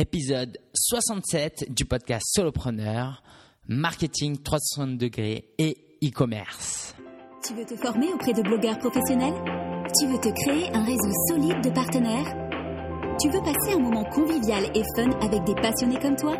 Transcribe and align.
épisode 0.00 0.56
67 0.72 1.74
du 1.74 1.84
podcast 1.84 2.24
Solopreneur, 2.34 3.22
marketing 3.68 4.38
360 4.38 4.96
degrés 4.96 5.50
et 5.58 5.76
e-commerce. 6.02 6.94
Tu 7.46 7.54
veux 7.54 7.66
te 7.66 7.76
former 7.76 8.10
auprès 8.14 8.32
de 8.32 8.40
blogueurs 8.40 8.78
professionnels? 8.78 9.34
Tu 10.00 10.06
veux 10.06 10.18
te 10.18 10.30
créer 10.42 10.74
un 10.74 10.84
réseau 10.84 11.10
solide 11.28 11.62
de 11.62 11.68
partenaires? 11.68 12.34
Tu 13.20 13.28
veux 13.28 13.42
passer 13.42 13.74
un 13.74 13.78
moment 13.78 14.04
convivial 14.04 14.64
et 14.74 14.82
fun 14.96 15.10
avec 15.20 15.44
des 15.44 15.54
passionnés 15.60 15.98
comme 16.00 16.16
toi? 16.16 16.34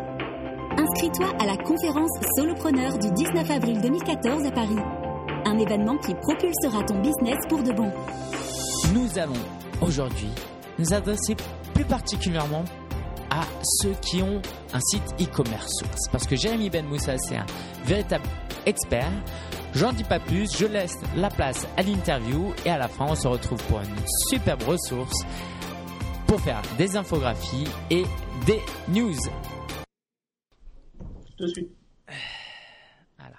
Inscris-toi 0.77 1.31
à 1.39 1.45
la 1.45 1.57
conférence 1.57 2.09
Solopreneur 2.37 2.97
du 2.97 3.11
19 3.11 3.51
avril 3.51 3.79
2014 3.79 4.43
à 4.43 4.51
Paris. 4.51 4.81
Un 5.45 5.59
événement 5.59 5.99
qui 5.99 6.15
propulsera 6.15 6.83
ton 6.83 6.99
business 6.99 7.37
pour 7.47 7.61
de 7.61 7.73
bon. 7.73 7.91
Nous 8.95 9.19
allons 9.19 9.33
aujourd'hui 9.81 10.29
nous 10.79 10.93
adresser 10.93 11.35
plus 11.75 11.85
particulièrement 11.85 12.63
à 13.31 13.43
ceux 13.63 13.93
qui 14.01 14.21
ont 14.21 14.41
un 14.73 14.79
site 14.81 15.15
e-commerce 15.19 15.73
Parce 16.11 16.27
que 16.27 16.35
Jérémy 16.35 16.69
Ben 16.69 16.85
Moussa, 16.85 17.17
c'est 17.17 17.37
un 17.37 17.45
véritable 17.85 18.25
expert. 18.65 19.09
J'en 19.73 19.93
dis 19.93 20.03
pas 20.03 20.19
plus, 20.19 20.55
je 20.55 20.65
laisse 20.65 20.97
la 21.15 21.29
place 21.29 21.65
à 21.77 21.81
l'interview 21.81 22.53
et 22.65 22.69
à 22.69 22.77
la 22.77 22.89
fin, 22.89 23.05
on 23.09 23.15
se 23.15 23.27
retrouve 23.27 23.63
pour 23.63 23.79
une 23.79 24.05
superbe 24.29 24.63
ressource 24.63 25.23
pour 26.27 26.41
faire 26.41 26.61
des 26.77 26.95
infographies 26.95 27.67
et 27.89 28.03
des 28.45 28.59
news. 28.89 29.15
Te 31.37 31.47
suis. 31.47 31.69
Voilà. 33.17 33.37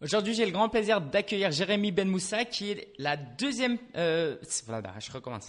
Aujourd'hui, 0.00 0.32
j'ai 0.32 0.46
le 0.46 0.52
grand 0.52 0.68
plaisir 0.68 1.00
d'accueillir 1.00 1.50
Jérémy 1.50 1.90
Ben 1.90 2.08
Moussa, 2.08 2.44
qui 2.44 2.70
est 2.70 2.92
la 2.98 3.16
deuxième. 3.16 3.78
Euh, 3.96 4.36
voilà, 4.64 4.94
je 5.00 5.10
recommence. 5.10 5.48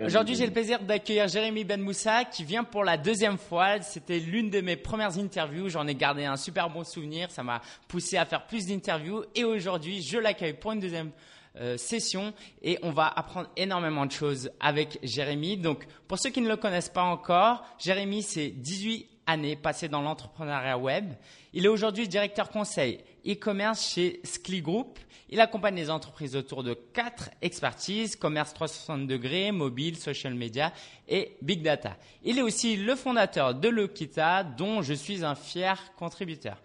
Aujourd'hui, 0.00 0.36
j'ai 0.36 0.46
le 0.46 0.52
plaisir 0.52 0.78
d'accueillir 0.78 1.26
Jérémy 1.26 1.64
Ben 1.64 1.80
Moussa, 1.80 2.24
qui 2.24 2.44
vient 2.44 2.62
pour 2.62 2.84
la 2.84 2.96
deuxième 2.96 3.38
fois. 3.38 3.82
C'était 3.82 4.20
l'une 4.20 4.48
de 4.48 4.60
mes 4.60 4.76
premières 4.76 5.18
interviews. 5.18 5.68
J'en 5.68 5.88
ai 5.88 5.96
gardé 5.96 6.24
un 6.24 6.36
super 6.36 6.70
bon 6.70 6.84
souvenir. 6.84 7.32
Ça 7.32 7.42
m'a 7.42 7.60
poussé 7.88 8.16
à 8.16 8.24
faire 8.26 8.46
plus 8.46 8.66
d'interviews. 8.66 9.24
Et 9.34 9.42
aujourd'hui, 9.42 10.02
je 10.02 10.18
l'accueille 10.18 10.54
pour 10.54 10.70
une 10.70 10.80
deuxième 10.80 11.10
euh, 11.56 11.76
session 11.76 12.32
et 12.62 12.78
on 12.82 12.92
va 12.92 13.08
apprendre 13.08 13.50
énormément 13.56 14.06
de 14.06 14.12
choses 14.12 14.52
avec 14.60 15.00
Jérémy. 15.02 15.56
Donc, 15.56 15.88
pour 16.06 16.16
ceux 16.16 16.30
qui 16.30 16.42
ne 16.42 16.48
le 16.48 16.56
connaissent 16.56 16.88
pas 16.88 17.02
encore, 17.02 17.64
Jérémy, 17.80 18.22
c'est 18.22 18.50
18 18.50 19.08
années 19.26 19.56
passées 19.56 19.88
dans 19.88 20.00
l'entrepreneuriat 20.00 20.78
web. 20.78 21.12
Il 21.52 21.64
est 21.64 21.68
aujourd'hui 21.68 22.06
directeur 22.08 22.48
conseil 22.48 23.00
e-commerce 23.26 23.92
chez 23.92 24.20
Skli 24.24 24.62
Group. 24.62 24.98
Il 25.28 25.40
accompagne 25.40 25.76
les 25.76 25.90
entreprises 25.90 26.36
autour 26.36 26.62
de 26.62 26.74
quatre 26.74 27.30
expertises, 27.40 28.16
commerce 28.16 28.52
360 28.52 29.06
degrés, 29.06 29.50
mobile, 29.50 29.96
social 29.96 30.34
media 30.34 30.72
et 31.08 31.36
big 31.40 31.62
data. 31.62 31.96
Il 32.22 32.38
est 32.38 32.42
aussi 32.42 32.76
le 32.76 32.94
fondateur 32.94 33.54
de 33.54 33.68
Lokita, 33.68 34.44
dont 34.44 34.82
je 34.82 34.92
suis 34.92 35.24
un 35.24 35.34
fier 35.34 35.78
contributeur. 35.96 36.58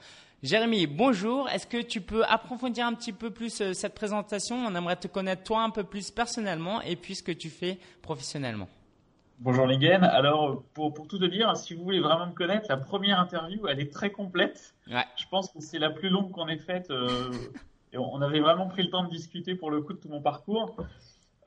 Jérémy, 0.43 0.85
bonjour. 0.85 1.49
Est-ce 1.49 1.65
que 1.65 1.81
tu 1.81 2.01
peux 2.01 2.23
approfondir 2.25 2.85
un 2.85 2.93
petit 2.93 3.13
peu 3.13 3.31
plus 3.31 3.59
euh, 3.61 3.73
cette 3.73 3.95
présentation? 3.95 4.55
On 4.55 4.75
aimerait 4.75 4.95
te 4.95 5.07
connaître 5.07 5.43
toi 5.43 5.63
un 5.63 5.71
peu 5.71 5.83
plus 5.83 6.11
personnellement 6.11 6.79
et 6.81 6.95
puis 6.95 7.15
ce 7.15 7.23
que 7.23 7.31
tu 7.31 7.49
fais 7.49 7.79
professionnellement. 8.03 8.69
Bonjour 9.39 9.67
Ligen. 9.67 10.01
Alors, 10.01 10.63
pour, 10.73 10.95
pour, 10.95 11.07
tout 11.07 11.19
te 11.19 11.25
dire, 11.25 11.55
si 11.55 11.75
vous 11.75 11.83
voulez 11.83 11.99
vraiment 11.99 12.25
me 12.25 12.31
connaître, 12.31 12.65
la 12.69 12.77
première 12.77 13.19
interview, 13.19 13.67
elle 13.67 13.79
est 13.79 13.93
très 13.93 14.09
complète. 14.09 14.73
Ouais. 14.89 15.05
Je 15.15 15.25
pense 15.29 15.51
que 15.51 15.59
c'est 15.59 15.77
la 15.77 15.91
plus 15.91 16.09
longue 16.09 16.31
qu'on 16.31 16.47
ait 16.47 16.57
faite. 16.57 16.89
Euh, 16.89 17.31
et 17.93 17.99
on 17.99 18.19
avait 18.23 18.39
vraiment 18.39 18.67
pris 18.67 18.81
le 18.81 18.89
temps 18.89 19.03
de 19.03 19.09
discuter 19.09 19.53
pour 19.53 19.69
le 19.69 19.81
coup 19.81 19.93
de 19.93 19.99
tout 19.99 20.09
mon 20.09 20.21
parcours. 20.21 20.75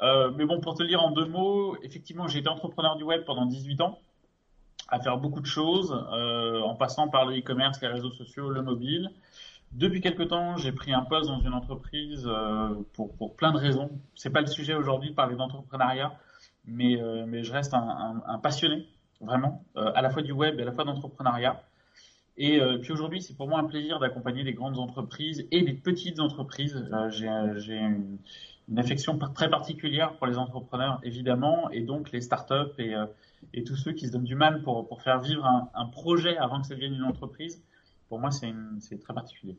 Euh, 0.02 0.30
mais 0.36 0.44
bon, 0.44 0.60
pour 0.60 0.76
te 0.76 0.84
dire 0.84 1.02
en 1.02 1.10
deux 1.10 1.24
mots, 1.24 1.76
effectivement, 1.82 2.28
j'ai 2.28 2.38
été 2.38 2.48
entrepreneur 2.48 2.94
du 2.94 3.02
web 3.02 3.24
pendant 3.24 3.44
18 3.44 3.80
ans, 3.80 3.98
à 4.88 5.00
faire 5.00 5.18
beaucoup 5.18 5.40
de 5.40 5.46
choses, 5.46 5.92
euh, 6.12 6.60
en 6.60 6.76
passant 6.76 7.08
par 7.08 7.26
le 7.26 7.36
e-commerce, 7.38 7.80
les 7.82 7.88
réseaux 7.88 8.12
sociaux, 8.12 8.50
le 8.50 8.62
mobile. 8.62 9.10
Depuis 9.72 10.00
quelque 10.00 10.22
temps, 10.22 10.56
j'ai 10.56 10.70
pris 10.70 10.92
un 10.92 11.02
poste 11.02 11.28
dans 11.28 11.40
une 11.40 11.54
entreprise 11.54 12.28
pour, 12.92 13.12
pour 13.16 13.34
plein 13.34 13.50
de 13.50 13.58
raisons. 13.58 13.90
C'est 14.14 14.30
pas 14.30 14.40
le 14.40 14.46
sujet 14.46 14.74
aujourd'hui 14.74 15.10
de 15.10 15.14
parler 15.14 15.34
d'entrepreneuriat 15.34 16.12
mais, 16.66 17.00
euh, 17.00 17.24
mais 17.26 17.42
je 17.42 17.52
reste 17.52 17.74
un, 17.74 18.38
passionné, 18.42 18.86
vraiment, 19.20 19.64
euh, 19.76 19.92
à 19.94 20.02
la 20.02 20.10
fois 20.10 20.22
du 20.22 20.32
web 20.32 20.58
et 20.58 20.62
à 20.62 20.66
la 20.66 20.72
fois 20.72 20.84
d'entrepreneuriat. 20.84 21.62
Et 22.36 22.60
euh, 22.60 22.78
puis 22.78 22.92
aujourd'hui, 22.92 23.20
c'est 23.20 23.36
pour 23.36 23.48
moi 23.48 23.60
un 23.60 23.64
plaisir 23.64 23.98
d'accompagner 23.98 24.44
des 24.44 24.54
grandes 24.54 24.78
entreprises 24.78 25.46
et 25.50 25.62
des 25.62 25.74
petites 25.74 26.20
entreprises. 26.20 26.88
J'ai 27.10 27.76
une, 27.76 28.18
affection 28.76 29.18
très 29.34 29.50
particulière 29.50 30.16
pour 30.16 30.28
les 30.28 30.38
entrepreneurs, 30.38 31.00
évidemment, 31.02 31.70
et 31.70 31.80
donc 31.80 32.12
les 32.12 32.20
startups 32.20 32.78
et, 32.78 33.64
tous 33.64 33.74
ceux 33.74 33.92
qui 33.92 34.06
se 34.06 34.12
donnent 34.12 34.22
du 34.22 34.36
mal 34.36 34.62
pour, 34.62 35.02
faire 35.02 35.20
vivre 35.20 35.44
un, 35.74 35.86
projet 35.86 36.36
avant 36.38 36.60
que 36.60 36.68
ça 36.68 36.74
devienne 36.76 36.94
une 36.94 37.02
entreprise. 37.02 37.60
Pour 38.08 38.20
moi, 38.20 38.30
c'est 38.30 39.00
très 39.00 39.12
particulier. 39.12 39.56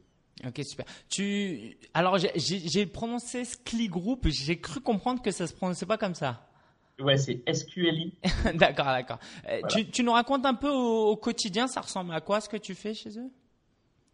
Ok, 0.48 0.62
super. 0.64 0.86
Tu, 1.10 1.78
alors 1.94 2.18
j'ai 2.18 2.86
prononcé 2.86 3.44
Skli 3.44 3.90
Group. 3.90 4.28
J'ai 4.30 4.60
cru 4.60 4.80
comprendre 4.80 5.22
que 5.22 5.32
ça 5.32 5.46
se 5.46 5.54
prononçait 5.54 5.86
pas 5.86 5.98
comme 5.98 6.16
ça. 6.16 6.51
Ouais, 7.00 7.18
c'est 7.18 7.42
SQLI. 7.52 8.14
d'accord, 8.56 8.86
d'accord. 8.86 9.20
Voilà. 9.44 9.68
Tu, 9.68 9.90
tu, 9.90 10.04
nous 10.04 10.12
racontes 10.12 10.46
un 10.46 10.54
peu 10.54 10.70
au, 10.70 11.10
au, 11.10 11.16
quotidien, 11.16 11.68
ça 11.68 11.82
ressemble 11.82 12.14
à 12.14 12.22
quoi 12.22 12.42
ce 12.42 12.50
que 12.50 12.58
tu 12.58 12.76
fais 12.76 12.94
chez 12.94 13.18
eux? 13.18 13.32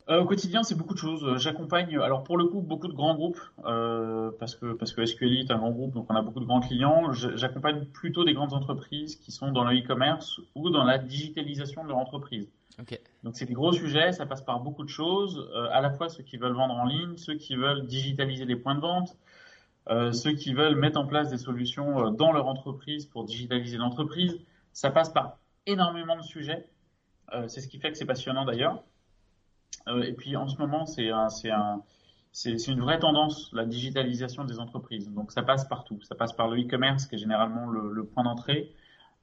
Euh, 0.09 0.21
Au 0.21 0.25
quotidien, 0.25 0.63
c'est 0.63 0.75
beaucoup 0.75 0.93
de 0.93 0.99
choses. 0.99 1.37
J'accompagne, 1.37 1.97
alors 1.97 2.23
pour 2.23 2.37
le 2.37 2.45
coup, 2.45 2.61
beaucoup 2.61 2.87
de 2.87 2.93
grands 2.93 3.15
groupes, 3.15 3.41
euh, 3.65 4.31
parce 4.39 4.55
que 4.55 4.73
parce 4.73 4.93
que 4.93 5.05
SQLI 5.05 5.41
est 5.41 5.51
un 5.51 5.57
grand 5.57 5.71
groupe, 5.71 5.93
donc 5.93 6.05
on 6.09 6.15
a 6.15 6.21
beaucoup 6.21 6.39
de 6.39 6.45
grands 6.45 6.61
clients. 6.61 7.11
J'accompagne 7.11 7.85
plutôt 7.85 8.23
des 8.23 8.33
grandes 8.33 8.53
entreprises 8.53 9.17
qui 9.17 9.31
sont 9.31 9.51
dans 9.51 9.65
le 9.65 9.77
e-commerce 9.77 10.39
ou 10.55 10.69
dans 10.69 10.85
la 10.85 10.97
digitalisation 10.97 11.83
de 11.83 11.89
leur 11.89 11.97
entreprise. 11.97 12.47
Okay. 12.79 12.99
Donc 13.23 13.35
c'est 13.35 13.45
des 13.45 13.53
gros 13.53 13.73
sujets, 13.73 14.11
ça 14.11 14.25
passe 14.25 14.43
par 14.43 14.59
beaucoup 14.59 14.83
de 14.83 14.89
choses, 14.89 15.49
euh, 15.55 15.67
à 15.71 15.81
la 15.81 15.89
fois 15.89 16.09
ceux 16.09 16.23
qui 16.23 16.37
veulent 16.37 16.55
vendre 16.55 16.75
en 16.75 16.85
ligne, 16.85 17.17
ceux 17.17 17.33
qui 17.33 17.55
veulent 17.55 17.85
digitaliser 17.87 18.45
les 18.45 18.55
points 18.55 18.75
de 18.75 18.81
vente, 18.81 19.09
euh, 19.09 19.15
ceux 20.11 20.33
qui 20.33 20.53
veulent 20.53 20.75
mettre 20.75 20.99
en 20.99 21.07
place 21.07 21.29
des 21.29 21.37
solutions 21.37 22.07
euh, 22.07 22.11
dans 22.11 22.31
leur 22.31 22.47
entreprise 22.47 23.05
pour 23.05 23.23
digitaliser 23.23 23.77
l'entreprise. 23.77 24.37
Ça 24.73 24.91
passe 24.91 25.09
par 25.09 25.37
énormément 25.65 26.15
de 26.15 26.23
sujets. 26.23 26.65
Euh, 27.33 27.47
c'est 27.47 27.61
ce 27.61 27.67
qui 27.67 27.79
fait 27.79 27.91
que 27.91 27.97
c'est 27.97 28.05
passionnant 28.05 28.45
d'ailleurs. 28.45 28.83
Euh, 29.87 30.03
et 30.03 30.13
puis 30.13 30.35
en 30.35 30.47
ce 30.47 30.57
moment, 30.57 30.85
c'est 30.85 31.09
un, 31.09 31.29
c'est 31.29 31.51
un, 31.51 31.83
c'est, 32.31 32.57
c'est 32.57 32.71
une 32.71 32.81
vraie 32.81 32.99
tendance, 32.99 33.51
la 33.53 33.65
digitalisation 33.65 34.45
des 34.45 34.59
entreprises. 34.59 35.11
Donc 35.11 35.31
ça 35.31 35.43
passe 35.43 35.67
partout. 35.67 36.01
Ça 36.03 36.15
passe 36.15 36.33
par 36.33 36.47
le 36.47 36.61
e-commerce 36.61 37.05
qui 37.05 37.15
est 37.15 37.17
généralement 37.17 37.67
le, 37.67 38.05
point 38.05 38.23
d'entrée, 38.23 38.73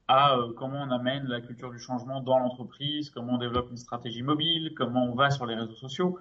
à 0.06 0.36
euh, 0.36 0.52
comment 0.54 0.82
on 0.82 0.90
amène 0.90 1.24
la 1.24 1.40
culture 1.40 1.70
du 1.70 1.78
changement 1.78 2.20
dans 2.20 2.38
l'entreprise, 2.38 3.10
comment 3.10 3.34
on 3.34 3.38
développe 3.38 3.70
une 3.70 3.78
stratégie 3.78 4.22
mobile, 4.22 4.74
comment 4.76 5.04
on 5.04 5.14
va 5.14 5.30
sur 5.30 5.46
les 5.46 5.54
réseaux 5.54 5.74
sociaux. 5.74 6.18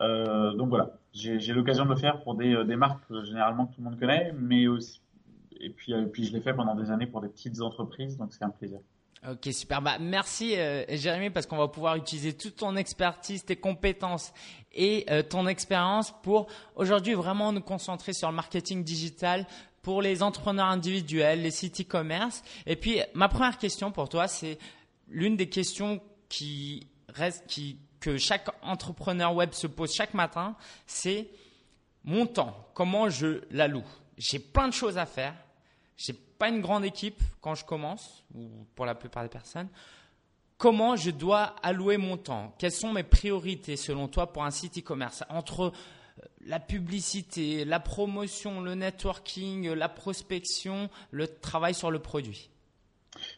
Euh, 0.00 0.52
donc 0.54 0.68
voilà, 0.70 0.92
j'ai 1.12 1.52
l'occasion 1.52 1.84
de 1.84 1.90
le 1.90 1.96
faire 1.96 2.22
pour 2.22 2.34
des, 2.34 2.64
des 2.64 2.76
marques 2.76 3.02
euh, 3.10 3.24
généralement 3.24 3.66
que 3.66 3.74
tout 3.74 3.82
le 3.82 3.90
monde 3.90 3.98
connaît, 4.00 4.32
mais 4.38 4.66
aussi 4.66 5.00
et 5.60 5.70
puis, 5.70 5.92
euh, 5.92 6.06
puis 6.06 6.24
je 6.24 6.32
l'ai 6.32 6.40
fait 6.40 6.54
pendant 6.54 6.74
des 6.74 6.90
années 6.90 7.06
pour 7.06 7.20
des 7.20 7.28
petites 7.28 7.60
entreprises, 7.60 8.16
donc 8.16 8.32
c'est 8.32 8.42
un 8.42 8.50
plaisir. 8.50 8.80
Ok, 9.30 9.52
super. 9.52 9.82
Bah, 9.82 9.98
merci 10.00 10.56
euh, 10.56 10.84
Jérémy 10.88 11.28
parce 11.28 11.46
qu'on 11.46 11.58
va 11.58 11.68
pouvoir 11.68 11.96
utiliser 11.96 12.32
toute 12.32 12.56
ton 12.56 12.74
expertise, 12.76 13.44
tes 13.44 13.56
compétences 13.56 14.32
et 14.72 15.04
euh, 15.10 15.22
ton 15.22 15.46
expérience 15.46 16.14
pour 16.22 16.46
aujourd'hui 16.74 17.12
vraiment 17.12 17.52
nous 17.52 17.60
concentrer 17.60 18.14
sur 18.14 18.30
le 18.30 18.34
marketing 18.34 18.82
digital 18.82 19.46
pour 19.82 20.00
les 20.00 20.22
entrepreneurs 20.22 20.68
individuels, 20.68 21.42
les 21.42 21.50
sites 21.50 21.82
e-commerce. 21.82 22.42
Et 22.66 22.76
puis 22.76 23.00
ma 23.12 23.28
première 23.28 23.58
question 23.58 23.92
pour 23.92 24.08
toi, 24.08 24.26
c'est 24.26 24.58
l'une 25.08 25.36
des 25.36 25.50
questions 25.50 26.00
qui 26.30 26.86
reste, 27.10 27.46
qui 27.46 27.78
que 28.00 28.16
chaque 28.18 28.48
entrepreneur 28.62 29.34
web 29.34 29.52
se 29.52 29.66
pose 29.66 29.94
chaque 29.94 30.14
matin, 30.14 30.56
c'est 30.86 31.28
mon 32.04 32.26
temps. 32.26 32.68
Comment 32.74 33.08
je 33.10 33.42
l'alloue 33.50 33.84
J'ai 34.16 34.38
plein 34.38 34.68
de 34.68 34.72
choses 34.72 34.98
à 34.98 35.06
faire. 35.06 35.34
J'ai 35.96 36.14
pas 36.14 36.48
une 36.48 36.62
grande 36.62 36.84
équipe 36.84 37.20
quand 37.40 37.54
je 37.54 37.64
commence, 37.64 38.24
ou 38.34 38.48
pour 38.74 38.86
la 38.86 38.94
plupart 38.94 39.22
des 39.22 39.28
personnes. 39.28 39.68
Comment 40.56 40.96
je 40.96 41.10
dois 41.10 41.54
allouer 41.62 41.96
mon 41.96 42.16
temps? 42.16 42.54
Quelles 42.58 42.72
sont 42.72 42.92
mes 42.92 43.02
priorités 43.02 43.76
selon 43.76 44.08
toi 44.08 44.32
pour 44.32 44.44
un 44.44 44.50
site 44.50 44.78
e-commerce? 44.78 45.24
Entre 45.28 45.72
la 46.46 46.60
publicité, 46.60 47.64
la 47.64 47.80
promotion, 47.80 48.60
le 48.60 48.74
networking, 48.74 49.70
la 49.72 49.88
prospection, 49.88 50.90
le 51.10 51.28
travail 51.28 51.74
sur 51.74 51.90
le 51.90 51.98
produit. 51.98 52.50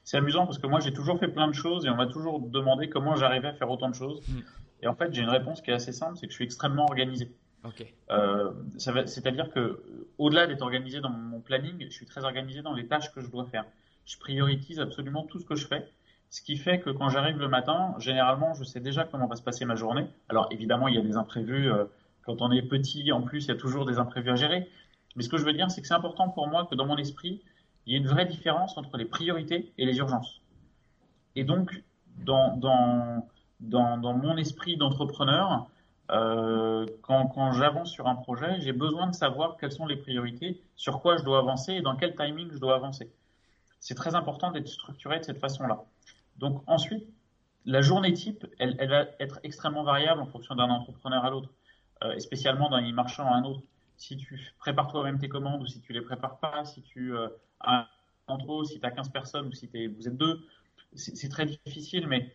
C'est 0.05 0.17
amusant 0.17 0.47
parce 0.47 0.59
que 0.59 0.67
moi 0.67 0.81
j'ai 0.81 0.93
toujours 0.93 1.19
fait 1.19 1.29
plein 1.29 1.49
de 1.49 1.55
choses 1.55 1.87
et 1.87 1.91
on 1.91 1.97
m'a 1.97 2.07
toujours 2.07 2.41
demandé 2.41 2.89
comment 2.89 3.17
j'arrivais 3.17 3.49
à 3.49 3.53
faire 3.55 3.71
autant 3.71 3.89
de 3.89 3.95
choses. 3.95 4.21
Mmh. 4.29 4.41
Et 4.83 4.87
en 4.89 4.95
fait 4.95 5.13
j'ai 5.13 5.23
une 5.23 5.31
réponse 5.31 5.61
qui 5.61 5.71
est 5.71 5.75
assez 5.75 5.93
simple, 5.93 6.17
c'est 6.17 6.27
que 6.27 6.33
je 6.33 6.37
suis 6.37 6.45
extrêmement 6.45 6.85
organisé. 6.85 7.33
Okay. 7.65 7.95
Euh, 8.11 8.51
C'est-à-dire 8.77 9.51
que 9.51 9.83
au-delà 10.19 10.47
d'être 10.47 10.63
organisé 10.63 11.01
dans 11.01 11.11
mon 11.11 11.41
planning, 11.41 11.85
je 11.85 11.93
suis 11.93 12.07
très 12.07 12.25
organisé 12.25 12.63
dans 12.63 12.75
les 12.75 12.87
tâches 12.87 13.13
que 13.13 13.21
je 13.21 13.31
dois 13.31 13.45
faire. 13.45 13.65
Je 14.05 14.19
priorise 14.19 14.81
absolument 14.81 15.23
tout 15.25 15.39
ce 15.39 15.45
que 15.45 15.55
je 15.55 15.67
fais. 15.67 15.89
Ce 16.29 16.43
qui 16.43 16.57
fait 16.57 16.81
que 16.81 16.91
quand 16.91 17.09
j'arrive 17.09 17.39
le 17.39 17.49
matin, 17.49 17.95
généralement, 17.99 18.55
je 18.55 18.65
sais 18.65 18.81
déjà 18.81 19.05
comment 19.05 19.27
va 19.27 19.37
se 19.37 19.43
passer 19.43 19.65
ma 19.65 19.77
journée. 19.77 20.07
Alors 20.29 20.49
évidemment, 20.51 20.89
il 20.89 20.95
y 20.97 20.99
a 20.99 21.03
des 21.03 21.17
imprévus. 21.17 21.71
Euh, 21.71 21.85
quand 22.25 22.41
on 22.41 22.51
est 22.51 22.63
petit, 22.63 23.13
en 23.13 23.21
plus, 23.21 23.45
il 23.45 23.49
y 23.49 23.53
a 23.53 23.57
toujours 23.57 23.85
des 23.85 23.99
imprévus 23.99 24.31
à 24.31 24.37
gérer. 24.37 24.69
Mais 25.15 25.23
ce 25.23 25.29
que 25.29 25.37
je 25.37 25.45
veux 25.45 25.53
dire, 25.53 25.71
c'est 25.71 25.83
que 25.83 25.87
c'est 25.87 25.95
important 25.95 26.31
pour 26.31 26.49
moi 26.49 26.67
que 26.69 26.75
dans 26.75 26.87
mon 26.87 26.97
esprit, 26.97 27.43
il 27.87 27.93
y 27.93 27.97
ait 27.97 27.99
une 27.99 28.09
vraie 28.09 28.27
différence 28.27 28.77
entre 28.79 28.97
les 28.97 29.05
priorités 29.05 29.73
et 29.79 29.87
les 29.87 29.97
urgences. 29.99 30.41
Et 31.35 31.45
donc, 31.45 31.83
dans, 32.19 32.57
mon 33.61 34.37
esprit 34.37 34.77
d'entrepreneur, 34.77 35.69
euh, 36.11 36.87
quand, 37.03 37.53
j'avance 37.53 37.91
sur 37.91 38.07
un 38.07 38.15
projet, 38.15 38.61
j'ai 38.61 38.73
besoin 38.73 39.07
de 39.07 39.15
savoir 39.15 39.57
quelles 39.57 39.73
sont 39.73 39.87
les 39.87 39.97
priorités, 39.97 40.61
sur 40.77 41.01
quoi 41.01 41.17
je 41.17 41.25
dois 41.25 41.39
avancer 41.39 41.73
et 41.73 41.81
dans 41.81 41.97
quel 41.97 42.15
timing 42.15 42.51
je 42.53 42.59
dois 42.59 42.75
avancer. 42.75 43.11
C'est 43.81 43.95
très 43.95 44.15
important 44.15 44.51
d'être 44.51 44.69
structuré 44.69 45.19
de 45.19 45.25
cette 45.25 45.39
façon-là. 45.39 45.83
Donc 46.37 46.63
ensuite, 46.67 47.07
la 47.65 47.81
journée 47.81 48.13
type, 48.13 48.47
elle, 48.59 48.77
va 48.89 49.07
être 49.21 49.41
extrêmement 49.43 49.85
variable 49.85 50.21
en 50.21 50.27
fonction 50.27 50.55
d'un 50.55 50.69
entrepreneur 50.69 51.25
à 51.25 51.31
l'autre, 51.31 51.49
euh, 52.05 52.15
et 52.15 52.21
spécialement 52.21 52.69
d'un 52.69 52.83
e-marchand 52.83 53.27
à 53.27 53.37
un 53.37 53.45
autre. 53.45 53.63
Si 54.03 54.17
tu 54.17 54.53
prépares 54.59 54.89
toi-même 54.89 55.21
tes 55.21 55.29
commandes 55.29 55.63
ou 55.63 55.67
si 55.67 55.81
tu 55.81 55.93
les 55.93 56.01
prépares 56.01 56.41
pas, 56.41 56.65
si 56.65 56.83
tu 56.83 57.15
euh, 57.15 57.29
as 57.61 57.89
un 58.27 58.39
si 58.65 58.81
tu 58.81 58.87
as 58.87 58.91
15 58.91 59.11
personnes 59.11 59.47
ou 59.47 59.53
si 59.53 59.71
es, 59.75 59.87
vous 59.87 60.09
êtes 60.09 60.17
deux, 60.17 60.45
c'est 60.97 61.29
très 61.29 61.47
difficile, 61.47 62.09
mais 62.09 62.35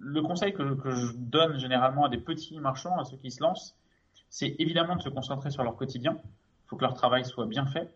le 0.00 0.22
conseil 0.22 0.52
que, 0.52 0.64
je 0.64 1.12
donne 1.16 1.58
généralement 1.58 2.04
à 2.04 2.08
des 2.08 2.18
petits 2.18 2.58
marchands, 2.58 2.98
à 2.98 3.04
ceux 3.04 3.16
qui 3.16 3.30
se 3.30 3.40
lancent, 3.42 3.76
c'est 4.28 4.56
évidemment 4.58 4.96
de 4.96 5.02
se 5.02 5.08
concentrer 5.08 5.52
sur 5.52 5.62
leur 5.62 5.76
quotidien. 5.76 6.18
Il 6.24 6.68
faut 6.68 6.76
que 6.76 6.82
leur 6.82 6.94
travail 6.94 7.24
soit 7.24 7.46
bien 7.46 7.66
fait. 7.66 7.94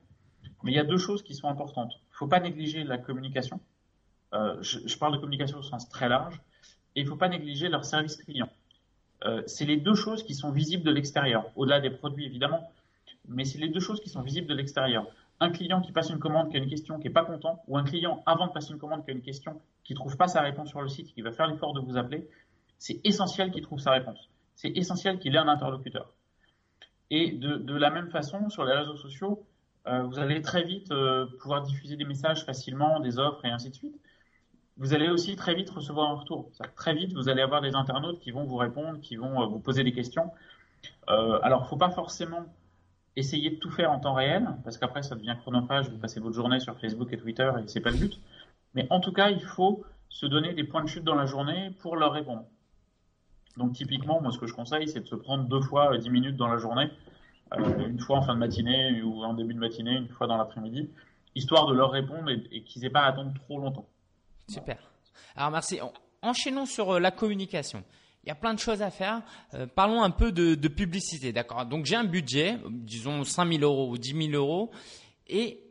Mais 0.62 0.70
il 0.70 0.76
y 0.76 0.78
a 0.78 0.84
deux 0.84 0.98
choses 0.98 1.24
qui 1.24 1.34
sont 1.34 1.48
importantes. 1.48 1.92
Il 1.94 2.12
ne 2.12 2.16
faut 2.16 2.28
pas 2.28 2.40
négliger 2.40 2.84
la 2.84 2.98
communication. 2.98 3.60
Euh, 4.32 4.62
je, 4.62 4.96
parle 4.96 5.14
de 5.14 5.18
communication 5.18 5.58
au 5.58 5.62
sens 5.62 5.88
très 5.88 6.08
large. 6.08 6.40
Et 6.94 7.00
il 7.00 7.04
ne 7.04 7.08
faut 7.08 7.16
pas 7.16 7.28
négliger 7.28 7.68
leur 7.68 7.84
service 7.84 8.16
client. 8.16 8.48
Euh, 9.24 9.42
c'est 9.46 9.66
les 9.66 9.76
deux 9.76 9.94
choses 9.94 10.22
qui 10.22 10.34
sont 10.34 10.50
visibles 10.50 10.84
de 10.84 10.90
l'extérieur, 10.90 11.50
au-delà 11.56 11.80
des 11.80 11.90
produits 11.90 12.24
évidemment, 12.24 12.72
mais 13.28 13.44
c'est 13.44 13.58
les 13.58 13.68
deux 13.68 13.80
choses 13.80 14.00
qui 14.00 14.08
sont 14.08 14.22
visibles 14.22 14.46
de 14.46 14.54
l'extérieur 14.54 15.06
un 15.40 15.50
client 15.50 15.80
qui 15.80 15.90
passe 15.90 16.10
une 16.10 16.18
commande 16.18 16.50
qui 16.50 16.56
a 16.56 16.60
une 16.60 16.68
question 16.68 16.98
qui 16.98 17.08
n'est 17.08 17.12
pas 17.12 17.24
content, 17.24 17.62
ou 17.66 17.78
un 17.78 17.84
client 17.84 18.22
avant 18.26 18.46
de 18.46 18.52
passer 18.52 18.72
une 18.72 18.78
commande 18.78 19.04
qui 19.04 19.10
a 19.10 19.14
une 19.14 19.22
question 19.22 19.60
qui 19.84 19.94
ne 19.94 19.98
trouve 19.98 20.16
pas 20.16 20.28
sa 20.28 20.42
réponse 20.42 20.68
sur 20.68 20.82
le 20.82 20.88
site, 20.88 21.12
qui 21.14 21.22
va 21.22 21.32
faire 21.32 21.46
l'effort 21.46 21.72
de 21.72 21.80
vous 21.80 21.96
appeler, 21.96 22.28
c'est 22.78 23.00
essentiel 23.04 23.50
qu'il 23.50 23.62
trouve 23.62 23.80
sa 23.80 23.92
réponse. 23.92 24.28
C'est 24.54 24.70
essentiel 24.76 25.18
qu'il 25.18 25.34
ait 25.34 25.38
un 25.38 25.48
interlocuteur. 25.48 26.12
Et 27.10 27.32
de, 27.32 27.74
la 27.74 27.90
même 27.90 28.10
façon, 28.10 28.50
sur 28.50 28.64
les 28.64 28.74
réseaux 28.74 28.96
sociaux, 28.96 29.44
euh, 29.86 30.02
vous 30.02 30.18
allez 30.18 30.42
très 30.42 30.62
vite 30.62 30.92
euh, 30.92 31.26
pouvoir 31.40 31.62
diffuser 31.62 31.96
des 31.96 32.04
messages 32.04 32.44
facilement, 32.44 33.00
des 33.00 33.18
offres 33.18 33.44
et 33.44 33.48
ainsi 33.48 33.70
de 33.70 33.74
suite. 33.74 33.96
Vous 34.80 34.94
allez 34.94 35.10
aussi 35.10 35.36
très 35.36 35.54
vite 35.54 35.68
recevoir 35.68 36.10
un 36.10 36.14
retour. 36.14 36.50
Très 36.74 36.94
vite, 36.94 37.12
vous 37.12 37.28
allez 37.28 37.42
avoir 37.42 37.60
des 37.60 37.74
internautes 37.74 38.18
qui 38.18 38.30
vont 38.30 38.44
vous 38.44 38.56
répondre, 38.56 38.98
qui 39.00 39.16
vont 39.16 39.42
euh, 39.42 39.46
vous 39.46 39.60
poser 39.60 39.84
des 39.84 39.92
questions. 39.92 40.30
Euh, 41.10 41.38
alors, 41.42 41.68
faut 41.68 41.76
pas 41.76 41.90
forcément 41.90 42.46
essayez 43.14 43.50
de 43.50 43.56
tout 43.56 43.70
faire 43.70 43.92
en 43.92 44.00
temps 44.00 44.14
réel, 44.14 44.48
parce 44.64 44.78
qu'après 44.78 45.02
ça 45.02 45.16
devient 45.16 45.36
chronophage, 45.40 45.90
vous 45.90 45.98
passez 45.98 46.18
votre 46.18 46.34
journée 46.34 46.60
sur 46.60 46.78
Facebook 46.78 47.12
et 47.12 47.18
Twitter 47.18 47.50
et 47.58 47.68
c'est 47.68 47.80
pas 47.80 47.90
le 47.90 47.98
but. 47.98 48.18
Mais 48.74 48.86
en 48.88 49.00
tout 49.00 49.12
cas, 49.12 49.28
il 49.30 49.42
faut 49.42 49.84
se 50.08 50.24
donner 50.24 50.54
des 50.54 50.64
points 50.64 50.82
de 50.82 50.88
chute 50.88 51.04
dans 51.04 51.14
la 51.14 51.26
journée 51.26 51.72
pour 51.80 51.96
leur 51.96 52.12
répondre. 52.12 52.44
Donc 53.58 53.74
typiquement, 53.74 54.22
moi 54.22 54.32
ce 54.32 54.38
que 54.38 54.46
je 54.46 54.54
conseille, 54.54 54.88
c'est 54.88 55.00
de 55.00 55.06
se 55.06 55.16
prendre 55.16 55.44
deux 55.44 55.60
fois 55.60 55.98
10 55.98 56.08
minutes 56.08 56.36
dans 56.36 56.48
la 56.48 56.56
journée, 56.56 56.88
euh, 57.58 57.86
une 57.86 57.98
fois 57.98 58.18
en 58.18 58.22
fin 58.22 58.34
de 58.34 58.38
matinée 58.38 59.02
ou 59.02 59.22
en 59.24 59.34
début 59.34 59.52
de 59.52 59.58
matinée, 59.58 59.96
une 59.96 60.08
fois 60.08 60.26
dans 60.26 60.38
l'après-midi, 60.38 60.88
histoire 61.34 61.66
de 61.66 61.74
leur 61.74 61.90
répondre 61.90 62.30
et, 62.30 62.42
et 62.52 62.62
qu'ils 62.62 62.82
n'aient 62.82 62.90
pas 62.90 63.02
à 63.02 63.08
attendre 63.08 63.34
trop 63.34 63.58
longtemps. 63.58 63.86
Super. 64.50 64.78
Alors 65.36 65.50
merci. 65.50 65.78
Enchaînons 66.22 66.66
sur 66.66 66.94
euh, 66.94 67.00
la 67.00 67.10
communication. 67.10 67.84
Il 68.24 68.28
y 68.28 68.32
a 68.32 68.34
plein 68.34 68.52
de 68.52 68.58
choses 68.58 68.82
à 68.82 68.90
faire. 68.90 69.22
Euh, 69.54 69.66
parlons 69.66 70.02
un 70.02 70.10
peu 70.10 70.32
de, 70.32 70.54
de 70.54 70.68
publicité, 70.68 71.32
d'accord? 71.32 71.64
Donc 71.66 71.86
j'ai 71.86 71.96
un 71.96 72.04
budget, 72.04 72.58
disons 72.68 73.24
5 73.24 73.52
000 73.52 73.62
euros 73.62 73.90
ou 73.90 73.96
10 73.96 74.30
000 74.30 74.32
euros, 74.32 74.70
et 75.26 75.62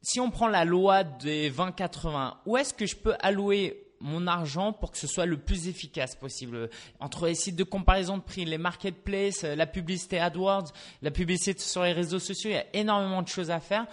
si 0.00 0.20
on 0.20 0.30
prend 0.30 0.46
la 0.46 0.64
loi 0.64 1.04
des 1.04 1.50
20-80, 1.50 2.34
où 2.46 2.56
est-ce 2.56 2.72
que 2.72 2.86
je 2.86 2.96
peux 2.96 3.14
allouer 3.20 3.84
mon 4.00 4.28
argent 4.28 4.72
pour 4.72 4.92
que 4.92 4.98
ce 4.98 5.08
soit 5.08 5.26
le 5.26 5.38
plus 5.38 5.66
efficace 5.68 6.14
possible? 6.14 6.70
Entre 7.00 7.26
les 7.26 7.34
sites 7.34 7.56
de 7.56 7.64
comparaison 7.64 8.16
de 8.16 8.22
prix, 8.22 8.44
les 8.44 8.58
marketplaces, 8.58 9.42
la 9.42 9.66
publicité 9.66 10.20
AdWords, 10.20 10.72
la 11.02 11.10
publicité 11.10 11.58
sur 11.60 11.82
les 11.82 11.92
réseaux 11.92 12.20
sociaux, 12.20 12.50
il 12.50 12.54
y 12.54 12.56
a 12.56 12.66
énormément 12.72 13.22
de 13.22 13.28
choses 13.28 13.50
à 13.50 13.58
faire. 13.58 13.86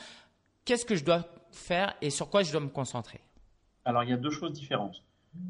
Qu'est-ce 0.64 0.86
que 0.86 0.96
je 0.96 1.04
dois 1.04 1.26
faire 1.52 1.96
et 2.02 2.12
sur 2.12 2.30
quoi 2.30 2.44
je 2.44 2.52
dois 2.52 2.62
me 2.62 2.70
concentrer? 2.70 3.20
Alors 3.86 4.04
il 4.04 4.10
y 4.10 4.14
a 4.14 4.18
deux 4.18 4.32
choses 4.32 4.54
différentes. 4.54 5.04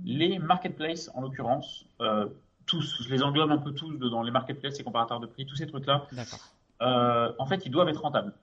Les 0.03 0.39
marketplaces, 0.39 1.09
en 1.13 1.21
l'occurrence, 1.21 1.85
euh, 2.01 2.27
tous, 2.65 3.03
je 3.03 3.09
les 3.09 3.23
englobe 3.23 3.51
un 3.51 3.57
peu 3.57 3.71
tous 3.71 3.97
dans 3.97 4.23
les 4.23 4.31
marketplaces, 4.31 4.77
les 4.77 4.83
comparateurs 4.83 5.19
de 5.19 5.27
prix, 5.27 5.45
tous 5.45 5.55
ces 5.55 5.67
trucs-là. 5.67 6.07
Euh, 6.81 7.31
en 7.39 7.45
fait, 7.45 7.65
ils 7.65 7.71
doivent 7.71 7.89
être 7.89 8.01
rentables. 8.01 8.33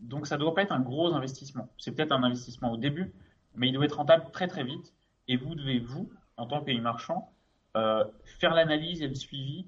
Donc, 0.00 0.26
ça 0.26 0.36
ne 0.36 0.40
doit 0.40 0.54
pas 0.54 0.62
être 0.62 0.72
un 0.72 0.80
gros 0.80 1.14
investissement. 1.14 1.68
C'est 1.76 1.92
peut-être 1.92 2.12
un 2.12 2.22
investissement 2.22 2.72
au 2.72 2.76
début, 2.76 3.12
mais 3.54 3.68
il 3.68 3.72
doit 3.72 3.84
être 3.84 3.96
rentable 3.96 4.30
très 4.32 4.48
très 4.48 4.64
vite. 4.64 4.94
Et 5.28 5.36
vous 5.36 5.54
devez, 5.54 5.78
vous, 5.78 6.10
en 6.36 6.46
tant 6.46 6.62
que 6.62 6.72
marchand, 6.78 7.30
euh, 7.76 8.04
faire 8.24 8.54
l'analyse 8.54 9.02
et 9.02 9.08
le 9.08 9.14
suivi 9.14 9.66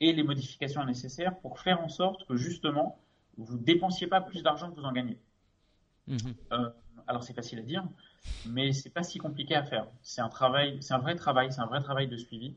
et 0.00 0.12
les 0.12 0.22
modifications 0.22 0.84
nécessaires 0.84 1.38
pour 1.40 1.60
faire 1.60 1.80
en 1.80 1.88
sorte 1.88 2.26
que 2.26 2.36
justement, 2.36 2.98
vous 3.36 3.58
ne 3.58 3.62
dépensiez 3.62 4.06
pas 4.06 4.20
plus 4.20 4.42
d'argent 4.42 4.70
que 4.70 4.76
vous 4.76 4.86
en 4.86 4.92
gagnez. 4.92 5.18
Mmh. 6.06 6.16
Euh, 6.52 6.70
alors, 7.06 7.22
c'est 7.24 7.34
facile 7.34 7.58
à 7.58 7.62
dire, 7.62 7.84
mais 8.46 8.72
c'est 8.72 8.90
pas 8.90 9.02
si 9.02 9.18
compliqué 9.18 9.54
à 9.54 9.62
faire. 9.62 9.86
C'est 10.02 10.20
un 10.20 10.28
travail, 10.28 10.78
c'est 10.80 10.94
un 10.94 10.98
vrai 10.98 11.16
travail, 11.16 11.52
c'est 11.52 11.60
un 11.60 11.66
vrai 11.66 11.82
travail 11.82 12.08
de 12.08 12.16
suivi. 12.16 12.54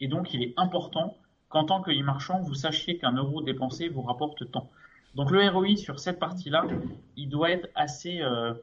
Et 0.00 0.08
donc, 0.08 0.32
il 0.34 0.42
est 0.42 0.54
important 0.56 1.16
qu'en 1.48 1.64
tant 1.64 1.82
que 1.82 1.90
e-marchand, 1.90 2.40
vous 2.40 2.54
sachiez 2.54 2.98
qu'un 2.98 3.12
euro 3.12 3.42
dépensé 3.42 3.88
vous 3.88 4.02
rapporte 4.02 4.50
tant. 4.50 4.70
Donc, 5.14 5.30
le 5.30 5.46
ROI 5.48 5.76
sur 5.76 5.98
cette 5.98 6.18
partie-là, 6.18 6.64
il 7.16 7.28
doit 7.28 7.50
être 7.50 7.68
assez, 7.74 8.22
euh, 8.22 8.54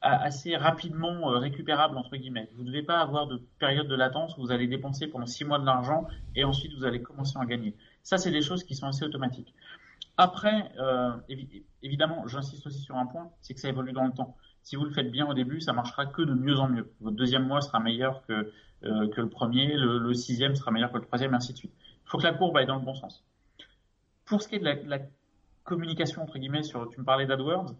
assez 0.00 0.56
rapidement 0.56 1.32
euh, 1.32 1.38
récupérable, 1.38 1.96
entre 1.96 2.16
guillemets. 2.16 2.48
Vous 2.54 2.62
ne 2.62 2.68
devez 2.68 2.82
pas 2.82 3.00
avoir 3.00 3.26
de 3.26 3.42
période 3.58 3.88
de 3.88 3.96
latence 3.96 4.36
où 4.38 4.42
vous 4.42 4.52
allez 4.52 4.68
dépenser 4.68 5.08
pendant 5.08 5.26
six 5.26 5.44
mois 5.44 5.58
de 5.58 5.66
l'argent 5.66 6.06
et 6.36 6.44
ensuite 6.44 6.72
vous 6.74 6.84
allez 6.84 7.02
commencer 7.02 7.36
à 7.38 7.44
gagner. 7.44 7.74
Ça, 8.04 8.16
c'est 8.16 8.30
des 8.30 8.42
choses 8.42 8.62
qui 8.62 8.76
sont 8.76 8.86
assez 8.86 9.04
automatiques. 9.04 9.52
Après, 10.16 10.72
euh, 10.78 11.12
évidemment, 11.82 12.26
j'insiste 12.26 12.66
aussi 12.66 12.80
sur 12.80 12.96
un 12.96 13.06
point, 13.06 13.30
c'est 13.40 13.54
que 13.54 13.60
ça 13.60 13.68
évolue 13.68 13.92
dans 13.92 14.04
le 14.04 14.12
temps. 14.12 14.36
Si 14.62 14.76
vous 14.76 14.84
le 14.84 14.90
faites 14.90 15.10
bien 15.10 15.26
au 15.26 15.34
début, 15.34 15.60
ça 15.60 15.72
marchera 15.72 16.06
que 16.06 16.22
de 16.22 16.34
mieux 16.34 16.58
en 16.58 16.68
mieux. 16.68 16.92
Votre 17.00 17.16
deuxième 17.16 17.46
mois 17.46 17.60
sera 17.60 17.80
meilleur 17.80 18.24
que, 18.26 18.52
euh, 18.84 19.08
le 19.16 19.28
premier, 19.28 19.74
le, 19.76 20.12
sixième 20.14 20.54
sera 20.54 20.70
meilleur 20.70 20.92
que 20.92 20.98
le 20.98 21.04
troisième, 21.04 21.32
et 21.32 21.36
ainsi 21.36 21.52
de 21.52 21.58
suite. 21.58 21.72
Il 22.04 22.10
faut 22.10 22.18
que 22.18 22.24
la 22.24 22.34
courbe 22.34 22.56
aille 22.56 22.66
dans 22.66 22.76
le 22.76 22.84
bon 22.84 22.94
sens. 22.94 23.24
Pour 24.26 24.42
ce 24.42 24.48
qui 24.48 24.56
est 24.56 24.58
de 24.58 24.88
la, 24.88 24.98
communication, 25.64 26.22
entre 26.22 26.38
guillemets, 26.38 26.64
sur, 26.64 26.88
tu 26.90 26.98
me 26.98 27.04
parlais 27.04 27.24
d'AdWords, 27.24 27.74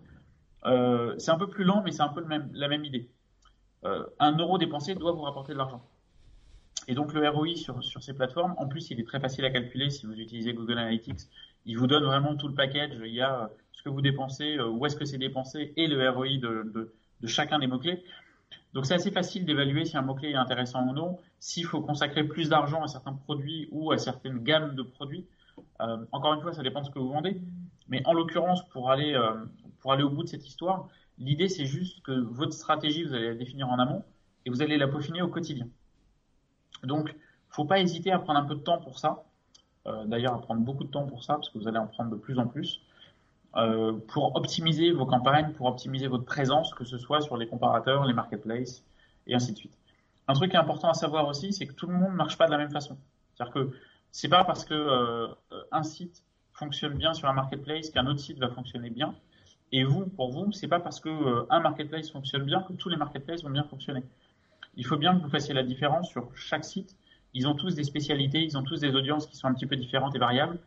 euh, 0.66 1.14
c'est 1.18 1.32
un 1.32 1.38
peu 1.38 1.48
plus 1.48 1.64
lent, 1.64 1.82
mais 1.84 1.90
c'est 1.90 2.02
un 2.02 2.08
peu 2.08 2.24
la 2.28 2.68
même 2.68 2.84
idée. 2.84 3.10
Un 4.20 4.36
euro 4.36 4.58
dépensé 4.58 4.94
doit 4.94 5.10
vous 5.10 5.22
rapporter 5.22 5.52
de 5.52 5.58
l'argent. 5.58 5.84
Et 6.86 6.94
donc 6.94 7.12
le 7.12 7.28
ROI 7.28 7.56
sur 7.56 7.82
ces 7.82 8.14
plateformes, 8.14 8.54
en 8.56 8.68
plus, 8.68 8.90
il 8.90 9.00
est 9.00 9.04
très 9.04 9.18
facile 9.18 9.44
à 9.44 9.50
calculer 9.50 9.90
si 9.90 10.06
vous 10.06 10.14
utilisez 10.14 10.54
Google 10.54 10.78
Analytics. 10.78 11.28
Il 11.66 11.78
vous 11.78 11.86
donne 11.86 12.04
vraiment 12.04 12.36
tout 12.36 12.48
le 12.48 12.54
package. 12.54 12.92
Il 13.04 13.12
y 13.12 13.20
a 13.20 13.50
ce 13.72 13.82
que 13.82 13.88
vous 13.88 14.02
dépensez, 14.02 14.58
où 14.60 14.84
est-ce 14.86 14.96
que 14.96 15.04
c'est 15.04 15.18
dépensé 15.18 15.72
et 15.76 15.86
le 15.86 16.08
ROI 16.10 16.38
de, 16.38 16.92
chacun 17.24 17.58
des 17.58 17.66
mots-clés. 17.66 18.02
Donc 18.74 18.86
c'est 18.86 18.94
assez 18.94 19.10
facile 19.10 19.44
d'évaluer 19.44 19.84
si 19.84 19.96
un 19.96 20.02
mot-clé 20.02 20.30
est 20.30 20.36
intéressant 20.36 20.86
ou 20.88 20.92
non, 20.92 21.18
s'il 21.38 21.64
faut 21.64 21.80
consacrer 21.80 22.24
plus 22.24 22.48
d'argent 22.48 22.82
à 22.82 22.88
certains 22.88 23.12
produits 23.12 23.68
ou 23.70 23.92
à 23.92 23.98
certaines 23.98 24.38
gammes 24.38 24.74
de 24.74 24.82
produits. 24.82 25.26
Euh, 25.80 25.98
encore 26.12 26.34
une 26.34 26.40
fois, 26.40 26.52
ça 26.52 26.62
dépend 26.62 26.80
de 26.80 26.86
ce 26.86 26.90
que 26.90 26.98
vous 26.98 27.12
vendez. 27.12 27.40
Mais 27.88 28.02
en 28.06 28.14
l'occurrence, 28.14 28.66
pour 28.70 28.90
aller, 28.90 29.14
euh, 29.14 29.34
pour 29.80 29.92
aller 29.92 30.02
au 30.02 30.10
bout 30.10 30.22
de 30.22 30.28
cette 30.28 30.46
histoire, 30.46 30.88
l'idée 31.18 31.48
c'est 31.48 31.66
juste 31.66 32.02
que 32.02 32.12
votre 32.12 32.54
stratégie, 32.54 33.04
vous 33.04 33.14
allez 33.14 33.28
la 33.28 33.34
définir 33.34 33.68
en 33.68 33.78
amont 33.78 34.04
et 34.46 34.50
vous 34.50 34.62
allez 34.62 34.78
la 34.78 34.88
peaufiner 34.88 35.22
au 35.22 35.28
quotidien. 35.28 35.68
Donc, 36.84 37.14
faut 37.48 37.64
pas 37.64 37.80
hésiter 37.80 38.10
à 38.10 38.18
prendre 38.18 38.40
un 38.40 38.44
peu 38.44 38.54
de 38.54 38.60
temps 38.60 38.78
pour 38.78 38.98
ça. 38.98 39.24
Euh, 39.86 40.04
D'ailleurs, 40.04 40.34
à 40.34 40.40
prendre 40.40 40.60
beaucoup 40.60 40.84
de 40.84 40.90
temps 40.90 41.06
pour 41.06 41.24
ça, 41.24 41.34
parce 41.34 41.48
que 41.50 41.58
vous 41.58 41.68
allez 41.68 41.78
en 41.78 41.86
prendre 41.86 42.10
de 42.10 42.16
plus 42.16 42.38
en 42.38 42.46
plus. 42.46 42.80
Euh, 43.56 43.92
pour 44.08 44.34
optimiser 44.36 44.92
vos 44.92 45.04
campagnes, 45.04 45.52
pour 45.52 45.66
optimiser 45.66 46.06
votre 46.06 46.24
présence, 46.24 46.72
que 46.74 46.84
ce 46.84 46.96
soit 46.96 47.20
sur 47.20 47.36
les 47.36 47.46
comparateurs, 47.46 48.06
les 48.06 48.14
marketplaces 48.14 48.82
et 49.26 49.34
ainsi 49.34 49.52
de 49.52 49.58
suite. 49.58 49.76
Un 50.26 50.32
truc 50.34 50.54
important 50.54 50.88
à 50.88 50.94
savoir 50.94 51.28
aussi, 51.28 51.52
c'est 51.52 51.66
que 51.66 51.74
tout 51.74 51.86
le 51.86 51.92
monde 51.92 52.12
ne 52.12 52.16
marche 52.16 52.38
pas 52.38 52.46
de 52.46 52.52
la 52.52 52.58
même 52.58 52.70
façon. 52.70 52.96
C'est-à-dire 53.34 53.52
que 53.52 53.70
c'est 54.10 54.28
pas 54.28 54.44
parce 54.44 54.64
que 54.64 54.72
euh, 54.72 55.28
un 55.70 55.82
site 55.82 56.24
fonctionne 56.52 56.94
bien 56.94 57.12
sur 57.12 57.28
un 57.28 57.32
marketplace 57.34 57.90
qu'un 57.90 58.06
autre 58.06 58.20
site 58.20 58.38
va 58.38 58.48
fonctionner 58.48 58.88
bien. 58.88 59.14
Et 59.72 59.84
vous, 59.84 60.06
pour 60.06 60.30
vous, 60.30 60.52
c'est 60.52 60.68
pas 60.68 60.80
parce 60.80 61.00
que 61.00 61.08
euh, 61.08 61.46
un 61.50 61.60
marketplace 61.60 62.10
fonctionne 62.10 62.44
bien 62.44 62.62
que 62.62 62.72
tous 62.74 62.88
les 62.88 62.96
marketplaces 62.96 63.42
vont 63.42 63.50
bien 63.50 63.64
fonctionner. 63.64 64.04
Il 64.76 64.86
faut 64.86 64.96
bien 64.96 65.16
que 65.16 65.22
vous 65.22 65.30
fassiez 65.30 65.54
la 65.54 65.62
différence 65.62 66.08
sur 66.08 66.28
chaque 66.36 66.64
site. 66.64 66.96
Ils 67.34 67.48
ont 67.48 67.54
tous 67.54 67.74
des 67.74 67.84
spécialités, 67.84 68.42
ils 68.42 68.58
ont 68.58 68.62
tous 68.62 68.80
des 68.80 68.94
audiences 68.94 69.26
qui 69.26 69.36
sont 69.36 69.46
un 69.48 69.54
petit 69.54 69.66
peu 69.66 69.76
différentes 69.76 70.14
et 70.14 70.18
variables. 70.18 70.58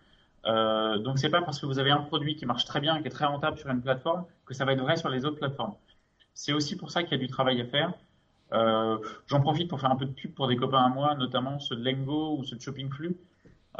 Euh, 0.46 0.98
donc 1.00 1.18
c'est 1.18 1.30
pas 1.30 1.42
parce 1.42 1.60
que 1.60 1.66
vous 1.66 1.80
avez 1.80 1.92
un 1.92 2.02
produit 2.02 2.36
qui 2.36 2.46
marche 2.46 2.66
très 2.66 2.80
bien 2.80 2.96
et 2.96 3.02
qui 3.02 3.08
est 3.08 3.12
très 3.12 3.26
rentable 3.26 3.58
sur 3.58 3.70
une 3.70 3.82
plateforme 3.82 4.26
que 4.46 4.54
ça 4.54 4.66
va 4.66 4.74
être 4.74 4.82
vrai 4.82 4.96
sur 4.96 5.10
les 5.10 5.26
autres 5.26 5.38
plateformes. 5.38 5.74
C'est 6.34 6.54
aussi 6.54 6.76
pour 6.76 6.92
ça 6.92 7.04
qu'il 7.04 7.14
y 7.14 7.16
a 7.16 7.18
du 7.18 7.28
travail 7.28 7.62
à 7.62 7.66
faire. 7.66 7.94
Euh, 8.54 8.98
J'en 9.28 9.42
profite 9.42 9.70
pour 9.70 9.80
faire 9.80 9.92
un 9.92 9.96
peu 9.96 10.06
de 10.06 10.12
pub 10.12 10.34
pour 10.34 10.48
des 10.48 10.56
copains 10.56 10.84
à 10.84 10.90
moi, 10.90 11.16
notamment 11.16 11.60
ceux 11.60 11.76
de 11.76 11.84
Lengo 11.84 12.38
ou 12.38 12.44
ceux 12.44 12.56
de 12.56 12.62
Shopping 12.62 12.92
Flux, 12.92 13.18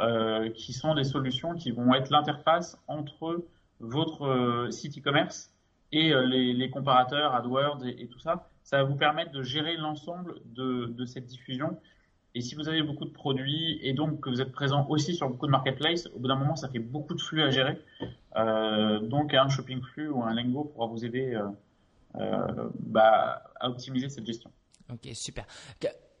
euh, 0.00 0.50
qui 0.50 0.72
sont 0.72 0.94
des 0.94 1.04
solutions 1.04 1.54
qui 1.54 1.70
vont 1.70 1.94
être 1.94 2.10
l'interface 2.10 2.80
entre 2.88 3.44
votre 3.78 4.68
site 4.70 4.98
e-commerce 4.98 5.52
et 5.92 6.12
les, 6.26 6.70
comparateurs 6.70 7.34
AdWords 7.34 7.84
et, 7.86 8.08
tout 8.08 8.18
ça. 8.18 8.48
Ça 8.64 8.78
va 8.78 8.84
vous 8.84 8.96
permettre 8.96 9.30
de 9.32 9.42
gérer 9.42 9.76
l'ensemble 9.76 10.34
de 10.46 11.04
cette 11.04 11.26
diffusion 11.26 11.78
et 12.36 12.42
si 12.42 12.54
vous 12.54 12.68
avez 12.68 12.82
beaucoup 12.82 13.06
de 13.06 13.10
produits 13.10 13.78
et 13.80 13.94
donc 13.94 14.20
que 14.20 14.28
vous 14.28 14.42
êtes 14.42 14.52
présent 14.52 14.86
aussi 14.90 15.14
sur 15.14 15.26
beaucoup 15.30 15.46
de 15.46 15.50
marketplaces, 15.50 16.06
au 16.14 16.18
bout 16.18 16.28
d'un 16.28 16.36
moment, 16.36 16.54
ça 16.54 16.68
fait 16.68 16.78
beaucoup 16.78 17.14
de 17.14 17.20
flux 17.20 17.42
à 17.42 17.48
gérer. 17.48 17.80
Euh, 18.36 19.00
donc, 19.00 19.32
un 19.32 19.48
shopping 19.48 19.80
flux 19.80 20.10
ou 20.10 20.22
un 20.22 20.34
Lengo 20.34 20.64
pourra 20.64 20.86
vous 20.86 21.02
aider 21.02 21.32
euh, 21.32 21.46
euh, 22.16 22.68
bah, 22.78 23.42
à 23.58 23.70
optimiser 23.70 24.10
cette 24.10 24.26
gestion. 24.26 24.50
Ok, 24.92 25.08
super. 25.14 25.46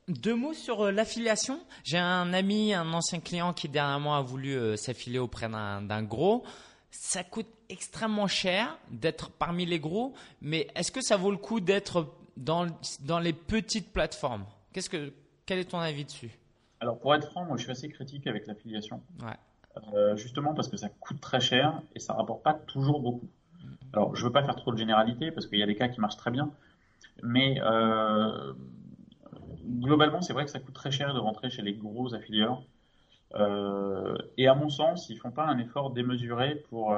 Deux 0.08 0.34
mots 0.34 0.54
sur 0.54 0.90
l'affiliation. 0.90 1.60
J'ai 1.84 1.98
un 1.98 2.32
ami, 2.32 2.72
un 2.72 2.90
ancien 2.94 3.20
client 3.20 3.52
qui 3.52 3.68
dernièrement 3.68 4.16
a 4.16 4.22
voulu 4.22 4.74
s'affilier 4.78 5.18
auprès 5.18 5.50
d'un 5.50 6.02
gros. 6.02 6.44
Ça 6.90 7.24
coûte 7.24 7.48
extrêmement 7.68 8.26
cher 8.26 8.78
d'être 8.90 9.28
parmi 9.32 9.66
les 9.66 9.80
gros, 9.80 10.14
mais 10.40 10.68
est-ce 10.76 10.90
que 10.90 11.02
ça 11.02 11.18
vaut 11.18 11.30
le 11.30 11.36
coup 11.36 11.60
d'être 11.60 12.14
dans, 12.38 12.66
dans 13.02 13.18
les 13.18 13.34
petites 13.34 13.92
plateformes? 13.92 14.46
Qu'est-ce 14.72 14.88
que 14.88 15.12
quel 15.46 15.60
est 15.60 15.70
ton 15.70 15.78
avis 15.78 16.04
dessus? 16.04 16.30
Alors, 16.80 16.98
pour 16.98 17.14
être 17.14 17.28
franc, 17.30 17.44
moi, 17.44 17.56
je 17.56 17.62
suis 17.62 17.70
assez 17.70 17.88
critique 17.88 18.26
avec 18.26 18.46
l'affiliation. 18.46 19.00
Euh, 19.92 20.16
justement 20.16 20.54
parce 20.54 20.68
que 20.68 20.76
ça 20.76 20.88
coûte 20.88 21.20
très 21.20 21.40
cher 21.40 21.82
et 21.94 22.00
ça 22.00 22.14
rapporte 22.14 22.42
pas 22.42 22.54
toujours 22.54 23.00
beaucoup. 23.00 23.28
Alors, 23.92 24.16
je 24.16 24.24
veux 24.24 24.32
pas 24.32 24.42
faire 24.42 24.56
trop 24.56 24.72
de 24.72 24.78
généralité 24.78 25.30
parce 25.30 25.46
qu'il 25.46 25.58
y 25.58 25.62
a 25.62 25.66
des 25.66 25.76
cas 25.76 25.88
qui 25.88 26.00
marchent 26.00 26.16
très 26.16 26.30
bien, 26.30 26.50
mais 27.22 27.60
euh, 27.62 28.52
globalement, 29.64 30.22
c'est 30.22 30.32
vrai 30.32 30.44
que 30.44 30.50
ça 30.50 30.60
coûte 30.60 30.74
très 30.74 30.90
cher 30.90 31.14
de 31.14 31.18
rentrer 31.18 31.50
chez 31.50 31.62
les 31.62 31.74
gros 31.74 32.14
affilieurs. 32.14 32.62
Euh, 33.34 34.16
et 34.38 34.48
à 34.48 34.54
mon 34.54 34.70
sens, 34.70 35.10
ils 35.10 35.18
font 35.18 35.30
pas 35.30 35.44
un 35.44 35.58
effort 35.58 35.90
démesuré 35.90 36.56
pour 36.68 36.96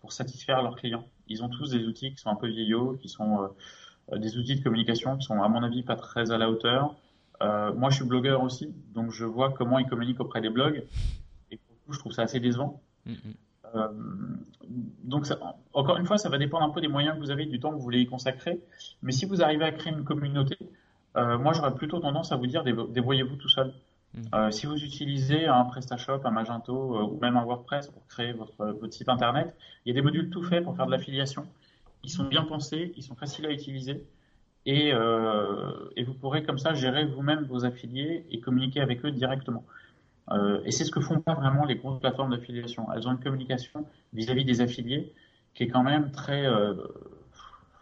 pour 0.00 0.12
satisfaire 0.12 0.62
leurs 0.62 0.76
clients. 0.76 1.06
Ils 1.28 1.42
ont 1.42 1.48
tous 1.48 1.70
des 1.70 1.84
outils 1.84 2.12
qui 2.12 2.18
sont 2.18 2.30
un 2.30 2.36
peu 2.36 2.48
vieillots, 2.48 2.96
qui 3.00 3.08
sont 3.08 3.50
des 4.12 4.36
outils 4.36 4.56
de 4.56 4.62
communication 4.62 5.16
qui 5.16 5.26
sont 5.26 5.42
à 5.42 5.48
mon 5.48 5.62
avis 5.62 5.82
pas 5.82 5.96
très 5.96 6.30
à 6.32 6.38
la 6.38 6.50
hauteur. 6.50 6.94
Euh, 7.42 7.72
moi, 7.74 7.90
je 7.90 7.96
suis 7.96 8.04
blogueur 8.04 8.42
aussi, 8.42 8.74
donc 8.94 9.10
je 9.10 9.24
vois 9.24 9.52
comment 9.52 9.78
ils 9.78 9.86
communiquent 9.86 10.20
auprès 10.20 10.40
des 10.40 10.50
blogs. 10.50 10.84
Et 11.50 11.56
pour 11.56 11.74
le 11.74 11.86
coup, 11.86 11.92
je 11.92 11.98
trouve 11.98 12.12
ça 12.12 12.22
assez 12.22 12.40
décevant. 12.40 12.80
Mm, 13.04 13.12
mm. 13.12 13.16
Euh, 13.74 13.88
donc, 15.04 15.26
ça, 15.26 15.38
encore 15.72 15.96
une 15.96 16.06
fois, 16.06 16.18
ça 16.18 16.28
va 16.28 16.38
dépendre 16.38 16.64
un 16.64 16.70
peu 16.70 16.80
des 16.80 16.88
moyens 16.88 17.16
que 17.16 17.20
vous 17.20 17.30
avez, 17.30 17.46
du 17.46 17.60
temps 17.60 17.70
que 17.70 17.76
vous 17.76 17.82
voulez 17.82 18.00
y 18.00 18.06
consacrer. 18.06 18.60
Mais 19.02 19.12
si 19.12 19.26
vous 19.26 19.42
arrivez 19.42 19.64
à 19.64 19.72
créer 19.72 19.92
une 19.92 20.04
communauté, 20.04 20.56
euh, 21.16 21.38
moi, 21.38 21.52
j'aurais 21.52 21.74
plutôt 21.74 21.98
tendance 21.98 22.32
à 22.32 22.36
vous 22.36 22.46
dire 22.46 22.64
débrouillez-vous 22.64 23.36
tout 23.36 23.48
seul. 23.48 23.72
Mm. 24.14 24.20
Euh, 24.34 24.50
si 24.50 24.66
vous 24.66 24.82
utilisez 24.82 25.46
un 25.46 25.64
PrestaShop, 25.64 26.20
un 26.24 26.30
Magento 26.30 26.98
ou 27.02 27.18
même 27.20 27.36
un 27.36 27.44
WordPress 27.44 27.88
pour 27.88 28.06
créer 28.06 28.32
votre, 28.32 28.64
votre 28.64 28.94
site 28.94 29.08
internet, 29.08 29.54
il 29.84 29.90
y 29.90 29.92
a 29.92 29.94
des 29.94 30.02
modules 30.02 30.30
tout 30.30 30.42
faits 30.42 30.64
pour 30.64 30.74
faire 30.76 30.86
de 30.86 30.90
l'affiliation. 30.90 31.46
Ils 32.02 32.10
sont 32.10 32.24
bien 32.24 32.44
pensés, 32.44 32.92
ils 32.96 33.02
sont 33.02 33.16
faciles 33.16 33.46
à 33.46 33.52
utiliser 33.52 34.06
et, 34.66 34.92
euh, 34.92 35.88
et, 35.96 36.04
vous 36.04 36.14
pourrez 36.14 36.42
comme 36.42 36.58
ça 36.58 36.74
gérer 36.74 37.04
vous-même 37.06 37.44
vos 37.44 37.64
affiliés 37.64 38.26
et 38.30 38.40
communiquer 38.40 38.80
avec 38.80 39.04
eux 39.04 39.10
directement. 39.10 39.64
Euh, 40.30 40.60
et 40.64 40.72
c'est 40.72 40.84
ce 40.84 40.90
que 40.90 41.00
font 41.00 41.20
pas 41.20 41.34
vraiment 41.34 41.64
les 41.64 41.76
grosses 41.76 42.00
plateformes 42.00 42.32
d'affiliation. 42.32 42.92
Elles 42.92 43.06
ont 43.06 43.12
une 43.12 43.20
communication 43.20 43.86
vis-à-vis 44.12 44.44
des 44.44 44.60
affiliés 44.60 45.12
qui 45.54 45.62
est 45.62 45.68
quand 45.68 45.84
même 45.84 46.10
très, 46.10 46.44
euh, 46.46 46.74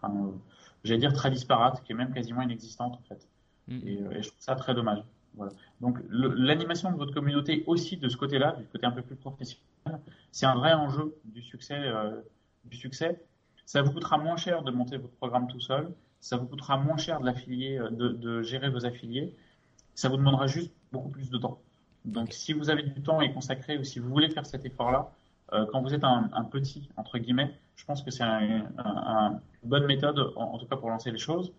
enfin, 0.02 0.32
j'allais 0.84 1.00
dire 1.00 1.12
très 1.14 1.30
disparate, 1.30 1.82
qui 1.84 1.92
est 1.92 1.96
même 1.96 2.12
quasiment 2.12 2.42
inexistante 2.42 2.94
en 2.94 3.02
fait. 3.08 3.26
Mm. 3.68 3.88
Et, 3.88 3.92
et, 3.94 4.22
je 4.22 4.28
trouve 4.28 4.40
ça 4.40 4.54
très 4.54 4.74
dommage. 4.74 5.02
Voilà. 5.36 5.52
Donc 5.80 5.98
l'animation 6.10 6.92
de 6.92 6.96
votre 6.96 7.12
communauté 7.12 7.64
aussi 7.66 7.96
de 7.96 8.08
ce 8.08 8.16
côté-là, 8.16 8.52
du 8.52 8.66
côté 8.66 8.86
un 8.86 8.92
peu 8.92 9.02
plus 9.02 9.16
professionnel, 9.16 9.98
c'est 10.30 10.46
un 10.46 10.54
vrai 10.54 10.74
enjeu 10.74 11.14
du 11.24 11.42
succès. 11.42 11.78
Euh, 11.78 12.20
du 12.64 12.76
succès. 12.76 13.20
Ça 13.66 13.82
vous 13.82 13.92
coûtera 13.92 14.18
moins 14.18 14.36
cher 14.36 14.62
de 14.62 14.70
monter 14.70 14.96
votre 14.96 15.14
programme 15.14 15.46
tout 15.48 15.60
seul 15.60 15.90
ça 16.24 16.38
vous 16.38 16.46
coûtera 16.46 16.78
moins 16.78 16.96
cher 16.96 17.20
de 17.20 17.26
l'affilier, 17.26 17.78
euh, 17.78 17.90
de, 17.90 18.42
gérer 18.42 18.70
vos 18.70 18.86
affiliés. 18.86 19.36
Ça 19.94 20.08
vous 20.08 20.16
demandera 20.16 20.46
juste 20.46 20.72
beaucoup 20.90 21.10
plus 21.10 21.28
de 21.28 21.36
temps. 21.36 21.58
Donc, 22.06 22.32
si 22.32 22.54
vous 22.54 22.70
avez 22.70 22.82
du 22.82 23.02
temps 23.02 23.20
et 23.20 23.30
consacré, 23.30 23.76
ou 23.76 23.84
si 23.84 23.98
vous 23.98 24.08
voulez 24.08 24.30
faire 24.30 24.46
cet 24.46 24.64
effort-là, 24.64 25.10
euh, 25.52 25.66
quand 25.70 25.82
vous 25.82 25.92
êtes 25.92 26.02
un, 26.02 26.44
petit, 26.50 26.88
entre 26.96 27.18
guillemets, 27.18 27.54
je 27.76 27.84
pense 27.84 28.02
que 28.02 28.10
c'est 28.10 28.24
une 28.24 29.40
bonne 29.64 29.84
méthode, 29.84 30.32
en, 30.36 30.56
tout 30.56 30.64
cas 30.64 30.76
pour 30.76 30.88
lancer 30.88 31.10
les 31.10 31.18
choses. 31.18 31.52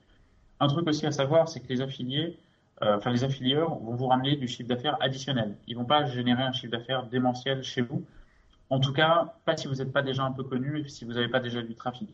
Un 0.60 0.66
truc 0.66 0.88
aussi 0.88 1.06
à 1.06 1.12
savoir, 1.12 1.48
c'est 1.48 1.60
que 1.60 1.70
les 1.70 1.82
affiliés, 1.82 2.40
euh, 2.82 2.98
enfin 2.98 3.12
les 3.12 3.24
affilieurs 3.24 3.76
vont 3.76 3.94
vous 3.94 4.08
ramener 4.08 4.36
du 4.36 4.48
chiffre 4.48 4.68
d'affaires 4.68 4.98
additionnel. 5.00 5.56
Ils 5.68 5.76
vont 5.76 5.86
pas 5.86 6.06
générer 6.06 6.42
un 6.42 6.54
chiffre 6.54 6.72
d'affaires 6.72 7.06
démentiel 7.06 7.62
chez 7.62 7.82
vous. 7.82 8.04
En 8.72 8.80
tout 8.80 8.94
cas, 8.94 9.36
pas 9.46 9.56
si 9.58 9.68
vous 9.68 9.76
n'êtes 9.76 9.94
pas 9.94 10.02
déjà 10.02 10.24
un 10.24 10.32
peu 10.32 10.44
connu 10.44 10.80
et 10.80 10.90
si 10.90 11.06
vous 11.06 11.14
n'avez 11.14 11.30
pas 11.30 11.40
déjà 11.40 11.62
du 11.62 11.76
trafic 11.76 12.10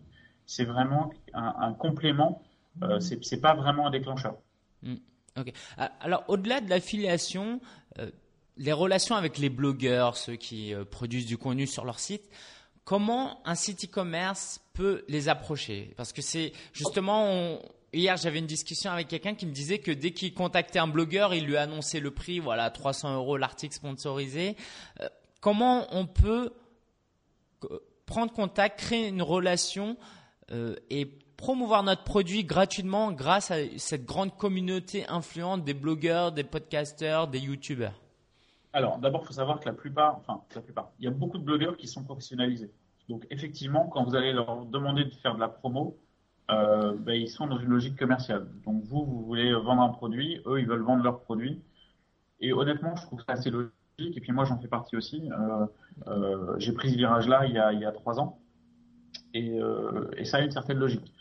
c'est 0.46 0.66
vraiment 0.66 1.12
un, 1.34 1.74
complément. 1.74 2.42
Euh, 2.84 2.98
mm. 2.98 3.22
c'est 3.22 3.42
pas 3.42 3.54
vraiment 3.54 3.88
un 3.88 3.92
déclencheur. 3.92 4.36
Mm. 4.84 4.96
Ah, 5.78 5.92
alors, 6.02 6.24
au-delà 6.28 6.62
de 6.62 6.70
l'affiliation, 6.70 7.62
euh, 8.00 8.10
les 8.58 8.74
relations 8.74 9.16
avec 9.16 9.38
les 9.38 9.50
blogueurs, 9.50 10.18
ceux 10.18 10.36
qui 10.36 10.74
euh, 10.74 10.84
produisent 10.86 11.26
du 11.26 11.38
contenu 11.38 11.68
sur 11.68 11.86
leur 11.86 12.00
site, 12.00 12.30
comment 12.84 13.40
un 13.46 13.56
site 13.56 13.86
e-commerce 13.86 14.62
peut 14.74 15.04
les 15.08 15.30
approcher? 15.30 15.94
Parce 15.98 16.14
que 16.14 16.22
c'est 16.22 16.52
justement, 16.74 17.60
hier 17.94 18.18
j'avais 18.18 18.40
une 18.40 18.48
discussion 18.48 18.92
avec 18.92 19.08
quelqu'un 19.08 19.36
qui 19.36 19.46
me 19.46 19.52
disait 19.52 19.80
que 19.80 19.92
dès 19.92 20.12
qu'il 20.12 20.34
contactait 20.34 20.80
un 20.80 20.88
blogueur, 20.88 21.34
il 21.34 21.46
lui 21.46 21.58
annonçait 21.58 22.00
le 22.00 22.12
prix, 22.12 22.40
voilà, 22.40 22.70
300 22.70 23.16
euros 23.16 23.38
l'article 23.38 23.74
sponsorisé. 23.74 24.56
Euh, 25.00 25.08
comment 25.40 25.88
on 25.92 26.06
peut 26.06 26.54
prendre 28.06 28.34
contact, 28.34 28.80
créer 28.80 29.08
une 29.08 29.22
relation 29.22 29.98
euh, 30.52 30.76
et 30.90 31.06
promouvoir 31.38 31.82
notre 31.84 32.04
produit 32.04 32.44
gratuitement 32.44 33.12
grâce 33.12 33.52
à 33.52 33.56
cette 33.78 34.06
grande 34.06 34.36
communauté 34.36 35.08
influente 35.08 35.64
des 35.64 35.74
blogueurs, 35.74 36.32
des 36.32 36.44
podcasteurs, 36.44 37.28
des 37.28 37.40
youtubeurs 37.40 38.00
Alors, 38.74 39.00
d'abord, 39.00 39.22
il 39.24 39.28
faut 39.28 39.34
savoir 39.34 39.60
que 39.60 39.66
la 39.66 39.74
plupart, 39.74 40.18
enfin, 40.18 40.42
la 40.54 40.62
plupart, 40.62 40.92
il 41.00 41.06
y 41.06 41.08
a 41.08 41.12
beaucoup 41.12 41.38
de 41.38 41.44
blogueurs 41.44 41.78
qui 41.78 41.88
sont 41.88 42.04
professionnalisés. 42.04 42.70
Donc, 43.10 43.26
effectivement, 43.30 43.88
quand 43.88 44.04
vous 44.04 44.16
allez 44.16 44.34
leur 44.34 44.66
demander 44.66 45.06
de 45.06 45.10
faire 45.10 45.36
de 45.36 45.40
la 45.40 45.48
promo, 45.48 45.98
euh, 46.52 46.94
ben, 46.98 47.14
ils 47.14 47.30
sont 47.30 47.48
dans 47.48 47.58
une 47.58 47.70
logique 47.70 47.98
commerciale. 47.98 48.48
Donc, 48.66 48.84
vous, 48.84 49.06
vous 49.06 49.24
voulez 49.24 49.54
vendre 49.54 49.82
un 49.82 49.90
produit, 49.90 50.42
eux, 50.46 50.60
ils 50.60 50.68
veulent 50.68 50.84
vendre 50.84 51.04
leur 51.04 51.22
produit. 51.22 51.62
Et 52.40 52.54
honnêtement, 52.54 52.96
je 52.96 53.04
trouve 53.04 53.20
ça 53.22 53.34
assez 53.34 53.50
logique. 53.50 53.72
Et 54.00 54.20
puis, 54.20 54.32
moi, 54.32 54.46
j'en 54.46 54.60
fais 54.60 54.68
partie 54.68 54.96
aussi. 54.96 55.30
Euh, 56.08 56.56
j'ai 56.58 56.74
pris 56.74 56.92
ce 56.92 56.98
virage-là 56.98 57.46
il 57.46 57.80
y 57.80 57.86
a 57.86 57.92
trois 57.92 58.20
ans 58.20 58.42
et, 59.34 59.60
euh, 59.60 60.10
et, 60.18 60.26
ça 60.26 60.38
a 60.38 60.42
une 60.42 60.52
certaine 60.52 60.78
logique. 60.78 61.14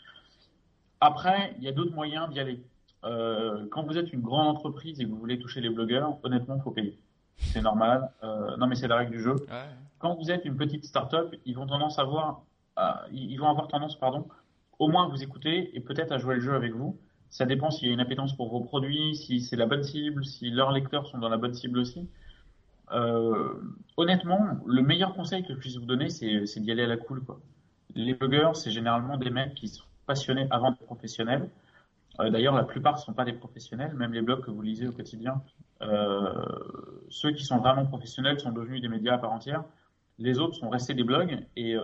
Après, 0.99 1.55
il 1.57 1.63
y 1.63 1.67
a 1.67 1.71
d'autres 1.71 1.93
moyens 1.93 2.29
d'y 2.29 2.39
aller. 2.39 2.61
Euh, 3.03 3.65
quand 3.71 3.83
vous 3.83 3.97
êtes 3.97 4.13
une 4.13 4.21
grande 4.21 4.47
entreprise 4.47 4.99
et 4.99 5.05
que 5.05 5.09
vous 5.09 5.17
voulez 5.17 5.39
toucher 5.39 5.61
les 5.61 5.69
blogueurs, 5.69 6.17
honnêtement, 6.23 6.55
il 6.55 6.61
faut 6.61 6.71
payer. 6.71 6.97
C'est 7.37 7.61
normal. 7.61 8.11
Euh, 8.23 8.55
non, 8.57 8.67
mais 8.67 8.75
c'est 8.75 8.87
la 8.87 8.97
règle 8.97 9.11
du 9.11 9.21
jeu. 9.21 9.33
Ouais. 9.33 9.65
Quand 9.97 10.15
vous 10.15 10.29
êtes 10.29 10.45
une 10.45 10.55
petite 10.55 10.85
start-up, 10.85 11.33
ils 11.45 11.55
vont 11.55 11.65
tendance 11.65 11.97
à 11.97 12.03
avoir, 12.03 12.43
ils 13.11 13.37
vont 13.37 13.49
avoir 13.49 13.67
tendance, 13.67 13.95
pardon, 13.99 14.27
au 14.79 14.87
moins 14.87 15.05
à 15.05 15.07
vous 15.07 15.23
écouter 15.23 15.75
et 15.75 15.79
peut-être 15.79 16.11
à 16.11 16.17
jouer 16.17 16.35
le 16.35 16.41
jeu 16.41 16.53
avec 16.53 16.73
vous. 16.73 16.97
Ça 17.29 17.45
dépend 17.45 17.71
s'il 17.71 17.87
y 17.87 17.91
a 17.91 17.93
une 17.93 17.99
appétence 17.99 18.35
pour 18.35 18.49
vos 18.49 18.61
produits, 18.61 19.15
si 19.15 19.41
c'est 19.41 19.55
la 19.55 19.65
bonne 19.65 19.83
cible, 19.83 20.25
si 20.25 20.49
leurs 20.49 20.71
lecteurs 20.71 21.07
sont 21.07 21.17
dans 21.17 21.29
la 21.29 21.37
bonne 21.37 21.53
cible 21.53 21.79
aussi. 21.79 22.09
Euh, 22.91 23.53
honnêtement, 23.95 24.59
le 24.65 24.81
meilleur 24.81 25.13
conseil 25.13 25.43
que 25.43 25.53
je 25.53 25.59
puisse 25.59 25.77
vous 25.77 25.85
donner, 25.85 26.09
c'est 26.09 26.59
d'y 26.59 26.71
aller 26.71 26.83
à 26.83 26.87
la 26.87 26.97
cool, 26.97 27.23
quoi 27.23 27.39
les 27.95 28.13
blogueurs, 28.13 28.55
c'est 28.55 28.71
généralement 28.71 29.17
des 29.17 29.29
mecs 29.29 29.53
qui 29.55 29.67
sont 29.67 29.83
passionnés 30.05 30.47
avant 30.49 30.71
d'être 30.71 30.85
professionnels. 30.85 31.49
Euh, 32.19 32.29
d'ailleurs, 32.29 32.55
la 32.55 32.63
plupart 32.63 32.95
ne 32.95 32.99
sont 32.99 33.13
pas 33.13 33.25
des 33.25 33.33
professionnels, 33.33 33.93
même 33.93 34.13
les 34.13 34.21
blogs 34.21 34.41
que 34.41 34.51
vous 34.51 34.61
lisez 34.61 34.87
au 34.87 34.91
quotidien. 34.91 35.41
Euh, 35.81 36.33
ceux 37.09 37.31
qui 37.31 37.43
sont 37.43 37.57
vraiment 37.57 37.85
professionnels 37.85 38.39
sont 38.39 38.51
devenus 38.51 38.81
des 38.81 38.87
médias 38.87 39.15
à 39.15 39.17
part 39.17 39.31
entière. 39.31 39.63
Les 40.19 40.39
autres 40.39 40.55
sont 40.55 40.69
restés 40.69 40.93
des 40.93 41.03
blogs 41.03 41.45
et, 41.55 41.77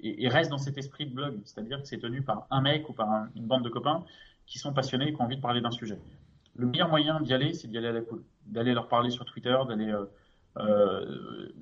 et, 0.00 0.28
restent 0.28 0.50
dans 0.50 0.58
cet 0.58 0.78
esprit 0.78 1.06
de 1.06 1.14
blog, 1.14 1.40
c'est-à-dire 1.44 1.82
que 1.82 1.88
c'est 1.88 1.98
tenu 1.98 2.22
par 2.22 2.46
un 2.50 2.62
mec 2.62 2.88
ou 2.88 2.92
par 2.92 3.26
une 3.34 3.46
bande 3.46 3.64
de 3.64 3.68
copains 3.68 4.04
qui 4.46 4.58
sont 4.58 4.72
passionnés 4.72 5.08
et 5.08 5.12
qui 5.12 5.20
ont 5.20 5.24
envie 5.24 5.36
de 5.36 5.42
parler 5.42 5.60
d'un 5.60 5.70
sujet. 5.70 5.98
Le 6.56 6.66
meilleur 6.66 6.88
moyen 6.88 7.20
d'y 7.20 7.34
aller, 7.34 7.52
c'est 7.52 7.68
d'y 7.68 7.76
aller 7.76 7.88
à 7.88 7.92
la 7.92 8.00
d'aller 8.46 8.72
leur 8.72 8.88
parler 8.88 9.10
sur 9.10 9.24
Twitter, 9.24 9.56
d'aller 9.68 9.90
euh, 9.90 10.00
euh, 10.00 10.06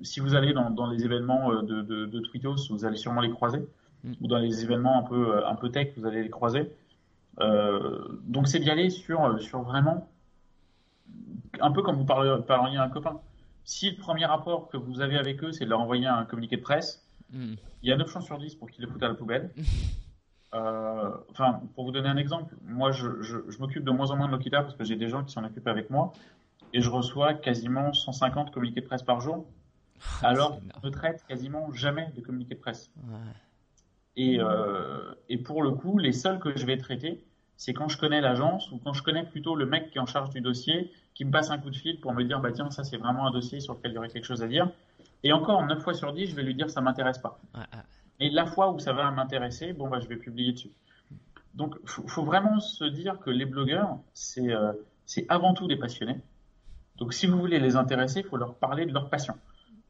si 0.01 0.19
vous 0.19 0.35
allez 0.35 0.53
dans, 0.53 0.87
les 0.87 1.03
événements 1.03 1.51
euh, 1.51 1.61
de, 1.61 1.81
de, 1.81 2.05
de, 2.05 2.19
Twittos, 2.19 2.69
vous 2.69 2.85
allez 2.85 2.97
sûrement 2.97 3.21
les 3.21 3.29
croiser. 3.29 3.59
Mm. 4.03 4.13
Ou 4.21 4.27
dans 4.27 4.37
les 4.37 4.63
événements 4.63 4.99
un 4.99 5.03
peu, 5.03 5.35
euh, 5.35 5.47
un 5.47 5.55
peu 5.55 5.69
tech, 5.69 5.93
vous 5.97 6.05
allez 6.05 6.23
les 6.23 6.29
croiser. 6.29 6.71
donc 7.39 8.47
c'est 8.47 8.59
d'y 8.59 8.69
aller 8.69 8.89
sur, 8.89 9.39
sur 9.39 9.61
vraiment 9.61 10.09
un 11.61 11.71
peu 11.71 11.81
comme 11.81 11.95
vous 11.95 12.05
parleriez 12.05 12.77
à 12.77 12.83
un 12.83 12.89
copain. 12.89 13.19
Si 13.63 13.91
le 13.91 13.97
premier 13.97 14.25
rapport 14.25 14.69
que 14.69 14.77
vous 14.77 15.01
avez 15.01 15.17
avec 15.17 15.43
eux, 15.43 15.51
c'est 15.51 15.65
de 15.65 15.69
leur 15.69 15.81
envoyer 15.81 16.07
un 16.07 16.23
communiqué 16.25 16.57
de 16.57 16.61
presse, 16.61 17.05
mm. 17.31 17.53
il 17.83 17.89
y 17.89 17.91
a 17.91 17.97
9 17.97 18.09
chances 18.09 18.25
sur 18.25 18.37
10 18.37 18.55
pour 18.55 18.69
qu'ils 18.69 18.85
le 18.85 18.91
foutent 18.91 19.03
à 19.03 19.07
la 19.07 19.15
poubelle. 19.15 19.51
Enfin, 21.29 21.61
pour 21.75 21.83
vous 21.83 21.91
donner 21.91 22.09
un 22.09 22.17
exemple, 22.17 22.55
moi 22.63 22.91
je, 22.91 23.21
je, 23.21 23.37
je 23.47 23.59
m'occupe 23.59 23.83
de 23.83 23.91
moins 23.91 24.09
en 24.09 24.15
moins 24.15 24.25
de 24.25 24.31
Lokita 24.31 24.63
parce 24.63 24.73
que 24.73 24.83
j'ai 24.83 24.95
des 24.95 25.07
gens 25.07 25.23
qui 25.23 25.31
s'en 25.31 25.43
occupent 25.43 25.67
avec 25.67 25.91
moi 25.91 26.13
et 26.73 26.81
je 26.81 26.89
reçois 26.89 27.33
quasiment 27.33 27.93
150 27.93 28.51
communiqués 28.51 28.81
de 28.81 28.85
presse 28.85 29.03
par 29.03 29.21
jour. 29.21 29.45
alors 30.21 30.59
on 30.81 30.85
ne 30.85 30.91
traite 30.91 31.23
quasiment 31.27 31.71
jamais 31.71 32.11
de 32.15 32.21
communiqué 32.21 32.55
de 32.55 32.59
presse. 32.59 32.91
Et, 34.15 34.39
euh, 34.39 35.13
et 35.29 35.37
pour 35.37 35.61
le 35.61 35.71
coup, 35.71 35.97
les 35.97 36.11
seuls 36.11 36.39
que 36.39 36.57
je 36.57 36.65
vais 36.65 36.77
traiter, 36.77 37.23
c'est 37.55 37.73
quand 37.73 37.87
je 37.87 37.97
connais 37.97 38.21
l'agence 38.21 38.71
ou 38.71 38.79
quand 38.83 38.93
je 38.93 39.03
connais 39.03 39.23
plutôt 39.23 39.55
le 39.55 39.65
mec 39.65 39.91
qui 39.91 39.97
est 39.97 40.01
en 40.01 40.05
charge 40.05 40.29
du 40.29 40.41
dossier, 40.41 40.91
qui 41.13 41.25
me 41.25 41.31
passe 41.31 41.49
un 41.49 41.57
coup 41.57 41.71
de 41.71 41.75
fil 41.75 41.99
pour 41.99 42.13
me 42.13 42.23
dire, 42.23 42.39
bah 42.39 42.51
tiens, 42.51 42.69
ça 42.69 42.83
c'est 42.83 42.97
vraiment 42.97 43.27
un 43.27 43.31
dossier 43.31 43.59
sur 43.59 43.73
lequel 43.73 43.91
il 43.91 43.95
y 43.95 43.97
aurait 43.97 44.09
quelque 44.09 44.25
chose 44.25 44.43
à 44.43 44.47
dire. 44.47 44.69
Et 45.23 45.33
encore, 45.33 45.65
9 45.65 45.81
fois 45.81 45.93
sur 45.95 46.13
10, 46.13 46.27
je 46.27 46.35
vais 46.35 46.43
lui 46.43 46.53
dire, 46.53 46.69
ça 46.69 46.81
m'intéresse 46.81 47.17
pas. 47.17 47.39
Et 48.19 48.29
la 48.29 48.45
fois 48.45 48.71
où 48.71 48.79
ça 48.79 48.93
va 48.93 49.09
m'intéresser, 49.11 49.73
bon, 49.73 49.89
bah, 49.89 49.99
je 49.99 50.07
vais 50.07 50.17
publier 50.17 50.53
dessus. 50.53 50.71
Donc, 51.55 51.75
il 51.81 51.89
faut, 51.89 52.23
vraiment 52.23 52.59
se 52.59 52.83
dire 52.83 53.19
que 53.19 53.31
les 53.31 53.45
blogueurs, 53.45 53.97
euh, 54.37 54.73
c'est 55.05 55.25
avant 55.27 55.55
tout 55.55 55.67
des 55.67 55.75
passionnés. 55.75 56.17
Donc, 56.97 57.13
si 57.13 57.27
vous 57.27 57.37
voulez 57.37 57.59
les 57.59 57.75
intéresser, 57.75 58.21
il 58.21 58.25
faut 58.25 58.37
leur 58.37 58.55
parler 58.55 58.85
de 58.85 58.93
leur 58.93 59.09
passion. 59.09 59.35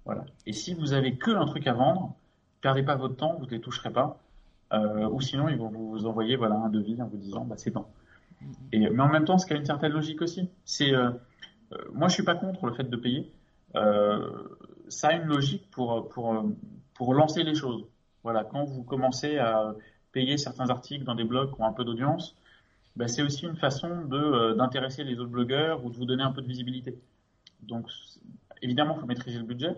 Voilà. 0.06 0.26
Et 0.46 0.54
si 0.54 0.74
vous 0.74 0.94
avez 0.94 1.18
que 1.18 1.32
un 1.32 1.46
truc 1.46 1.68
à 1.68 1.74
vendre, 1.74 2.16
perdez 2.62 2.84
pas 2.84 2.96
votre 2.96 3.16
temps, 3.16 3.36
vous 3.40 3.46
ne 3.46 3.52
les 3.52 3.62
toucherez 3.62 3.92
pas. 3.92 4.20
Euh, 4.74 5.08
ou 5.10 5.22
sinon, 5.22 5.48
ils 5.48 5.58
vont 5.58 5.70
vous 5.70 6.06
envoyer 6.06 6.36
voilà, 6.36 6.56
un 6.56 6.70
devis 6.70 7.02
en 7.02 7.08
vous 7.08 7.18
disant 7.18 7.46
bah, 7.46 7.56
c'est 7.58 7.72
temps. 7.72 7.90
Et, 8.72 8.90
mais 8.90 9.02
en 9.02 9.10
même 9.10 9.26
temps, 9.26 9.38
ce 9.38 9.46
qui 9.46 9.54
a 9.54 9.56
une 9.56 9.66
certaine 9.66 9.94
logique 9.94 10.22
aussi, 10.22 10.50
c'est. 10.66 10.94
Euh, 10.94 11.12
euh, 11.74 11.78
moi, 11.94 12.08
je 12.08 12.14
suis 12.14 12.24
pas 12.24 12.36
contre 12.36 12.66
le 12.66 12.74
fait 12.74 12.90
de 12.90 12.96
payer. 12.96 13.32
ça 13.74 15.08
a 15.10 15.14
une 15.14 15.26
logique 15.26 15.70
pour, 15.72 16.08
pour, 16.10 16.46
pour 16.94 17.14
lancer 17.14 17.44
les 17.44 17.56
choses. 17.56 17.86
Voilà, 18.24 18.44
quand 18.44 18.64
vous 18.64 18.84
commencez 18.84 19.38
à 19.38 19.76
payer 20.12 20.38
certains 20.38 20.70
articles 20.70 21.04
dans 21.04 21.16
des 21.16 21.24
blogs 21.24 21.54
qui 21.54 21.62
ont 21.62 21.66
un 21.66 21.74
peu 21.74 21.84
d'audience, 21.84 22.36
bah, 22.98 23.08
c'est 23.08 23.22
aussi 23.22 23.46
une 23.46 23.56
façon 23.56 24.06
de, 24.06 24.54
d'intéresser 24.56 25.04
les 25.04 25.20
autres 25.20 25.30
blogueurs 25.30 25.86
ou 25.86 25.92
de 25.92 25.96
vous 25.96 26.06
donner 26.06 26.24
un 26.24 26.32
peu 26.32 26.42
de 26.42 26.48
visibilité. 26.48 26.98
Donc, 27.62 27.88
évidemment, 28.64 28.96
il 28.98 29.02
faut 29.02 29.06
maîtriser 29.06 29.38
le 29.38 29.46
budget, 29.46 29.76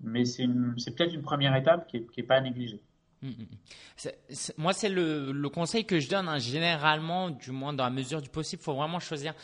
mais 0.00 0.24
c'est, 0.24 0.46
peut-être 0.46 1.12
une 1.12 1.22
première 1.22 1.56
étape 1.56 1.88
qui 1.88 1.98
n'est 1.98 2.06
est 2.16 2.22
pas 2.22 2.36
à 2.36 2.40
négliger. 2.40 2.80
Mm, 3.20 3.28
mm, 3.28 3.32
mm. 3.32 4.36
moi, 4.58 4.72
c'est 4.72 4.88
le, 4.88 5.48
conseil 5.48 5.84
que 5.84 5.98
je 5.98 6.08
donne 6.08 6.28
hein. 6.28 6.38
généralement, 6.38 7.30
du 7.30 7.50
moins 7.50 7.72
dans 7.72 7.84
la 7.84 7.90
mesure 7.90 8.22
du 8.22 8.28
possible. 8.28 8.62
Il 8.62 8.64
faut 8.64 8.74
vraiment 8.74 9.00
choisir 9.00 9.34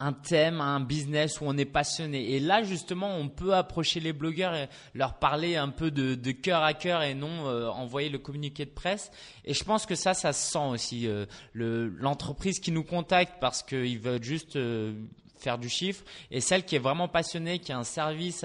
un 0.00 0.12
thème, 0.12 0.60
un 0.60 0.80
business 0.80 1.40
où 1.40 1.44
on 1.46 1.56
est 1.56 1.64
passionné. 1.64 2.32
Et 2.32 2.40
là, 2.40 2.62
justement, 2.62 3.16
on 3.16 3.28
peut 3.28 3.54
approcher 3.54 4.00
les 4.00 4.12
blogueurs 4.12 4.54
et 4.54 4.68
leur 4.92 5.18
parler 5.18 5.56
un 5.56 5.68
peu 5.68 5.90
de, 5.90 6.32
cœur 6.32 6.62
à 6.62 6.74
cœur 6.74 7.02
et 7.02 7.14
non 7.14 7.46
euh, 7.46 7.68
envoyer 7.68 8.08
le 8.08 8.18
communiqué 8.18 8.64
de 8.64 8.70
presse. 8.70 9.10
Et 9.44 9.54
je 9.54 9.62
pense 9.64 9.86
que 9.86 9.94
ça, 9.94 10.14
ça 10.14 10.32
se 10.32 10.50
sent 10.52 10.66
aussi. 10.66 11.06
Euh, 11.06 11.26
l'entreprise 11.54 12.58
qui 12.58 12.72
nous 12.72 12.84
contacte 12.84 13.34
parce 13.40 13.62
qu'ils 13.62 14.00
veulent 14.00 14.22
juste 14.22 14.56
euh, 14.56 14.94
faire 15.36 15.58
du 15.58 15.68
chiffre 15.68 16.04
et 16.30 16.40
celle 16.40 16.64
qui 16.64 16.76
est 16.76 16.80
vraiment 16.80 17.08
passionnée, 17.08 17.60
qui 17.60 17.72
a 17.72 17.78
un 17.78 17.84
service 17.84 18.44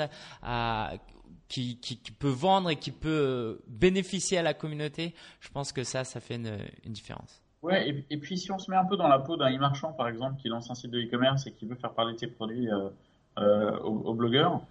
qui, 1.48 1.79
peut 2.20 2.29
vendre 2.29 2.70
et 2.70 2.75
qui 2.75 2.91
peut 2.91 3.62
bénéficier 3.68 4.38
à 4.38 4.44
la 4.44 4.53
communauté, 4.53 5.15
je 5.39 5.50
pense 5.50 5.72
que 5.72 5.84
ça, 5.84 6.03
ça 6.03 6.20
fait 6.20 6.36
une 6.36 6.94
différence. 6.94 7.41
Ouais, 7.61 8.05
et, 8.09 8.17
puis 8.17 8.37
si 8.37 8.51
on 8.51 8.57
se 8.57 8.71
met 8.71 8.77
un 8.77 8.85
peu 8.85 8.95
dans 8.95 9.09
la 9.09 9.19
peau 9.19 9.35
d'un 9.35 9.53
e-marchand, 9.53 9.91
par 9.91 10.07
exemple, 10.07 10.39
qui 10.41 10.47
lance 10.47 10.71
un 10.71 10.75
site 10.75 10.91
de 10.91 11.01
e-commerce 11.01 11.45
et 11.45 11.51
qui 11.51 11.65
veut 11.65 11.75
faire 11.75 11.91
parler 11.91 12.13
de 12.13 12.17
ses 12.17 12.27
produits 12.27 12.71
euh, 12.71 12.89
euh, 13.37 13.77
aux, 13.79 14.13
blogueurs, 14.13 14.61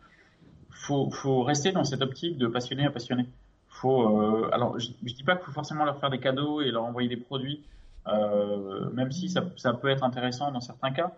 faut, 0.71 1.11
faut 1.11 1.43
rester 1.43 1.71
dans 1.73 1.85
cette 1.85 2.01
optique 2.01 2.39
de 2.39 2.47
passionné 2.47 2.87
à 2.87 2.91
passionné. 2.91 3.27
Faut, 3.69 4.21
euh, 4.21 4.49
alors, 4.53 4.79
je, 4.79 4.89
je 5.05 5.13
dis 5.13 5.23
pas 5.23 5.37
qu'il 5.37 5.45
faut 5.45 5.53
forcément 5.53 5.85
leur 5.85 6.01
faire 6.01 6.09
des 6.09 6.19
cadeaux 6.19 6.63
et 6.63 6.71
leur 6.71 6.85
envoyer 6.85 7.11
des 7.11 7.19
produits, 7.19 7.63
euh, 8.07 8.91
même 8.91 9.13
si 9.13 9.29
ça, 9.29 9.45
ça, 9.57 9.75
peut 9.75 9.89
être 9.89 10.03
intéressant 10.03 10.51
dans 10.51 10.61
certains 10.61 10.91
cas, 10.91 11.13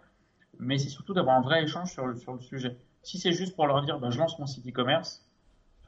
mais 0.58 0.76
c'est 0.78 0.88
surtout 0.88 1.14
d'avoir 1.14 1.36
un 1.36 1.40
vrai 1.40 1.62
échange 1.62 1.92
sur 1.92 2.06
le, 2.06 2.16
sur 2.16 2.32
le 2.32 2.40
sujet. 2.40 2.76
Si 3.02 3.18
c'est 3.18 3.32
juste 3.32 3.54
pour 3.54 3.66
leur 3.66 3.82
dire, 3.82 3.98
ben, 4.00 4.10
je 4.10 4.18
lance 4.18 4.38
mon 4.38 4.46
site 4.46 4.66
e-commerce, 4.66 5.24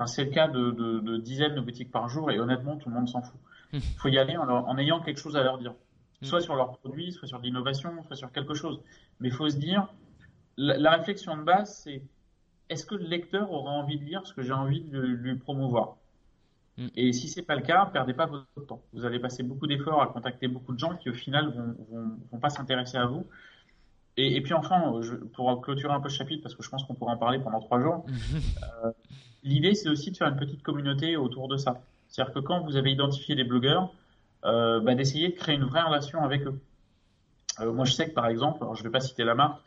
c'est 0.07 0.25
le 0.25 0.31
cas 0.31 0.49
de, 0.49 1.19
dizaines 1.19 1.55
de 1.55 1.61
boutiques 1.61 1.91
par 1.91 2.09
jour 2.09 2.31
et 2.31 2.39
honnêtement, 2.39 2.77
tout 2.77 2.89
le 2.89 2.95
monde 2.95 3.09
s'en 3.09 3.23
fout. 3.23 3.39
Il 3.73 3.79
hmm. 3.79 3.83
faut 3.99 4.09
y 4.09 4.19
aller 4.19 4.37
en, 4.37 4.79
ayant 4.79 5.01
quelque 5.01 5.21
chose 5.21 5.37
à 5.37 5.43
leur 5.43 5.59
dire. 5.59 5.73
Hmm. 6.21 6.27
Soit 6.27 6.41
sur 6.41 6.55
leurs 6.55 6.79
produits, 6.79 7.13
soit 7.13 7.29
sur 7.29 7.39
l'innovation, 7.39 8.03
soit 8.05 8.17
sur 8.17 8.33
quelque 8.33 8.55
chose. 8.55 8.81
Mais 9.21 9.29
il 9.29 9.35
faut 9.35 9.49
se 9.49 9.57
dire, 9.57 9.89
la, 10.57 10.91
réflexion 10.93 11.37
de 11.37 11.43
base, 11.43 11.83
c'est 11.83 12.03
est-ce 12.69 12.87
que 12.87 12.95
le 12.95 13.05
lecteur 13.05 13.51
aura 13.53 13.71
envie 13.71 13.99
de 13.99 14.05
lire 14.05 14.27
ce 14.27 14.33
que 14.35 14.43
j'ai 14.43 14.53
envie 14.53 14.83
de 14.83 15.01
lui, 15.01 15.37
promouvoir? 15.37 15.97
Hmm. 16.79 16.89
Et 16.97 17.13
si 17.13 17.29
c'est 17.29 17.43
pas 17.43 17.57
le 17.57 17.63
cas, 17.63 17.87
perdez 17.87 18.15
pas 18.15 18.27
votre 18.27 18.67
temps. 18.67 18.83
Vous 18.93 19.05
allez 19.05 19.19
passer 19.19 19.43
beaucoup 19.43 19.67
d'efforts 19.67 20.03
à 20.03 20.07
contacter 20.07 20.49
beaucoup 20.49 20.73
de 20.73 20.79
gens 20.79 20.97
qui 20.97 21.11
au 21.11 21.15
final 21.15 21.53
vont, 21.53 22.17
vont, 22.31 22.39
pas 22.39 22.51
s'intéresser 22.51 22.97
à 22.97 23.07
vous. 23.07 23.27
Et, 24.19 24.43
puis 24.43 24.53
enfin, 24.53 25.01
pour 25.33 25.61
clôturer 25.63 25.95
un 25.95 26.01
peu 26.01 26.11
ce 26.11 26.17
chapitre, 26.17 26.43
parce 26.43 26.55
que 26.55 26.63
je 26.63 26.69
pense 26.69 26.85
qu'on 26.85 26.95
pourra 26.95 27.13
en 27.13 27.17
parler 27.17 27.39
pendant 27.39 27.61
trois 27.61 27.81
jours, 27.81 28.05
euh, 28.85 28.93
l'idée, 29.43 29.75
c'est 29.75 29.89
aussi 29.89 30.11
de 30.11 30.17
faire 30.19 30.29
une 30.29 30.37
petite 30.37 30.63
communauté 30.63 31.17
autour 31.17 31.49
de 31.49 31.57
ça. 31.57 31.83
C'est-à-dire 32.13 32.35
que 32.35 32.41
quand 32.41 32.61
vous 32.61 32.77
avez 32.77 32.93
identifié 32.93 33.35
des 33.35 33.43
blogueurs, 33.43 33.91
euh, 34.45 34.81
bah, 34.81 34.95
d'essayer 34.95 35.31
de 35.31 35.35
créer 35.35 35.57
une 35.57 35.65
vraie 35.65 35.83
relation 35.83 36.23
avec 36.23 36.47
eux. 36.47 36.61
Euh, 37.61 37.73
moi, 37.73 37.87
je 37.87 37.93
sais 37.93 38.09
que 38.09 38.15
par 38.15 38.27
exemple, 38.27 38.59
alors 38.61 38.75
je 38.75 38.83
ne 38.83 38.89
vais 38.89 38.93
pas 38.93 39.01
citer 39.01 39.25
la 39.25 39.35
marque, 39.35 39.61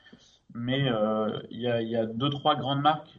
mais 0.54 0.88
euh, 0.88 1.40
il 1.50 1.60
y, 1.60 1.68
a, 1.68 1.82
y, 1.82 1.96
a, 1.96 2.06
deux 2.06 2.30
trois 2.30 2.56
grandes 2.56 2.82
marques 2.82 3.18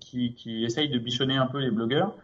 qui, 0.00 0.64
essayent 0.64 0.88
de 0.90 0.98
bichonner 0.98 1.36
un 1.36 1.46
peu 1.46 1.58
les 1.58 1.70
blogueurs 1.70 2.14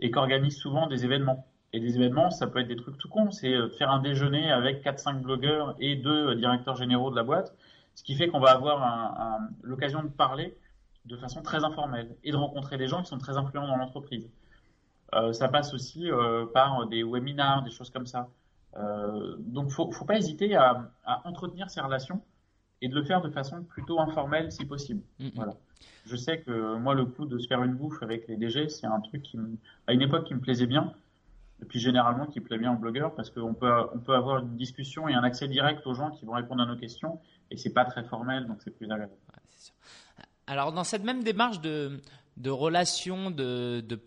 et 0.00 0.10
qui 0.10 0.18
organisent 0.18 0.56
souvent 0.58 0.86
des 0.86 1.04
événements. 1.04 1.46
Et 1.74 1.80
des 1.80 1.96
événements, 1.96 2.30
ça 2.30 2.46
peut 2.46 2.60
être 2.60 2.68
des 2.68 2.76
trucs 2.76 2.96
tout 2.96 3.08
cons, 3.08 3.30
c'est 3.30 3.54
faire 3.76 3.90
un 3.90 4.00
déjeuner 4.00 4.50
avec 4.50 4.82
4-5 4.82 5.20
blogueurs 5.20 5.76
et 5.78 5.96
deux 5.96 6.34
directeurs 6.36 6.76
généraux 6.76 7.10
de 7.10 7.16
la 7.16 7.24
boîte, 7.24 7.54
ce 7.94 8.02
qui 8.02 8.14
fait 8.14 8.28
qu'on 8.28 8.40
va 8.40 8.52
avoir 8.52 9.38
l'occasion 9.62 10.02
de 10.02 10.08
parler 10.08 10.56
de 11.04 11.16
façon 11.16 11.42
très 11.42 11.64
informelle 11.64 12.16
et 12.24 12.30
de 12.30 12.36
rencontrer 12.36 12.78
des 12.78 12.86
gens 12.86 13.02
qui 13.02 13.08
sont 13.08 13.18
très 13.18 13.36
influents 13.36 13.66
dans 13.66 13.76
l'entreprise. 13.76 14.26
Euh, 15.14 15.32
ça 15.32 15.48
passe 15.48 15.72
aussi 15.74 16.10
euh, 16.10 16.46
par 16.46 16.86
des 16.86 17.02
webinars, 17.02 17.62
des 17.62 17.70
choses 17.70 17.90
comme 17.90 18.06
ça. 18.06 18.28
Euh, 18.76 19.36
donc, 19.38 19.70
faut, 19.70 19.90
faut 19.92 20.04
pas 20.04 20.16
hésiter 20.16 20.54
à, 20.54 20.90
entretenir 21.24 21.70
ces 21.70 21.80
relations 21.80 22.20
et 22.82 22.88
de 22.88 22.94
le 22.94 23.04
faire 23.04 23.22
de 23.22 23.30
façon 23.30 23.62
plutôt 23.62 24.00
informelle 24.00 24.52
si 24.52 24.64
possible. 24.64 25.02
Voilà. 25.34 25.54
Je 26.04 26.16
sais 26.16 26.40
que 26.40 26.76
moi, 26.76 26.94
le 26.94 27.06
coup 27.06 27.24
de 27.24 27.38
se 27.38 27.46
faire 27.46 27.62
une 27.62 27.74
bouffe 27.74 28.02
avec 28.02 28.28
les 28.28 28.36
DG, 28.36 28.68
c'est 28.68 28.86
un 28.86 29.00
truc 29.00 29.22
qui, 29.22 29.38
à 29.86 29.92
une 29.92 30.02
époque, 30.02 30.24
qui 30.24 30.34
me 30.34 30.40
plaisait 30.40 30.66
bien. 30.66 30.92
Et 31.62 31.64
puis 31.64 31.80
généralement, 31.80 32.26
qui 32.26 32.40
plaît 32.40 32.58
bien 32.58 32.74
aux 32.74 32.76
blogueurs 32.76 33.14
parce 33.14 33.30
qu'on 33.30 33.54
peut, 33.54 33.72
on 33.94 33.98
peut 33.98 34.14
avoir 34.14 34.40
une 34.40 34.56
discussion 34.56 35.08
et 35.08 35.14
un 35.14 35.24
accès 35.24 35.48
direct 35.48 35.86
aux 35.86 35.94
gens 35.94 36.10
qui 36.10 36.26
vont 36.26 36.34
répondre 36.34 36.62
à 36.62 36.66
nos 36.66 36.76
questions 36.76 37.18
et 37.50 37.56
c'est 37.56 37.72
pas 37.72 37.86
très 37.86 38.04
formel, 38.04 38.46
donc 38.46 38.58
c'est 38.62 38.76
plus 38.76 38.90
agréable. 38.90 39.14
sûr. 39.56 39.74
Alors 40.46 40.72
dans 40.72 40.84
cette 40.84 41.02
même 41.02 41.22
démarche 41.24 41.60
de, 41.62 41.98
de 42.36 42.50
relation, 42.50 43.30
de, 43.30 43.80
de 43.80 43.98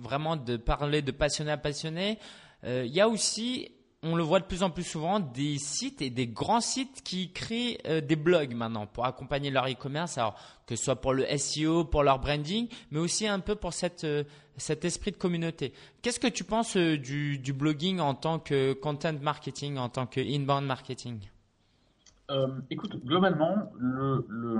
vraiment 0.00 0.36
de 0.36 0.56
parler 0.56 1.02
de 1.02 1.12
passionné 1.12 1.52
à 1.52 1.56
passionné, 1.56 2.18
euh, 2.64 2.84
il 2.86 2.92
y 2.92 3.00
a 3.00 3.08
aussi, 3.08 3.70
on 4.02 4.16
le 4.16 4.22
voit 4.22 4.40
de 4.40 4.46
plus 4.46 4.62
en 4.62 4.70
plus 4.70 4.82
souvent, 4.82 5.20
des 5.20 5.58
sites 5.58 6.00
et 6.00 6.10
des 6.10 6.26
grands 6.26 6.60
sites 6.60 7.02
qui 7.02 7.32
créent 7.32 7.78
euh, 7.86 8.00
des 8.00 8.16
blogs 8.16 8.54
maintenant 8.54 8.86
pour 8.86 9.04
accompagner 9.04 9.50
leur 9.50 9.66
e-commerce, 9.68 10.16
alors 10.18 10.36
que 10.66 10.74
ce 10.74 10.84
soit 10.84 11.00
pour 11.00 11.12
le 11.12 11.24
SEO, 11.36 11.84
pour 11.84 12.02
leur 12.02 12.18
branding, 12.18 12.68
mais 12.90 12.98
aussi 12.98 13.26
un 13.26 13.40
peu 13.40 13.54
pour 13.54 13.74
cette, 13.74 14.04
euh, 14.04 14.24
cet 14.56 14.84
esprit 14.84 15.12
de 15.12 15.16
communauté. 15.16 15.74
Qu'est-ce 16.00 16.20
que 16.20 16.26
tu 16.26 16.44
penses 16.44 16.76
du, 16.76 17.52
blogging 17.52 18.00
en 18.00 18.14
tant 18.14 18.38
que 18.38 18.72
content 18.72 19.14
marketing, 19.20 19.76
en 19.76 19.90
tant 19.90 20.06
que 20.06 20.20
inbound 20.20 20.66
marketing? 20.66 21.20
Écoute, 22.70 22.96
globalement, 23.04 23.70
le, 23.78 24.26
le 24.28 24.58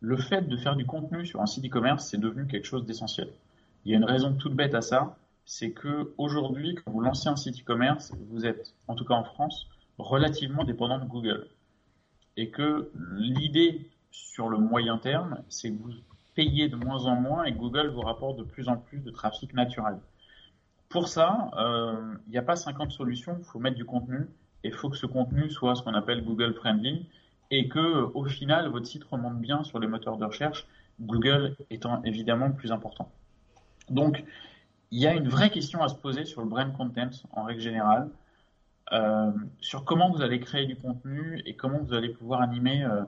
le 0.00 0.16
fait 0.16 0.48
de 0.48 0.56
faire 0.56 0.76
du 0.76 0.86
contenu 0.86 1.26
sur 1.26 1.40
un 1.40 1.46
site 1.46 1.66
e-commerce, 1.66 2.06
c'est 2.06 2.18
devenu 2.18 2.46
quelque 2.46 2.66
chose 2.66 2.86
d'essentiel. 2.86 3.28
Il 3.84 3.92
y 3.92 3.94
a 3.94 3.98
une 3.98 4.04
raison 4.04 4.32
toute 4.34 4.54
bête 4.54 4.74
à 4.74 4.82
ça, 4.82 5.16
c'est 5.44 5.72
que 5.72 6.12
aujourd'hui, 6.16 6.74
quand 6.74 6.90
vous 6.90 7.00
lancez 7.00 7.28
un 7.28 7.36
site 7.36 7.60
e-commerce, 7.60 8.12
vous 8.30 8.46
êtes, 8.46 8.74
en 8.88 8.94
tout 8.94 9.04
cas 9.04 9.14
en 9.14 9.24
France, 9.24 9.66
relativement 9.98 10.64
dépendant 10.64 10.98
de 10.98 11.04
Google. 11.04 11.48
Et 12.36 12.50
que 12.50 12.90
l'idée 13.16 13.90
sur 14.10 14.48
le 14.48 14.58
moyen 14.58 14.98
terme, 14.98 15.42
c'est 15.48 15.70
que 15.70 15.82
vous 15.82 15.92
payez 16.34 16.68
de 16.68 16.76
moins 16.76 17.04
en 17.04 17.16
moins 17.16 17.44
et 17.44 17.52
Google 17.52 17.88
vous 17.88 18.00
rapporte 18.00 18.38
de 18.38 18.44
plus 18.44 18.68
en 18.68 18.76
plus 18.76 18.98
de 18.98 19.10
trafic 19.10 19.52
naturel. 19.52 19.98
Pour 20.88 21.08
ça, 21.08 21.50
euh, 21.58 22.14
il 22.26 22.30
n'y 22.30 22.38
a 22.38 22.42
pas 22.42 22.56
50 22.56 22.90
solutions, 22.90 23.36
il 23.38 23.44
faut 23.44 23.58
mettre 23.58 23.76
du 23.76 23.84
contenu 23.84 24.26
et 24.64 24.68
il 24.68 24.74
faut 24.74 24.88
que 24.88 24.96
ce 24.96 25.06
contenu 25.06 25.50
soit 25.50 25.76
ce 25.76 25.82
qu'on 25.82 25.94
appelle 25.94 26.24
Google 26.24 26.54
Friendly, 26.54 27.06
et 27.50 27.68
que 27.68 28.10
au 28.14 28.24
final 28.24 28.68
votre 28.68 28.86
site 28.86 29.04
remonte 29.04 29.40
bien 29.40 29.64
sur 29.64 29.78
les 29.78 29.86
moteurs 29.86 30.16
de 30.16 30.24
recherche, 30.24 30.66
Google 31.00 31.56
étant 31.70 32.02
évidemment 32.04 32.50
plus 32.50 32.72
important. 32.72 33.10
Donc 33.88 34.24
il 34.90 34.98
y 34.98 35.06
a 35.06 35.14
une 35.14 35.28
vraie 35.28 35.50
question 35.50 35.82
à 35.82 35.88
se 35.88 35.94
poser 35.94 36.24
sur 36.24 36.42
le 36.42 36.48
brand 36.48 36.72
content 36.72 37.10
en 37.32 37.44
règle 37.44 37.60
générale, 37.60 38.10
euh, 38.92 39.30
sur 39.60 39.84
comment 39.84 40.10
vous 40.10 40.22
allez 40.22 40.40
créer 40.40 40.66
du 40.66 40.76
contenu 40.76 41.40
et 41.46 41.54
comment 41.54 41.78
vous 41.78 41.94
allez 41.94 42.08
pouvoir 42.08 42.42
animer, 42.42 42.84
euh, 42.84 43.02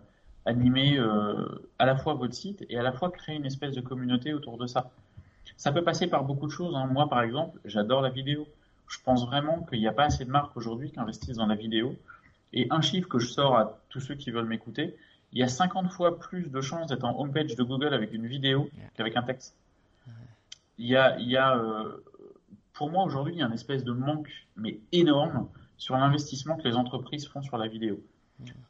animer 0.47 0.97
euh, 0.99 1.69
à 1.79 1.87
la 1.87 1.97
fois 1.97 2.15
votre 2.15 2.35
site 2.35 2.65
et 2.69 2.79
à 2.79 2.83
la 2.83 2.93
fois 2.93 3.11
créer 3.11 3.37
une 3.37 3.47
espèce 3.47 3.75
de 3.75 3.81
communauté 3.81 4.33
autour 4.33 4.59
de 4.59 4.67
ça. 4.67 4.91
Ça 5.57 5.73
peut 5.73 5.83
passer 5.83 6.07
par 6.07 6.25
beaucoup 6.25 6.47
de 6.47 6.53
choses. 6.53 6.75
Hein. 6.77 6.87
Moi, 6.87 7.09
par 7.09 7.23
exemple, 7.23 7.59
j'adore 7.65 8.01
la 8.01 8.11
vidéo. 8.11 8.47
Je 8.89 8.99
pense 9.05 9.27
vraiment 9.27 9.63
qu'il 9.63 9.81
n'y 9.81 9.89
a 9.89 9.93
pas 9.93 10.05
assez 10.05 10.25
de 10.25 10.31
marques 10.31 10.57
aujourd'hui 10.57 10.93
qui 10.93 11.01
investissent 11.01 11.37
dans 11.37 11.47
la 11.47 11.57
vidéo. 11.57 11.97
Et 12.53 12.67
un 12.71 12.81
chiffre 12.81 13.09
que 13.09 13.19
je 13.19 13.29
sors 13.29 13.57
à 13.57 13.81
tous 13.89 14.01
ceux 14.01 14.15
qui 14.15 14.31
veulent 14.31 14.47
m'écouter, 14.47 14.97
il 15.33 15.39
y 15.39 15.43
a 15.43 15.49
50 15.49 15.91
fois 15.91 16.19
plus 16.19 16.51
de 16.51 16.61
chances 16.61 16.89
d'être 16.89 17.05
en 17.05 17.19
homepage 17.19 17.57
de 17.57 17.63
Google 17.63 17.95
avec 17.95 18.13
une 18.13 18.27
vidéo 18.27 18.69
qu'avec 18.95 19.17
un 19.17 19.23
texte. 19.23 19.57
Il 20.79 20.87
y 20.87 20.97
a, 20.97 21.19
il 21.19 21.29
y 21.29 21.37
a 21.37 21.57
euh, 21.57 22.03
pour 22.75 22.91
moi 22.91 23.05
aujourd'hui, 23.05 23.35
il 23.35 23.39
y 23.39 23.43
a 23.43 23.47
un 23.47 23.53
espèce 23.53 23.85
de 23.85 23.93
manque, 23.93 24.31
mais 24.57 24.81
énorme, 24.93 25.49
sur 25.77 25.97
l'investissement 25.97 26.57
que 26.57 26.67
les 26.67 26.77
entreprises 26.77 27.27
font 27.29 27.43
sur 27.43 27.57
la 27.57 27.69
vidéo. 27.69 28.03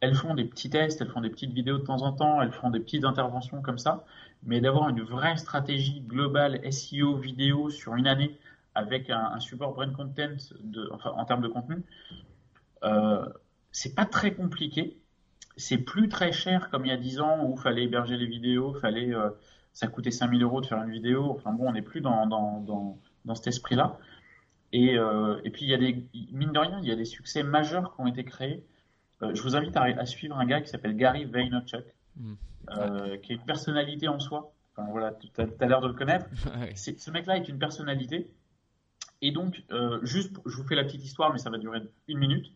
Elles 0.01 0.15
font 0.15 0.35
des 0.35 0.45
petits 0.45 0.69
tests, 0.69 1.01
elles 1.01 1.09
font 1.09 1.23
des 1.23 1.31
petites 1.31 1.53
vidéos 1.53 1.79
de 1.79 1.85
temps 1.85 2.03
en 2.03 2.13
temps, 2.13 2.43
elles 2.43 2.53
font 2.53 2.71
des 2.71 2.81
petites 2.81 3.05
interventions 3.05 3.63
comme 3.63 3.79
ça, 3.79 4.05
mais 4.43 4.61
d'avoir 4.61 4.89
une 4.91 5.01
vraie 5.03 5.37
stratégie 5.37 6.01
globale 6.01 6.61
SEO 6.71 7.17
vidéo 7.17 7.71
sur 7.71 7.95
une 7.95 8.07
année 8.07 8.39
avec 8.75 9.09
un, 9.11 9.39
support 9.41 9.75
brand 9.75 9.93
content 9.93 10.37
de, 10.63 10.91
enfin, 10.93 11.13
en 11.17 11.25
termes 11.25 11.43
de 11.43 11.49
contenu, 11.49 11.83
euh, 12.85 13.27
c'est 13.73 13.95
pas 13.95 14.07
très 14.07 14.35
compliqué. 14.35 14.99
C'est 15.57 15.79
plus 15.79 16.09
très 16.09 16.33
cher 16.33 16.71
comme 16.71 16.87
il 16.87 16.89
y 16.89 16.93
a 16.93 16.97
10 16.97 17.21
ans 17.21 17.45
où 17.45 17.55
il 17.57 17.61
fallait 17.61 17.85
héberger 17.85 18.17
les 18.17 18.27
vidéos, 18.27 18.75
fallait, 18.75 19.15
euh, 19.15 19.31
ça 19.73 19.87
coûtait 19.87 20.11
5000 20.11 20.43
euros 20.43 20.61
de 20.61 20.67
faire 20.67 20.83
une 20.83 20.91
vidéo. 20.91 21.31
Enfin 21.31 21.53
bon, 21.53 21.69
on 21.69 21.73
n'est 21.73 21.83
plus 21.83 22.01
dans, 22.01 22.27
dans, 22.27 22.61
dans, 22.61 22.99
dans 23.25 23.35
cet 23.35 23.49
esprit-là. 23.49 23.99
Et, 24.73 24.97
euh, 24.97 25.41
et, 25.45 25.51
puis 25.51 25.65
il 25.65 25.69
y 25.69 25.75
a 25.75 25.79
des, 25.79 26.05
mine 26.33 26.53
de 26.53 26.59
rien, 26.59 26.81
il 26.83 26.89
y 26.89 26.93
a 26.93 26.97
des 26.97 27.05
succès 27.05 27.43
majeurs 27.43 27.95
qui 27.95 28.01
ont 28.01 28.07
été 28.07 28.25
créés. 28.25 28.65
Euh, 29.23 29.35
je 29.35 29.43
vous 29.43 29.55
invite 29.55 29.77
à, 29.77 29.83
à, 29.83 30.07
suivre 30.07 30.39
un 30.39 30.47
gars 30.47 30.61
qui 30.61 30.69
s'appelle 30.69 30.97
Gary 30.97 31.27
Vaynerchuk, 31.27 31.85
mm. 32.17 32.33
euh, 32.71 33.17
qui 33.19 33.33
est 33.33 33.37
une 33.37 33.45
personnalité 33.45 34.09
en 34.09 34.19
soi. 34.19 34.53
Enfin 34.75 34.89
voilà, 34.91 35.13
tu 35.13 35.29
as, 35.39 35.67
l'air 35.67 35.83
de 35.83 35.89
le 35.89 35.93
connaître. 35.93 36.27
Ce 36.75 37.11
mec-là 37.11 37.37
est 37.37 37.49
une 37.49 37.59
personnalité. 37.59 38.31
Et 39.21 39.31
donc, 39.31 39.63
juste, 40.03 40.35
je 40.47 40.57
vous 40.57 40.65
fais 40.65 40.75
la 40.75 40.83
petite 40.83 41.05
histoire, 41.05 41.33
mais 41.33 41.39
ça 41.39 41.49
va 41.49 41.59
durer 41.59 41.81
une 42.09 42.19
minute. 42.19 42.47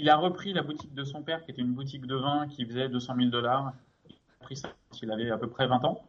Il 0.00 0.08
a 0.08 0.16
repris 0.16 0.54
la 0.54 0.62
boutique 0.62 0.94
de 0.94 1.04
son 1.04 1.22
père, 1.22 1.44
qui 1.44 1.50
était 1.50 1.60
une 1.60 1.74
boutique 1.74 2.06
de 2.06 2.16
vin 2.16 2.48
qui 2.48 2.64
faisait 2.64 2.88
200 2.88 3.16
000 3.16 3.28
dollars. 3.28 3.74
Il 4.08 4.14
a 4.14 4.44
pris 4.44 4.56
ça 4.56 4.70
il 5.02 5.10
avait 5.10 5.30
à 5.30 5.36
peu 5.36 5.48
près 5.48 5.66
20 5.66 5.84
ans. 5.84 6.02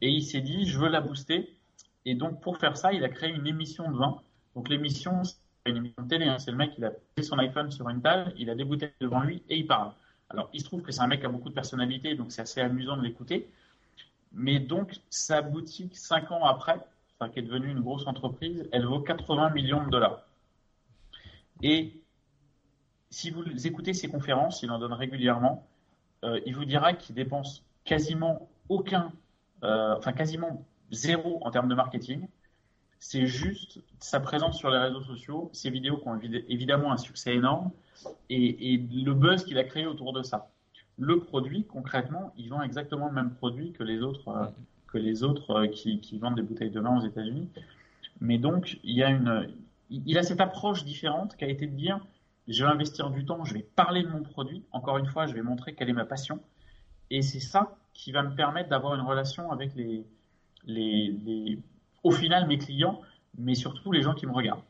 Et 0.00 0.10
il 0.10 0.22
s'est 0.24 0.40
dit, 0.40 0.66
je 0.66 0.78
veux 0.78 0.88
la 0.88 1.00
booster. 1.00 1.56
Et 2.04 2.14
donc, 2.14 2.40
pour 2.40 2.58
faire 2.58 2.76
ça, 2.76 2.92
il 2.92 3.04
a 3.04 3.08
créé 3.08 3.30
une 3.30 3.46
émission 3.46 3.90
de 3.90 3.96
vin. 3.96 4.20
Donc, 4.56 4.68
l'émission, 4.68 5.22
c'est 5.22 5.36
une 5.66 5.76
émission 5.76 6.02
de 6.02 6.08
télé. 6.08 6.26
Hein. 6.26 6.38
C'est 6.38 6.50
le 6.50 6.56
mec, 6.56 6.72
il 6.76 6.84
a 6.84 6.90
pris 6.90 7.24
son 7.24 7.38
iPhone 7.38 7.70
sur 7.70 7.88
une 7.88 8.02
table, 8.02 8.32
il 8.36 8.50
a 8.50 8.56
des 8.56 8.64
bouteilles 8.64 8.92
devant 9.00 9.20
lui 9.20 9.42
et 9.48 9.56
il 9.56 9.66
parle. 9.66 9.92
Alors, 10.28 10.50
il 10.52 10.60
se 10.60 10.64
trouve 10.64 10.82
que 10.82 10.90
c'est 10.90 11.02
un 11.02 11.06
mec 11.06 11.20
qui 11.20 11.26
a 11.26 11.28
beaucoup 11.28 11.48
de 11.48 11.54
personnalité, 11.54 12.16
donc 12.16 12.32
c'est 12.32 12.42
assez 12.42 12.60
amusant 12.60 12.96
de 12.96 13.02
l'écouter. 13.02 13.48
Mais 14.32 14.58
donc, 14.58 14.98
sa 15.08 15.40
boutique, 15.40 15.96
cinq 15.96 16.32
ans 16.32 16.44
après, 16.44 16.80
qui 17.32 17.38
est 17.38 17.42
devenue 17.42 17.70
une 17.70 17.80
grosse 17.80 18.06
entreprise, 18.06 18.68
elle 18.72 18.86
vaut 18.86 19.00
80 19.00 19.50
millions 19.50 19.84
de 19.84 19.90
dollars. 19.90 20.26
Et 21.62 22.00
si 23.10 23.30
vous 23.30 23.66
écoutez 23.66 23.94
ses 23.94 24.08
conférences, 24.08 24.62
il 24.62 24.70
en 24.70 24.78
donne 24.78 24.92
régulièrement, 24.92 25.66
euh, 26.24 26.40
il 26.46 26.54
vous 26.54 26.64
dira 26.64 26.92
qu'il 26.92 27.14
dépense 27.14 27.64
quasiment 27.84 28.48
aucun, 28.68 29.12
euh, 29.62 29.94
enfin 29.96 30.12
quasiment 30.12 30.64
zéro 30.90 31.40
en 31.42 31.50
termes 31.50 31.68
de 31.68 31.74
marketing. 31.74 32.26
C'est 32.98 33.26
juste 33.26 33.80
sa 34.00 34.20
présence 34.20 34.58
sur 34.58 34.70
les 34.70 34.78
réseaux 34.78 35.02
sociaux, 35.02 35.50
ses 35.52 35.70
vidéos 35.70 35.98
qui 35.98 36.08
ont 36.08 36.18
évidemment 36.48 36.92
un 36.92 36.96
succès 36.96 37.34
énorme 37.34 37.70
et, 38.30 38.78
le 38.78 39.12
buzz 39.12 39.44
qu'il 39.44 39.58
a 39.58 39.64
créé 39.64 39.86
autour 39.86 40.12
de 40.12 40.22
ça. 40.22 40.50
Le 40.98 41.20
produit, 41.20 41.64
concrètement, 41.64 42.32
il 42.38 42.48
vend 42.48 42.62
exactement 42.62 43.06
le 43.06 43.12
même 43.12 43.30
produit 43.34 43.72
que 43.72 43.82
les 43.82 44.00
autres, 44.00 44.28
euh, 44.28 44.46
que 44.88 44.98
les 44.98 45.22
autres 45.22 45.66
qui, 45.66 46.18
vendent 46.18 46.36
des 46.36 46.42
bouteilles 46.42 46.70
de 46.70 46.80
vin 46.80 46.98
aux 46.98 47.04
États-Unis. 47.04 47.48
Mais 48.20 48.38
donc, 48.38 48.78
il 48.82 49.02
a 49.02 50.22
cette 50.22 50.40
approche 50.40 50.84
différente 50.84 51.36
qui 51.36 51.44
a 51.44 51.48
été 51.48 51.66
de 51.66 51.76
dire 51.76 52.00
je 52.48 52.64
vais 52.64 52.70
investir 52.70 53.10
du 53.10 53.24
temps, 53.24 53.44
je 53.44 53.54
vais 53.54 53.62
parler 53.62 54.02
de 54.02 54.08
mon 54.08 54.22
produit. 54.22 54.64
Encore 54.72 54.98
une 54.98 55.06
fois, 55.06 55.26
je 55.26 55.34
vais 55.34 55.42
montrer 55.42 55.74
quelle 55.74 55.88
est 55.88 55.94
ma 55.94 56.04
passion. 56.04 56.40
Et 57.10 57.22
c'est 57.22 57.40
ça 57.40 57.76
qui 57.92 58.12
va 58.12 58.22
me 58.22 58.34
permettre 58.34 58.68
d'avoir 58.68 58.94
une 58.94 59.00
relation 59.00 59.50
avec 59.50 59.74
les, 59.74 60.04
les, 60.66 61.58
au 62.02 62.10
final, 62.10 62.46
mes 62.46 62.58
clients, 62.58 63.00
mais 63.38 63.54
surtout 63.54 63.92
les 63.92 64.02
gens 64.02 64.14
qui 64.14 64.26
me 64.26 64.32
regardent. 64.32 64.62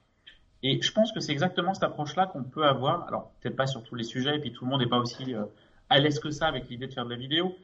Et 0.63 0.81
je 0.81 0.93
pense 0.93 1.13
que 1.13 1.21
c'est 1.21 1.33
exactement 1.33 1.75
cette 1.75 1.85
approche-là 1.85 2.27
qu'on 2.27 2.45
peut 2.45 2.65
avoir. 2.65 3.07
Alors, 3.09 3.33
peut-être 3.41 3.57
pas 3.57 3.67
sur 3.67 3.83
tous 3.83 3.95
les 3.95 4.05
sujets, 4.05 4.37
et 4.37 4.41
puis 4.41 4.53
tout 4.53 4.65
le 4.65 4.71
monde 4.71 4.81
n'est 4.81 4.89
pas 4.89 4.99
aussi 4.99 5.35
euh, 5.35 5.45
à 5.91 5.99
l'aise 5.99 6.19
que 6.19 6.31
ça 6.31 6.47
avec 6.47 6.69
l'idée 6.69 6.87
de 6.87 6.93
faire 6.93 7.05
de 7.05 7.11
la 7.11 7.17
vidéo. 7.17 7.57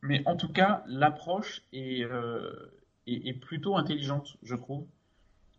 Mais 0.00 0.22
en 0.26 0.36
tout 0.36 0.52
cas, 0.52 0.82
l'approche 0.86 1.62
euh, 1.74 2.52
est, 3.06 3.28
est, 3.28 3.34
plutôt 3.34 3.76
intelligente, 3.76 4.36
je 4.42 4.54
trouve, 4.56 4.86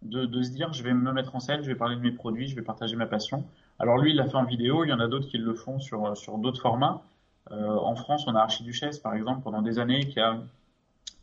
de, 0.04 0.26
de, 0.26 0.42
se 0.42 0.52
dire 0.52 0.74
je 0.74 0.84
vais 0.84 0.94
me 0.94 1.12
mettre 1.12 1.36
en 1.36 1.40
scène, 1.40 1.62
je 1.64 1.68
vais 1.68 1.76
parler 1.76 1.96
de 1.96 2.02
mes 2.02 2.12
produits, 2.12 2.48
je 2.48 2.56
vais 2.56 2.62
partager 2.62 2.96
ma 2.96 3.06
passion. 3.06 3.46
Alors 3.80 3.98
lui, 3.98 4.12
il 4.12 4.18
l'a 4.18 4.26
fait 4.26 4.36
en 4.36 4.46
vidéo, 4.46 4.84
il 4.84 4.90
y 4.90 4.94
en 4.94 5.00
a 5.00 5.08
d'autres 5.08 5.28
qui 5.28 5.38
le 5.38 5.54
font 5.54 5.80
sur, 5.80 6.16
sur 6.16 6.38
d'autres 6.38 6.62
formats. 6.62 7.04
Euh, 7.52 7.68
en 7.68 7.96
France, 7.96 8.26
on 8.28 8.36
a 8.36 8.42
Archiduchesse, 8.42 9.00
par 9.00 9.14
exemple, 9.16 9.42
pendant 9.44 9.62
des 9.62 9.80
années, 9.80 10.08
qui 10.08 10.20
a 10.20 10.42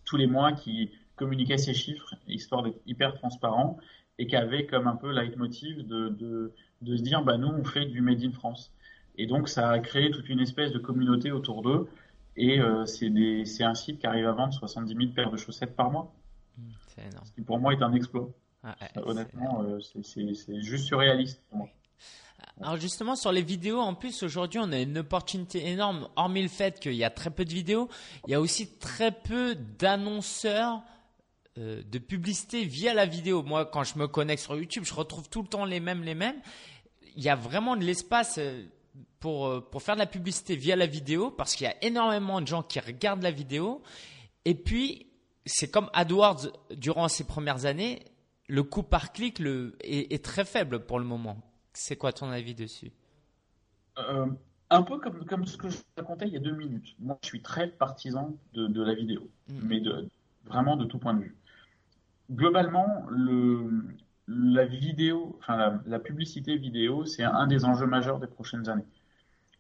tous 0.05 0.17
les 0.17 0.27
mois 0.27 0.53
qui 0.53 0.91
communiquait 1.17 1.59
ses 1.59 1.75
chiffres, 1.75 2.15
histoire 2.27 2.63
d'être 2.63 2.81
hyper 2.87 3.15
transparent, 3.15 3.79
et 4.19 4.27
qui 4.27 4.37
avait 4.37 4.67
comme 4.67 4.87
un 4.87 4.97
peu 4.97 5.13
leitmotiv 5.13 5.87
de, 5.87 6.09
de, 6.09 6.53
de 6.83 6.97
se 6.97 7.03
dire, 7.03 7.23
bah 7.23 7.39
nous, 7.39 7.49
on 7.49 7.65
fait 7.65 7.87
du 7.87 8.01
Made 8.01 8.23
in 8.23 8.33
France. 8.33 8.73
Et 9.17 9.27
donc, 9.27 9.49
ça 9.49 9.71
a 9.71 9.79
créé 9.79 10.11
toute 10.11 10.29
une 10.29 10.41
espèce 10.41 10.73
de 10.73 10.79
communauté 10.79 11.31
autour 11.31 11.63
d'eux. 11.63 11.89
Et 12.37 12.61
euh, 12.61 12.87
c'est 12.87 13.65
un 13.65 13.75
site 13.75 13.99
qui 13.99 14.07
arrive 14.07 14.27
à 14.27 14.33
vendre 14.33 14.53
70 14.53 14.95
000 14.95 15.13
paires 15.13 15.31
de 15.31 15.37
chaussettes 15.37 15.77
par 15.77 15.91
mois. 15.91 16.13
Mmh, 16.57 16.63
c'est 16.89 17.03
énorme. 17.03 17.25
Ce 17.27 17.33
qui 17.33 17.43
pour 17.43 17.59
moi 17.59 17.73
est 17.73 17.83
un 17.83 17.93
exploit. 17.93 18.31
Ah, 18.63 18.77
Honnêtement, 18.97 19.63
euh, 19.63 19.81
c'est 19.81 20.61
juste 20.61 20.87
surréaliste 20.87 21.41
pour 21.49 21.59
moi. 21.59 21.69
Alors 22.61 22.77
justement 22.77 23.17
sur 23.17 23.33
les 23.33 23.43
vidéos, 23.43 23.79
en 23.79 23.95
plus 23.95 24.23
aujourd'hui 24.23 24.61
on 24.63 24.71
a 24.73 24.79
une 24.79 24.99
opportunité 24.99 25.67
énorme. 25.67 26.09
Hormis 26.17 26.43
le 26.43 26.49
fait 26.49 26.79
qu'il 26.79 26.95
y 26.95 27.05
a 27.05 27.11
très 27.11 27.31
peu 27.31 27.45
de 27.45 27.53
vidéos, 27.53 27.89
il 28.27 28.33
y 28.33 28.35
a 28.35 28.41
aussi 28.41 28.77
très 28.79 29.13
peu 29.13 29.55
d'annonceurs 29.55 30.83
euh, 31.59 31.83
de 31.83 31.99
publicité 31.99 32.65
via 32.65 32.93
la 32.93 33.07
vidéo. 33.07 33.43
Moi, 33.43 33.65
quand 33.65 33.85
je 33.85 33.99
me 33.99 34.07
connecte 34.07 34.43
sur 34.43 34.57
YouTube, 34.57 34.85
je 34.85 34.95
retrouve 34.95 35.29
tout 35.29 35.43
le 35.43 35.49
temps 35.49 35.65
les 35.65 35.81
mêmes, 35.81 36.03
les 36.03 36.15
mêmes. 36.15 36.41
Il 37.17 37.23
y 37.23 37.31
a 37.31 37.35
vraiment 37.35 37.77
de 37.77 37.85
l'espace 37.85 38.39
pour, 39.21 39.47
euh, 39.47 39.61
pour 39.61 39.83
faire 39.83 39.95
de 39.95 40.01
la 40.01 40.07
publicité 40.07 40.55
via 40.55 40.77
la 40.77 40.87
vidéo 40.87 41.31
parce 41.31 41.55
qu'il 41.55 41.65
y 41.65 41.71
a 41.71 41.83
énormément 41.83 42.41
de 42.41 42.47
gens 42.47 42.63
qui 42.63 42.79
regardent 42.79 43.23
la 43.23 43.31
vidéo. 43.31 43.83
Et 44.45 44.55
puis, 44.55 45.07
c'est 45.47 45.71
comme 45.71 45.91
AdWords 45.93 46.49
durant 46.71 47.09
ces 47.09 47.25
premières 47.25 47.65
années, 47.65 48.05
le 48.51 48.63
coût 48.63 48.83
par 48.83 49.13
clic 49.13 49.39
le, 49.39 49.77
est, 49.81 50.25
très 50.25 50.45
faible 50.45 50.81
pour 50.81 50.99
le 50.99 51.05
moment. 51.05 51.39
C'est 51.73 51.97
quoi 51.97 52.13
ton 52.13 52.31
avis 52.31 52.55
dessus? 52.55 52.91
Euh, 53.99 54.27
Un 54.71 54.83
peu 54.83 54.99
comme, 54.99 55.25
comme 55.25 55.47
ce 55.47 55.57
que 55.57 55.69
je 55.69 55.79
racontais 55.97 56.27
il 56.27 56.35
y 56.35 56.37
a 56.37 56.41
deux 56.41 56.55
minutes. 56.55 56.97
Moi, 56.99 57.19
je 57.23 57.29
suis 57.29 57.43
très 57.43 57.69
partisan 57.69 58.37
de, 58.55 58.67
de 58.67 58.83
la 58.83 58.95
vidéo, 58.95 59.29
mm. 59.49 59.55
mais 59.63 59.81
de, 59.81 60.09
vraiment 60.45 60.77
de 60.77 60.85
tout 60.85 60.99
point 60.99 61.15
de 61.15 61.23
vue. 61.23 61.37
Globalement, 62.31 63.07
le, 63.09 63.85
la 64.27 64.65
vidéo, 64.67 65.37
enfin 65.39 65.57
la, 65.57 65.81
la 65.87 65.99
publicité 65.99 66.57
vidéo, 66.57 67.05
c'est 67.05 67.25
un 67.25 67.47
des 67.47 67.65
enjeux 67.65 67.87
majeurs 67.87 68.19
des 68.19 68.27
prochaines 68.27 68.69
années 68.69 68.87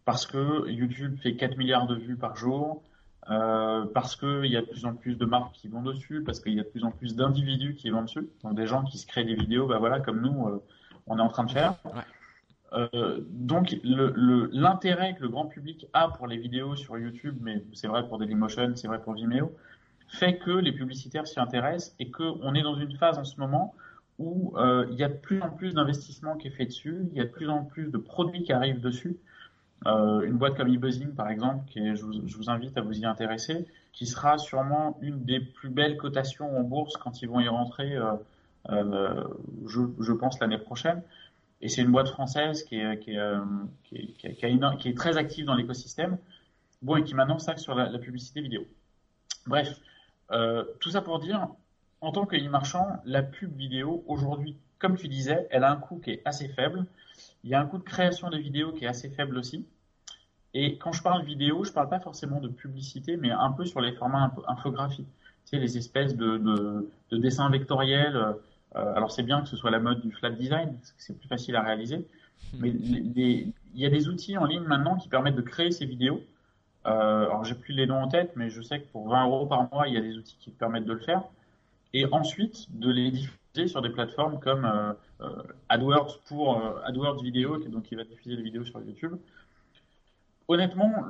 parce 0.04 0.26
que 0.26 0.68
YouTube 0.68 1.18
fait 1.22 1.36
4 1.36 1.56
milliards 1.56 1.86
de 1.86 1.94
vues 1.94 2.16
par 2.16 2.36
jour, 2.36 2.82
euh, 3.30 3.84
parce 3.94 4.16
qu'il 4.16 4.46
y 4.46 4.56
a 4.56 4.60
de 4.60 4.66
plus 4.66 4.84
en 4.84 4.94
plus 4.94 5.16
de 5.16 5.24
marques 5.24 5.52
qui 5.52 5.68
vont 5.68 5.82
dessus, 5.82 6.22
parce 6.24 6.40
qu'il 6.40 6.54
y 6.54 6.60
a 6.60 6.64
de 6.64 6.68
plus 6.68 6.82
en 6.82 6.90
plus 6.90 7.14
d'individus 7.14 7.76
qui 7.76 7.90
vont 7.90 8.02
dessus, 8.02 8.28
donc 8.42 8.56
des 8.56 8.66
gens 8.66 8.82
qui 8.82 8.98
se 8.98 9.06
créent 9.06 9.24
des 9.24 9.36
vidéos, 9.36 9.68
bah 9.68 9.78
voilà, 9.78 10.00
comme 10.00 10.20
nous, 10.20 10.48
euh, 10.48 10.60
on 11.06 11.16
est 11.16 11.22
en 11.22 11.28
train 11.28 11.44
de 11.44 11.52
faire. 11.52 11.76
Euh, 12.72 13.20
donc 13.28 13.76
l'intérêt 13.84 15.14
que 15.14 15.22
le 15.22 15.28
grand 15.28 15.46
public 15.46 15.86
a 15.92 16.08
pour 16.08 16.26
les 16.26 16.38
vidéos 16.38 16.74
sur 16.74 16.98
YouTube, 16.98 17.36
mais 17.40 17.62
c'est 17.72 17.86
vrai 17.86 18.06
pour 18.08 18.18
Dailymotion, 18.18 18.72
c'est 18.74 18.88
vrai 18.88 19.00
pour 19.00 19.14
Vimeo, 19.14 19.52
fait 20.08 20.38
que 20.38 20.50
les 20.50 20.72
publicitaires 20.72 21.28
s'y 21.28 21.38
intéressent 21.38 21.94
et 22.00 22.10
qu'on 22.10 22.54
est 22.54 22.62
dans 22.62 22.74
une 22.74 22.96
phase 22.96 23.16
en 23.16 23.24
ce 23.24 23.38
moment 23.38 23.74
où 24.18 24.54
il 24.90 24.96
y 24.96 25.04
a 25.04 25.08
de 25.08 25.14
plus 25.14 25.40
en 25.40 25.50
plus 25.50 25.74
d'investissements 25.74 26.36
qui 26.36 26.48
est 26.48 26.52
fait 26.52 26.66
dessus, 26.66 27.08
il 27.12 27.16
y 27.16 27.20
a 27.20 27.24
de 27.24 27.30
plus 27.30 27.48
en 27.48 27.64
plus 27.64 27.90
de 27.90 27.98
produits 27.98 28.42
qui 28.42 28.52
arrivent 28.52 28.80
dessus. 28.80 29.16
Euh, 29.86 30.22
une 30.22 30.36
boîte 30.36 30.56
comme 30.56 30.68
eBuzzing, 30.68 31.14
par 31.14 31.30
exemple, 31.30 31.64
qui 31.66 31.96
je, 31.96 32.04
vous, 32.04 32.50
invite 32.50 32.76
à 32.76 32.82
vous 32.82 32.98
y 32.98 33.06
intéresser, 33.06 33.66
qui 33.92 34.06
sera 34.06 34.38
sûrement 34.38 34.98
une 35.00 35.24
des 35.24 35.40
plus 35.40 35.70
belles 35.70 35.96
cotations 35.96 36.56
en 36.58 36.62
bourse 36.62 36.96
quand 36.96 37.22
ils 37.22 37.28
vont 37.28 37.40
y 37.40 37.48
rentrer, 37.48 37.96
euh, 37.96 38.12
euh, 38.68 39.24
je, 39.66 40.12
pense, 40.12 40.38
l'année 40.40 40.58
prochaine. 40.58 41.02
Et 41.62 41.68
c'est 41.68 41.82
une 41.82 41.92
boîte 41.92 42.08
française 42.08 42.62
qui 42.64 42.76
est, 42.76 42.98
qui 42.98 43.14
est, 43.14 44.96
très 44.96 45.16
active 45.16 45.46
dans 45.46 45.54
l'écosystème, 45.54 46.18
bon, 46.82 46.96
et 46.96 47.04
qui 47.04 47.14
maintenant 47.14 47.38
s'axe 47.38 47.62
sur 47.62 47.74
la, 47.74 47.88
la, 47.88 47.98
publicité 47.98 48.40
vidéo. 48.40 48.66
Bref, 49.46 49.78
tout 50.78 50.90
ça 50.90 51.02
pour 51.02 51.18
dire, 51.18 51.48
en 52.00 52.12
tant 52.12 52.24
que 52.24 52.36
e-marchand, 52.36 53.02
la 53.04 53.22
pub 53.22 53.54
vidéo, 53.56 54.04
aujourd'hui, 54.06 54.56
comme 54.78 54.96
tu 54.96 55.08
disais, 55.08 55.46
elle 55.50 55.64
a 55.64 55.70
un 55.70 55.76
coût 55.76 55.98
qui 55.98 56.12
est 56.12 56.22
assez 56.24 56.48
faible. 56.48 56.86
Il 57.44 57.50
y 57.50 57.54
a 57.54 57.60
un 57.60 57.66
coût 57.66 57.78
de 57.78 57.84
création 57.84 58.30
de 58.30 58.36
vidéos 58.38 58.72
qui 58.72 58.84
est 58.84 58.88
assez 58.88 59.08
faible 59.08 59.38
aussi. 59.38 59.66
Et 60.52 60.78
quand 60.78 60.92
je 60.92 61.02
parle 61.02 61.24
vidéo, 61.24 61.64
je 61.64 61.72
parle 61.72 61.88
pas 61.88 62.00
forcément 62.00 62.40
de 62.40 62.48
publicité, 62.48 63.16
mais 63.16 63.30
un 63.30 63.52
peu 63.52 63.64
sur 63.64 63.80
les 63.80 63.92
formats 63.92 64.34
infographiques. 64.48 65.06
Tu 65.44 65.50
sais, 65.50 65.58
les 65.58 65.78
espèces 65.78 66.16
de, 66.16 66.38
de, 66.38 67.16
dessins 67.16 67.48
vectoriels. 67.50 68.16
Euh, 68.16 68.94
alors 68.94 69.10
c'est 69.10 69.22
bien 69.22 69.42
que 69.42 69.48
ce 69.48 69.56
soit 69.56 69.70
la 69.70 69.80
mode 69.80 70.00
du 70.00 70.12
flat 70.12 70.30
design, 70.30 70.74
parce 70.74 70.92
que 70.92 71.02
c'est 71.02 71.18
plus 71.18 71.28
facile 71.28 71.56
à 71.56 71.62
réaliser. 71.62 72.06
Mais 72.58 72.70
il 72.70 73.52
y 73.74 73.86
a 73.86 73.90
des 73.90 74.08
outils 74.08 74.36
en 74.38 74.44
ligne 74.44 74.64
maintenant 74.64 74.96
qui 74.96 75.08
permettent 75.08 75.36
de 75.36 75.42
créer 75.42 75.70
ces 75.70 75.86
vidéos 75.86 76.22
Euh, 76.86 77.26
alors 77.26 77.44
j'ai 77.44 77.54
plus 77.54 77.74
les 77.74 77.86
noms 77.86 78.02
en 78.02 78.08
tête, 78.08 78.32
mais 78.36 78.50
je 78.50 78.62
sais 78.62 78.80
que 78.80 78.86
pour 78.92 79.08
20 79.08 79.26
euros 79.26 79.46
par 79.46 79.70
mois, 79.72 79.86
il 79.88 79.94
y 79.94 79.98
a 79.98 80.00
des 80.00 80.16
outils 80.16 80.36
qui 80.40 80.50
permettent 80.50 80.86
de 80.86 80.94
le 80.94 81.00
faire. 81.00 81.24
Et 81.92 82.06
ensuite, 82.12 82.66
de 82.78 82.90
les 82.90 83.10
diffuser 83.10 83.68
sur 83.68 83.82
des 83.82 83.90
plateformes 83.90 84.38
comme 84.38 84.64
euh, 84.64 84.92
euh, 85.20 85.42
AdWords 85.68 86.20
pour 86.26 86.62
AdWords 86.84 87.22
vidéo, 87.22 87.58
donc 87.58 87.84
qui 87.84 87.94
va 87.94 88.04
diffuser 88.04 88.36
les 88.36 88.42
vidéos 88.42 88.64
sur 88.64 88.80
YouTube. 88.80 89.16
Honnêtement, 90.48 91.04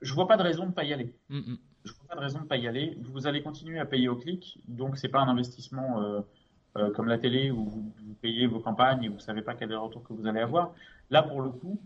je 0.00 0.14
vois 0.14 0.28
pas 0.28 0.36
de 0.36 0.42
raison 0.42 0.66
de 0.66 0.72
pas 0.72 0.84
y 0.84 0.92
aller. 0.92 1.14
Mm, 1.28 1.38
mm. 1.38 1.58
Je 1.84 1.92
vois 1.92 2.08
pas 2.08 2.16
de 2.16 2.20
raison 2.20 2.40
de 2.40 2.46
pas 2.46 2.56
y 2.56 2.68
aller. 2.68 2.98
Vous 3.12 3.26
allez 3.26 3.42
continuer 3.42 3.78
à 3.78 3.86
payer 3.86 4.08
au 4.08 4.16
clic, 4.16 4.58
donc 4.66 4.98
c'est 4.98 5.08
pas 5.08 5.20
un 5.20 5.28
investissement 5.28 6.24
comme 6.94 7.08
la 7.08 7.18
télé 7.18 7.50
où 7.50 7.64
vous, 7.64 7.92
payez 8.22 8.46
vos 8.46 8.60
campagnes 8.60 9.04
et 9.04 9.08
vous 9.08 9.18
savez 9.18 9.42
pas 9.42 9.54
quel 9.54 9.70
est 9.70 9.74
le 9.74 9.78
retour 9.78 10.02
que 10.02 10.12
vous 10.12 10.26
allez 10.26 10.40
avoir. 10.40 10.74
Là, 11.10 11.22
pour 11.22 11.40
le 11.40 11.50
coup, 11.50 11.80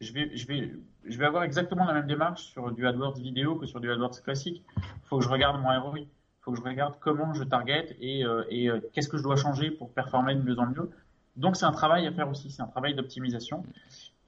je 0.00 0.12
vais, 0.12 0.36
je, 0.36 0.46
vais, 0.46 0.72
je 1.04 1.18
vais 1.18 1.24
avoir 1.24 1.42
exactement 1.42 1.84
la 1.84 1.94
même 1.94 2.06
démarche 2.06 2.44
sur 2.44 2.70
du 2.72 2.86
AdWords 2.86 3.18
vidéo 3.18 3.56
que 3.56 3.66
sur 3.66 3.80
du 3.80 3.90
AdWords 3.90 4.22
classique. 4.22 4.62
Il 4.76 5.08
faut 5.08 5.18
que 5.18 5.24
je 5.24 5.28
regarde 5.28 5.60
mon 5.60 5.68
ROI. 5.80 6.00
Faut 6.46 6.52
que 6.52 6.58
je 6.58 6.62
regarde 6.62 6.94
comment 7.00 7.34
je 7.34 7.42
target 7.42 7.96
et, 8.00 8.24
euh, 8.24 8.44
euh, 8.52 8.80
qu'est-ce 8.92 9.08
que 9.08 9.16
je 9.18 9.22
dois 9.24 9.34
changer 9.34 9.72
pour 9.72 9.90
performer 9.90 10.32
de 10.36 10.42
mieux 10.42 10.56
en 10.60 10.66
mieux. 10.66 10.88
Donc 11.34 11.56
c'est 11.56 11.64
un 11.64 11.72
travail 11.72 12.06
à 12.06 12.12
faire 12.12 12.28
aussi, 12.28 12.52
c'est 12.52 12.62
un 12.62 12.68
travail 12.68 12.94
d'optimisation. 12.94 13.64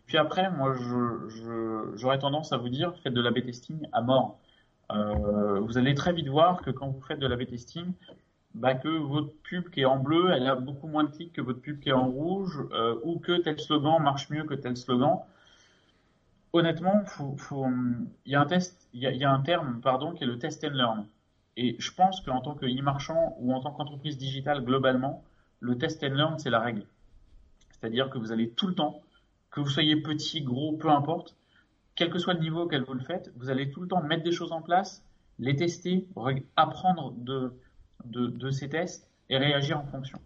Puis 0.07 0.19
après, 0.19 0.51
moi, 0.51 0.75
j'aurais 1.95 2.19
tendance 2.19 2.53
à 2.53 2.57
vous 2.57 2.71
dire, 2.71 2.93
faites 3.05 3.15
de 3.15 3.21
l'A-B 3.21 3.45
testing 3.45 3.87
à 3.93 4.03
mort. 4.03 4.41
Euh, 4.91 5.61
vous 5.61 5.79
allez 5.79 5.95
très 5.95 6.13
vite 6.13 6.27
voir 6.27 6.61
que 6.63 6.73
quand 6.73 6.89
vous 6.89 7.01
faites 7.03 7.21
de 7.21 7.27
l'A-B 7.29 7.47
testing, 7.47 7.93
bah, 8.53 8.75
que 8.75 8.89
votre 8.89 9.33
pub 9.45 9.71
qui 9.71 9.83
est 9.83 9.85
en 9.85 9.99
bleu, 9.99 10.33
elle 10.33 10.49
a 10.49 10.57
beaucoup 10.57 10.89
moins 10.89 11.05
de 11.05 11.11
clics 11.11 11.35
que 11.35 11.41
votre 11.41 11.61
pub 11.61 11.79
qui 11.79 11.91
est 11.91 11.93
en 11.93 12.09
rouge, 12.09 12.59
ou 13.05 13.21
que 13.21 13.39
tel 13.39 13.61
slogan 13.61 14.03
marche 14.03 14.29
mieux 14.29 14.43
que 14.43 14.55
tel 14.55 14.77
slogan 14.77 15.21
honnêtement, 16.53 17.05
il 18.25 18.33
y 18.33 18.35
a 18.35 18.41
un 18.41 18.47
y, 18.95 19.25
a, 19.25 19.33
un 19.33 19.41
terme, 19.41 19.81
pardon, 19.81 20.15
qui 20.15 20.25
est 20.25 20.27
le 20.27 20.39
test 20.39 20.65
and 20.65 20.71
learn. 20.71 21.07
Et 21.61 21.75
je 21.81 21.91
pense 21.91 22.21
qu'en 22.21 22.41
tant 22.41 22.55
que 22.55 22.67
e-marchand 22.67 23.37
ou 23.41 23.53
en 23.53 23.59
tant 23.59 23.73
qu'entreprise 23.73 24.17
digitale 24.17 24.65
globalement, 24.65 25.25
le 25.59 25.77
test 25.77 26.05
and 26.05 26.15
learn, 26.15 26.39
c'est 26.39 26.51
la 26.51 26.61
règle. 26.61 26.87
C'est-à-dire 27.73 28.11
que 28.11 28.19
vous 28.19 28.31
allez 28.31 28.51
tout 28.51 28.69
le 28.69 28.77
temps, 28.77 29.03
que 29.51 29.59
vous 29.59 29.69
soyez 29.69 29.97
petit, 29.97 30.41
gros, 30.43 30.77
peu 30.77 30.89
importe, 30.89 31.35
quel 31.97 32.11
que 32.11 32.21
soit 32.21 32.35
le 32.35 32.41
niveau 32.41 32.63
auquel 32.63 32.85
vous 32.85 32.95
le 32.95 33.03
faites, 33.03 33.33
vous 33.35 33.51
allez 33.51 33.73
tout 33.73 33.81
le 33.81 33.89
temps 33.89 34.01
mettre 34.01 34.23
des 34.23 34.31
choses 34.31 34.53
en 34.53 34.63
place, 34.63 35.05
les 35.41 35.57
tester, 35.57 36.07
apprendre 36.55 37.13
de, 37.17 37.53
de 38.05 38.51
ces 38.51 38.69
tests 38.69 39.11
et 39.29 39.37
réagir 39.37 39.81
en 39.81 39.87
fonction. 39.87 40.21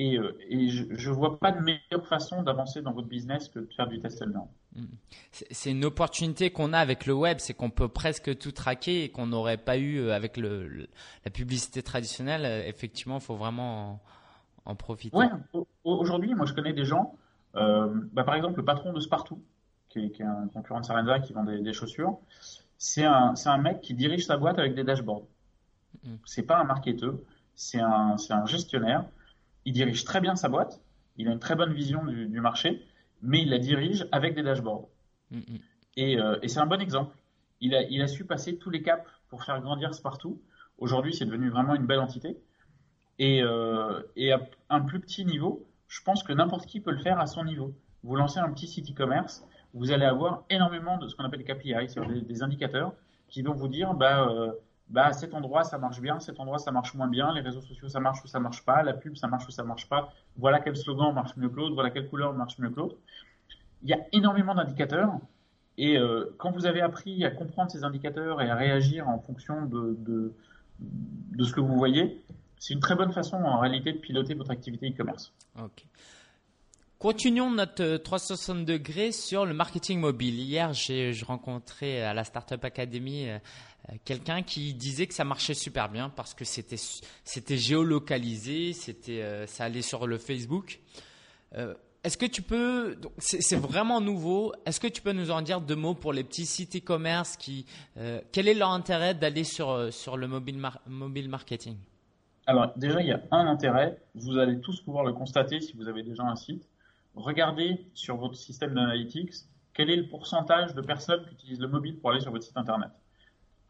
Et, 0.00 0.16
euh, 0.16 0.34
je 0.70 1.10
ne 1.10 1.14
vois 1.14 1.38
pas 1.38 1.52
de 1.52 1.60
meilleure 1.60 2.06
façon 2.06 2.42
d'avancer 2.42 2.80
dans 2.80 2.92
votre 2.92 3.08
business 3.08 3.48
que 3.48 3.58
de 3.58 3.68
faire 3.76 3.86
du 3.86 4.00
test 4.00 4.22
and 4.22 4.28
learn. 4.28 4.46
Mm. 4.74 4.84
C'est 5.50 5.70
une 5.72 5.84
opportunité 5.84 6.50
qu'on 6.50 6.72
a 6.72 6.78
avec 6.78 7.04
le 7.04 7.12
web, 7.12 7.36
c'est 7.38 7.52
qu'on 7.52 7.68
peut 7.68 7.88
presque 7.88 8.38
tout 8.38 8.52
traquer 8.52 9.04
et 9.04 9.10
qu'on 9.10 9.26
n'aurait 9.26 9.58
pas 9.58 9.76
eu 9.76 9.98
euh, 9.98 10.14
avec 10.14 10.38
le, 10.38 10.88
la 11.26 11.30
publicité 11.30 11.82
traditionnelle. 11.82 12.46
Euh, 12.46 12.66
effectivement, 12.66 13.16
il 13.16 13.20
faut 13.20 13.36
vraiment 13.36 14.00
en, 14.64 14.74
profiter. 14.74 15.14
Ouais, 15.14 15.28
aujourd'hui, 15.84 16.34
moi 16.34 16.46
je 16.46 16.54
connais 16.54 16.72
des 16.72 16.86
gens, 16.86 17.14
bah, 17.52 18.24
par 18.24 18.36
exemple 18.36 18.56
le 18.58 18.64
patron 18.64 18.94
de 18.94 19.00
Spartoo, 19.00 19.42
qui 19.90 19.98
est, 19.98 20.22
un 20.22 20.48
concurrent 20.48 20.80
de 20.80 20.86
Sarenza 20.86 21.18
qui 21.18 21.34
vend 21.34 21.44
des, 21.44 21.72
chaussures, 21.74 22.16
c'est 22.78 23.04
un, 23.04 23.34
un, 23.44 23.58
mec 23.58 23.80
qui 23.82 23.92
dirige 23.92 24.24
sa 24.24 24.38
boîte 24.38 24.58
avec 24.58 24.74
des 24.74 24.84
dashboards. 24.84 25.26
Mm. 26.04 26.14
C'est 26.24 26.44
pas 26.44 26.58
un 26.58 26.64
marketeur, 26.64 27.16
c'est 27.54 27.80
un, 27.80 28.16
un 28.30 28.46
gestionnaire 28.46 29.04
il 29.64 29.72
dirige 29.72 30.04
très 30.04 30.20
bien 30.20 30.36
sa 30.36 30.48
boîte, 30.48 30.80
il 31.16 31.28
a 31.28 31.32
une 31.32 31.38
très 31.38 31.54
bonne 31.54 31.72
vision 31.72 32.04
du, 32.04 32.40
marché, 32.40 32.82
mais 33.22 33.42
il 33.42 33.50
la 33.50 33.58
dirige 33.58 34.06
avec 34.12 34.34
des 34.34 34.42
dashboards. 34.42 34.88
Mm, 35.30 35.38
mm. 35.38 35.42
Euh, 35.98 36.38
et, 36.42 36.48
c'est 36.48 36.60
un 36.60 36.66
bon 36.66 36.80
exemple. 36.80 37.14
Il 37.60 37.74
a, 37.74 37.82
il 37.82 38.00
a 38.00 38.06
su 38.06 38.24
passer 38.24 38.56
tous 38.56 38.70
les 38.70 38.82
caps 38.82 39.04
pour 39.28 39.44
faire 39.44 39.60
grandir 39.60 39.90
partout. 40.02 40.40
Aujourd'hui, 40.78 41.14
c'est 41.14 41.26
devenu 41.26 41.50
vraiment 41.50 41.74
une 41.74 41.86
belle 41.86 42.00
entité. 42.00 42.38
Et, 43.18 43.42
euh, 43.42 44.00
et, 44.16 44.32
à 44.32 44.40
un 44.70 44.80
plus 44.80 45.00
petit 45.00 45.26
niveau, 45.26 45.66
je 45.88 46.00
pense 46.02 46.22
que 46.22 46.32
n'importe 46.32 46.66
qui 46.66 46.80
peut 46.80 46.92
le 46.92 46.98
faire 46.98 47.20
à 47.20 47.26
son 47.26 47.44
niveau. 47.44 47.74
Vous 48.02 48.16
lancez 48.16 48.38
un 48.38 48.50
petit 48.50 48.66
site 48.66 48.90
e-commerce, 48.90 49.44
vous 49.74 49.92
allez 49.92 50.06
avoir 50.06 50.44
énormément 50.48 50.96
de 50.96 51.06
ce 51.06 51.14
qu'on 51.14 51.24
appelle 51.24 51.44
KPI, 51.44 51.74
des, 52.08 52.22
des 52.22 52.42
indicateurs 52.42 52.94
qui 53.28 53.42
vont 53.42 53.52
vous 53.52 53.68
dire 53.68 53.92
bah, 53.94 54.26
euh, 54.28 54.52
bah, 54.90 55.12
cet 55.12 55.34
endroit 55.34 55.64
ça 55.64 55.78
marche 55.78 56.00
bien, 56.00 56.20
cet 56.20 56.40
endroit 56.40 56.58
ça 56.58 56.72
marche 56.72 56.94
moins 56.94 57.08
bien, 57.08 57.32
les 57.32 57.40
réseaux 57.40 57.60
sociaux 57.60 57.88
ça 57.88 58.00
marche 58.00 58.22
ou 58.24 58.26
ça 58.26 58.40
marche 58.40 58.64
pas, 58.64 58.82
la 58.82 58.92
pub 58.92 59.16
ça 59.16 59.28
marche 59.28 59.46
ou 59.46 59.50
ça 59.50 59.64
marche 59.64 59.88
pas, 59.88 60.12
voilà 60.36 60.60
quel 60.60 60.76
slogan 60.76 61.14
marche 61.14 61.36
mieux 61.36 61.48
que 61.48 61.56
l'autre, 61.56 61.74
voilà 61.74 61.90
quelle 61.90 62.08
couleur 62.08 62.34
marche 62.34 62.58
mieux 62.58 62.70
que 62.70 62.76
l'autre. 62.76 62.96
Il 63.82 63.88
y 63.88 63.94
a 63.94 64.00
énormément 64.12 64.54
d'indicateurs 64.54 65.12
et 65.78 65.96
euh, 65.96 66.34
quand 66.38 66.50
vous 66.50 66.66
avez 66.66 66.82
appris 66.82 67.24
à 67.24 67.30
comprendre 67.30 67.70
ces 67.70 67.84
indicateurs 67.84 68.42
et 68.42 68.50
à 68.50 68.54
réagir 68.54 69.08
en 69.08 69.18
fonction 69.18 69.64
de, 69.64 69.96
de, 70.00 70.34
de 70.80 71.44
ce 71.44 71.52
que 71.52 71.60
vous 71.60 71.76
voyez, 71.76 72.20
c'est 72.58 72.74
une 72.74 72.80
très 72.80 72.94
bonne 72.94 73.12
façon 73.12 73.36
en 73.36 73.58
réalité 73.58 73.92
de 73.92 73.98
piloter 73.98 74.34
votre 74.34 74.50
activité 74.50 74.90
e-commerce. 74.90 75.32
Continuons 77.00 77.50
notre 77.50 77.96
360 77.96 78.66
degrés 78.66 79.10
sur 79.10 79.46
le 79.46 79.54
marketing 79.54 80.00
mobile. 80.00 80.38
Hier, 80.38 80.74
j'ai 80.74 81.14
rencontré 81.26 82.02
à 82.02 82.12
la 82.12 82.24
Startup 82.24 82.62
Academy 82.62 83.26
euh, 83.26 83.38
euh, 83.88 83.94
quelqu'un 84.04 84.42
qui 84.42 84.74
disait 84.74 85.06
que 85.06 85.14
ça 85.14 85.24
marchait 85.24 85.54
super 85.54 85.88
bien 85.88 86.10
parce 86.10 86.34
que 86.34 86.44
c'était 86.44 87.56
géolocalisé, 87.56 88.74
c'était 88.74 89.22
euh, 89.22 89.46
ça 89.46 89.64
allait 89.64 89.80
sur 89.80 90.06
le 90.06 90.18
Facebook. 90.18 90.80
Euh, 91.56 91.72
est-ce 92.04 92.18
que 92.18 92.26
tu 92.26 92.42
peux, 92.42 92.98
c'est 93.16 93.56
vraiment 93.56 94.02
nouveau. 94.02 94.52
Est-ce 94.66 94.78
que 94.78 94.86
tu 94.86 95.00
peux 95.00 95.12
nous 95.12 95.30
en 95.30 95.40
dire 95.40 95.62
deux 95.62 95.76
mots 95.76 95.94
pour 95.94 96.12
les 96.12 96.22
petits 96.22 96.44
sites 96.44 96.76
e-commerce 96.76 97.38
qui, 97.38 97.64
quel 98.30 98.46
est 98.46 98.54
leur 98.54 98.72
intérêt 98.72 99.14
d'aller 99.14 99.44
sur 99.44 99.90
sur 99.90 100.18
le 100.18 100.28
mobile 100.28 100.60
mobile 100.86 101.30
marketing? 101.30 101.76
Alors 102.46 102.72
déjà, 102.76 103.00
il 103.00 103.06
y 103.06 103.12
a 103.12 103.22
un 103.30 103.46
intérêt. 103.46 103.98
Vous 104.14 104.36
allez 104.36 104.60
tous 104.60 104.82
pouvoir 104.82 105.04
le 105.04 105.14
constater 105.14 105.60
si 105.60 105.74
vous 105.74 105.88
avez 105.88 106.02
déjà 106.02 106.24
un 106.24 106.36
site. 106.36 106.69
Regardez 107.14 107.86
sur 107.94 108.16
votre 108.16 108.36
système 108.36 108.74
d'analytics 108.74 109.34
quel 109.74 109.90
est 109.90 109.96
le 109.96 110.08
pourcentage 110.08 110.74
de 110.74 110.82
personnes 110.82 111.24
qui 111.26 111.34
utilisent 111.34 111.60
le 111.60 111.68
mobile 111.68 111.98
pour 111.98 112.10
aller 112.10 112.20
sur 112.20 112.32
votre 112.32 112.44
site 112.44 112.56
internet 112.56 112.90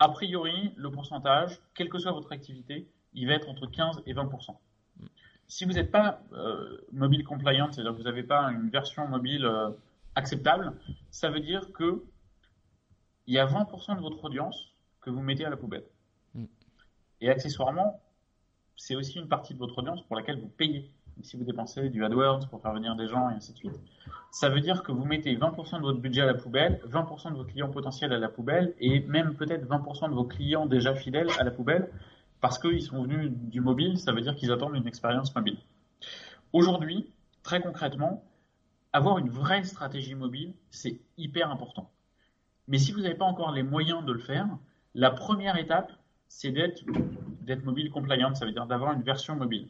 a 0.00 0.08
priori, 0.08 0.72
le 0.76 0.90
pourcentage, 0.90 1.60
quelle 1.74 1.90
que 1.90 1.98
soit 1.98 2.12
votre 2.12 2.32
activité, 2.32 2.90
il 3.12 3.28
va 3.28 3.34
être 3.34 3.48
entre 3.48 3.66
15 3.66 4.02
et 4.06 4.14
20% 4.14 4.56
Si 5.46 5.66
vous 5.66 5.72
n'êtes 5.72 5.90
pas 5.90 6.22
euh, 6.32 6.78
mobile 6.90 7.22
compliant, 7.22 7.70
c'est-à-dire 7.70 7.92
que 7.92 7.98
vous 7.98 8.04
n'avez 8.04 8.22
pas 8.22 8.50
une 8.50 8.70
version 8.70 9.06
mobile 9.06 9.44
euh, 9.44 9.70
acceptable, 10.14 10.72
ça 11.10 11.30
veut 11.30 11.40
dire 11.40 11.70
que 11.72 12.02
il 13.26 13.34
y 13.34 13.38
a 13.38 13.46
20% 13.46 13.96
de 13.96 14.00
votre 14.00 14.24
audience 14.24 14.72
que 15.02 15.10
vous 15.10 15.20
mettez 15.20 15.44
à 15.44 15.50
la 15.50 15.58
poubelle. 15.58 15.84
Mm. 16.34 16.46
Et 17.20 17.28
accessoirement, 17.28 18.00
c'est 18.76 18.96
aussi 18.96 19.18
une 19.18 19.28
partie 19.28 19.52
de 19.52 19.58
votre 19.58 19.78
audience 19.78 20.00
pour 20.04 20.16
laquelle 20.16 20.40
vous 20.40 20.48
payez 20.48 20.90
si 21.22 21.36
vous 21.36 21.44
dépensez 21.44 21.88
du 21.90 22.04
AdWords 22.04 22.48
pour 22.48 22.60
faire 22.60 22.72
venir 22.72 22.96
des 22.96 23.08
gens 23.08 23.30
et 23.30 23.34
ainsi 23.34 23.52
de 23.52 23.58
suite, 23.58 23.80
ça 24.30 24.48
veut 24.48 24.60
dire 24.60 24.82
que 24.82 24.92
vous 24.92 25.04
mettez 25.04 25.36
20% 25.36 25.76
de 25.76 25.82
votre 25.82 25.98
budget 25.98 26.22
à 26.22 26.26
la 26.26 26.34
poubelle, 26.34 26.80
20% 26.88 27.32
de 27.32 27.36
vos 27.36 27.44
clients 27.44 27.68
potentiels 27.68 28.12
à 28.12 28.18
la 28.18 28.28
poubelle 28.28 28.74
et 28.78 29.00
même 29.00 29.34
peut-être 29.34 29.66
20% 29.66 30.08
de 30.08 30.14
vos 30.14 30.24
clients 30.24 30.66
déjà 30.66 30.94
fidèles 30.94 31.28
à 31.38 31.44
la 31.44 31.50
poubelle 31.50 31.90
parce 32.40 32.58
qu'ils 32.58 32.82
sont 32.82 33.02
venus 33.02 33.30
du 33.30 33.60
mobile, 33.60 33.98
ça 33.98 34.12
veut 34.12 34.20
dire 34.20 34.34
qu'ils 34.34 34.50
attendent 34.50 34.76
une 34.76 34.86
expérience 34.86 35.34
mobile. 35.34 35.58
Aujourd'hui, 36.52 37.10
très 37.42 37.60
concrètement, 37.60 38.24
avoir 38.92 39.18
une 39.18 39.28
vraie 39.28 39.62
stratégie 39.64 40.14
mobile, 40.14 40.54
c'est 40.70 41.00
hyper 41.18 41.50
important. 41.50 41.90
Mais 42.66 42.78
si 42.78 42.92
vous 42.92 43.00
n'avez 43.00 43.14
pas 43.14 43.24
encore 43.24 43.52
les 43.52 43.62
moyens 43.62 44.04
de 44.04 44.12
le 44.12 44.18
faire, 44.18 44.48
la 44.94 45.10
première 45.10 45.56
étape, 45.56 45.92
c'est 46.28 46.50
d'être 46.50 47.64
mobile 47.64 47.90
compliant, 47.90 48.34
ça 48.34 48.46
veut 48.46 48.52
dire 48.52 48.66
d'avoir 48.66 48.92
une 48.92 49.02
version 49.02 49.36
mobile 49.36 49.68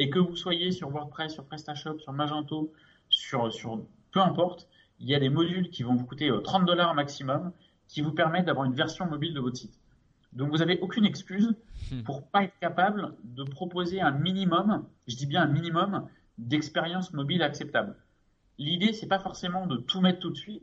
et 0.00 0.08
que 0.08 0.18
vous 0.18 0.34
soyez 0.34 0.72
sur 0.72 0.88
WordPress, 0.88 1.34
sur 1.34 1.44
PrestaShop, 1.44 1.98
sur 1.98 2.14
Magento, 2.14 2.72
sur, 3.10 3.52
sur 3.52 3.82
peu 4.12 4.20
importe, 4.20 4.66
il 4.98 5.06
y 5.06 5.14
a 5.14 5.20
des 5.20 5.28
modules 5.28 5.68
qui 5.68 5.82
vont 5.82 5.94
vous 5.94 6.06
coûter 6.06 6.32
30 6.42 6.62
euh, 6.62 6.64
dollars 6.64 6.94
maximum 6.94 7.52
qui 7.86 8.00
vous 8.00 8.12
permettent 8.12 8.46
d'avoir 8.46 8.64
une 8.64 8.72
version 8.72 9.04
mobile 9.04 9.34
de 9.34 9.40
votre 9.40 9.58
site. 9.58 9.78
Donc 10.32 10.48
vous 10.50 10.56
n'avez 10.56 10.78
aucune 10.80 11.04
excuse 11.04 11.54
hmm. 11.92 12.02
pour 12.04 12.26
pas 12.26 12.44
être 12.44 12.58
capable 12.60 13.14
de 13.24 13.44
proposer 13.44 14.00
un 14.00 14.10
minimum, 14.10 14.86
je 15.06 15.16
dis 15.16 15.26
bien 15.26 15.42
un 15.42 15.48
minimum, 15.48 16.08
d'expérience 16.38 17.12
mobile 17.12 17.42
acceptable. 17.42 17.94
L'idée, 18.56 18.94
c'est 18.94 19.06
pas 19.08 19.18
forcément 19.18 19.66
de 19.66 19.76
tout 19.76 20.00
mettre 20.00 20.20
tout 20.20 20.30
de 20.30 20.36
suite, 20.36 20.62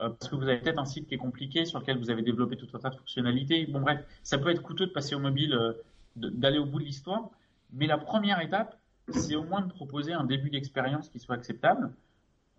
euh, 0.00 0.08
parce 0.08 0.30
que 0.30 0.36
vous 0.36 0.44
avez 0.44 0.60
peut-être 0.60 0.78
un 0.78 0.86
site 0.86 1.08
qui 1.08 1.14
est 1.14 1.18
compliqué, 1.18 1.66
sur 1.66 1.78
lequel 1.78 1.98
vous 1.98 2.08
avez 2.08 2.22
développé 2.22 2.56
tout 2.56 2.68
un 2.72 2.78
tas 2.78 2.88
de 2.88 2.96
fonctionnalités. 2.96 3.66
Bon 3.66 3.82
bref, 3.82 4.02
ça 4.22 4.38
peut 4.38 4.48
être 4.48 4.62
coûteux 4.62 4.86
de 4.86 4.92
passer 4.92 5.14
au 5.14 5.18
mobile, 5.18 5.52
euh, 5.52 5.74
d'aller 6.16 6.58
au 6.58 6.64
bout 6.64 6.78
de 6.78 6.84
l'histoire, 6.84 7.28
mais 7.72 7.86
la 7.86 7.98
première 7.98 8.40
étape, 8.40 8.76
c'est 9.08 9.34
au 9.34 9.44
moins 9.44 9.62
de 9.62 9.68
proposer 9.68 10.12
un 10.12 10.24
début 10.24 10.50
d'expérience 10.50 11.08
qui 11.08 11.18
soit 11.18 11.34
acceptable. 11.34 11.92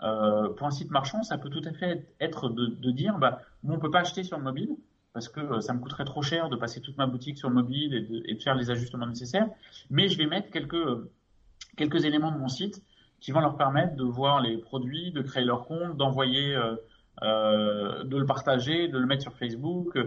Euh, 0.02 0.50
pour 0.50 0.68
un 0.68 0.72
site 0.72 0.92
marchand, 0.92 1.24
ça 1.24 1.38
peut 1.38 1.50
tout 1.50 1.62
à 1.66 1.72
fait 1.72 2.06
être 2.20 2.50
de, 2.50 2.92
dire, 2.92 3.18
bah, 3.18 3.42
on 3.64 3.80
peut 3.80 3.92
pas 3.92 4.02
acheter 4.02 4.24
sur 4.24 4.38
le 4.38 4.44
mobile 4.44 4.76
parce 5.14 5.30
que 5.30 5.40
euh, 5.40 5.62
ça 5.62 5.74
me 5.74 5.80
coûterait 5.80 6.06
trop 6.06 6.24
cher 6.24 6.50
de 6.50 6.56
passer 6.56 6.82
toute 6.82 6.98
ma 6.98 7.06
boutique 7.06 7.38
sur 7.38 7.48
le 7.48 7.56
mobile 7.56 7.94
et 7.94 8.34
de, 8.34 8.42
faire 8.42 8.56
les 8.56 8.72
ajustements 8.72 9.06
nécessaires. 9.06 9.48
Mais 9.90 10.10
je 10.10 10.18
vais 10.18 10.26
mettre 10.26 10.50
quelques 10.50 10.74
euh, 10.74 11.12
quelques 11.78 12.04
éléments 12.06 12.32
de 12.32 12.38
mon 12.38 12.50
site 12.50 12.84
qui 13.20 13.32
vont 13.32 13.40
leur 13.40 13.56
permettre 13.56 13.96
de 13.96 14.04
voir 14.04 14.42
les 14.42 14.58
produits, 14.58 15.12
de 15.12 15.22
créer 15.22 15.46
leur 15.46 15.66
compte, 15.66 15.96
d'envoyer 15.96 16.56
de 17.22 18.18
le 18.18 18.26
partager, 18.26 18.90
de 18.90 18.98
le 18.98 19.06
mettre 19.06 19.22
sur 19.22 19.34
Facebook. 19.34 19.98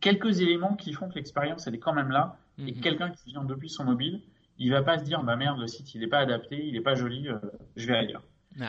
Quelques 0.00 0.40
éléments 0.40 0.74
qui 0.74 0.92
font 0.92 1.08
que 1.08 1.14
l'expérience 1.14 1.68
elle 1.68 1.76
est 1.76 1.78
quand 1.78 1.92
même 1.92 2.10
là. 2.10 2.36
Et 2.58 2.72
mhm. 2.74 2.80
quelqu'un 2.80 3.10
qui 3.10 3.30
vient 3.30 3.44
depuis 3.44 3.70
son 3.70 3.84
mobile, 3.84 4.20
il 4.58 4.70
va 4.70 4.82
pas 4.82 4.98
se 4.98 5.04
dire 5.04 5.22
bah 5.22 5.36
merde 5.36 5.58
le 5.58 5.66
site 5.66 5.94
il 5.94 6.00
n'est 6.00 6.06
pas 6.06 6.18
adapté, 6.18 6.64
il 6.66 6.74
n'est 6.74 6.80
pas 6.80 6.94
joli, 6.94 7.28
je 7.76 7.86
vais 7.86 7.96
ailleurs. 7.96 8.22
Il 8.56 8.68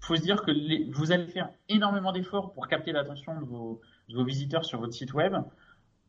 faut 0.00 0.16
se 0.16 0.22
dire 0.22 0.42
que 0.42 0.90
vous 0.92 1.12
allez 1.12 1.26
faire 1.26 1.50
énormément 1.68 2.12
d'efforts 2.12 2.52
pour 2.52 2.68
capter 2.68 2.92
l'attention 2.92 3.40
de 3.40 3.44
vos, 3.44 3.80
de 4.08 4.14
vos 4.14 4.24
visiteurs 4.24 4.64
sur 4.64 4.80
votre 4.80 4.92
site 4.92 5.14
web 5.14 5.34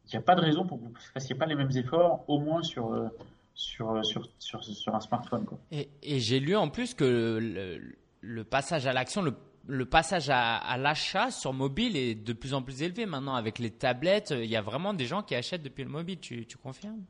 il 0.10 0.16
n'y 0.16 0.20
a 0.20 0.22
pas 0.24 0.36
de 0.36 0.42
raison 0.42 0.66
pour 0.66 0.80
que 0.80 0.86
vous 0.86 0.90
ne 0.90 1.14
fassiez 1.14 1.36
pas 1.36 1.46
les 1.46 1.56
mêmes 1.56 1.76
efforts, 1.76 2.24
au 2.28 2.40
moins 2.40 2.64
sur, 2.64 2.92
euh, 2.94 3.08
sur, 3.54 4.04
sur, 4.04 4.28
sur, 4.40 4.64
sur 4.64 4.96
un 4.96 5.02
smartphone. 5.02 5.46
Quoi. 5.46 5.60
Et, 5.72 5.90
et 6.02 6.20
j'ai 6.20 6.40
lu 6.40 6.56
en 6.56 6.70
plus 6.70 6.96
que 6.96 7.38
le, 7.40 7.96
le, 8.22 8.44
passage 8.44 8.88
à 8.88 8.94
l'action, 8.94 9.22
le, 9.22 9.36
le, 9.70 9.86
passage 9.86 10.30
à, 10.30 10.58
à 10.58 10.78
l'achat 10.78 11.32
sur 11.32 11.54
mobile 11.54 11.96
est 11.96 12.16
de 12.16 12.34
plus 12.34 12.54
en 12.54 12.62
plus 12.62 12.82
élevé 12.82 13.06
maintenant. 13.06 13.36
Avec 13.36 13.60
les 13.60 13.72
tablettes, 13.72 14.34
il 14.36 14.50
y 14.50 14.56
a 14.56 14.62
vraiment 14.62 14.94
des 14.94 15.06
gens 15.06 15.22
qui 15.22 15.36
achètent 15.36 15.64
depuis 15.64 15.84
le 15.84 15.90
mobile. 15.90 16.20
Tu, 16.20 16.46
tu 16.46 16.58
confirmes? 16.58 17.04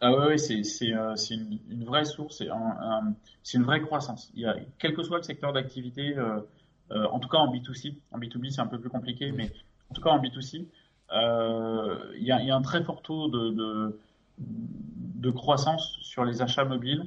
Ah 0.00 0.12
oui, 0.28 0.38
c'est 0.38 0.64
c'est 0.64 0.92
euh, 0.92 1.14
une, 1.30 1.58
une, 1.70 1.84
vraie 1.84 2.04
source, 2.04 2.36
c'est 2.38 2.50
un, 2.50 3.14
une 3.54 3.62
vraie 3.62 3.80
croissance. 3.80 4.30
Il 4.34 4.42
y 4.42 4.46
a, 4.46 4.56
quel 4.78 4.94
que 4.94 5.02
soit 5.02 5.16
le 5.16 5.22
secteur 5.22 5.52
d'activité, 5.52 6.16
euh, 6.18 6.40
euh, 6.90 7.06
en 7.06 7.20
tout 7.20 7.28
cas 7.28 7.38
en 7.38 7.50
B2C, 7.50 7.94
en 8.12 8.18
B2B 8.18 8.50
c'est 8.50 8.60
un 8.60 8.66
peu 8.66 8.78
plus 8.78 8.90
compliqué, 8.90 9.32
mais 9.32 9.50
en 9.90 9.94
tout 9.94 10.02
cas 10.02 10.10
en 10.10 10.20
B2C, 10.20 10.66
euh, 11.12 12.12
il 12.16 12.24
y, 12.24 12.32
a, 12.32 12.42
y, 12.42 12.50
a 12.50 12.56
un 12.56 12.62
très 12.62 12.82
fort 12.82 13.02
taux 13.02 13.28
de, 13.28 13.50
de, 13.50 14.00
de, 14.38 15.30
croissance 15.30 15.96
sur 16.02 16.24
les 16.24 16.42
achats 16.42 16.64
mobiles. 16.64 17.06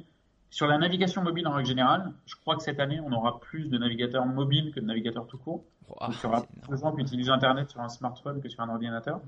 Sur 0.50 0.66
la 0.66 0.78
navigation 0.78 1.22
mobile 1.22 1.46
en 1.46 1.52
règle 1.52 1.68
générale, 1.68 2.12
je 2.26 2.34
crois 2.36 2.56
que 2.56 2.62
cette 2.62 2.80
année, 2.80 3.00
on 3.00 3.12
aura 3.12 3.38
plus 3.40 3.68
de 3.68 3.76
navigateurs 3.76 4.24
mobiles 4.24 4.72
que 4.72 4.80
de 4.80 4.86
navigateurs 4.86 5.26
tout 5.26 5.36
court. 5.36 5.64
Wow, 5.88 6.08
il 6.10 6.14
y 6.22 6.26
aura 6.26 6.42
plus 6.42 6.70
de 6.70 6.76
gens 6.76 6.94
qui 6.94 7.02
utilisent 7.02 7.30
Internet 7.30 7.70
sur 7.70 7.80
un 7.80 7.88
smartphone 7.88 8.40
que 8.40 8.48
sur 8.48 8.62
un 8.62 8.68
ordinateur. 8.68 9.20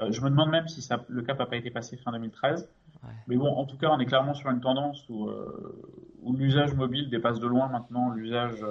Euh, 0.00 0.12
je 0.12 0.20
me 0.20 0.28
demande 0.28 0.50
même 0.50 0.68
si 0.68 0.82
ça, 0.82 1.04
le 1.08 1.22
cap 1.22 1.38
n'a 1.38 1.46
pas 1.46 1.56
été 1.56 1.70
passé 1.70 1.96
fin 1.96 2.12
2013. 2.12 2.68
Ouais. 3.02 3.10
Mais 3.28 3.36
bon, 3.36 3.48
en 3.48 3.64
tout 3.64 3.78
cas, 3.78 3.88
on 3.90 3.98
est 3.98 4.04
clairement 4.04 4.34
sur 4.34 4.50
une 4.50 4.60
tendance 4.60 5.08
où, 5.08 5.26
euh, 5.26 5.82
où 6.22 6.34
l'usage 6.34 6.74
mobile 6.74 7.08
dépasse 7.08 7.40
de 7.40 7.46
loin 7.46 7.68
maintenant 7.68 8.10
l'usage 8.10 8.62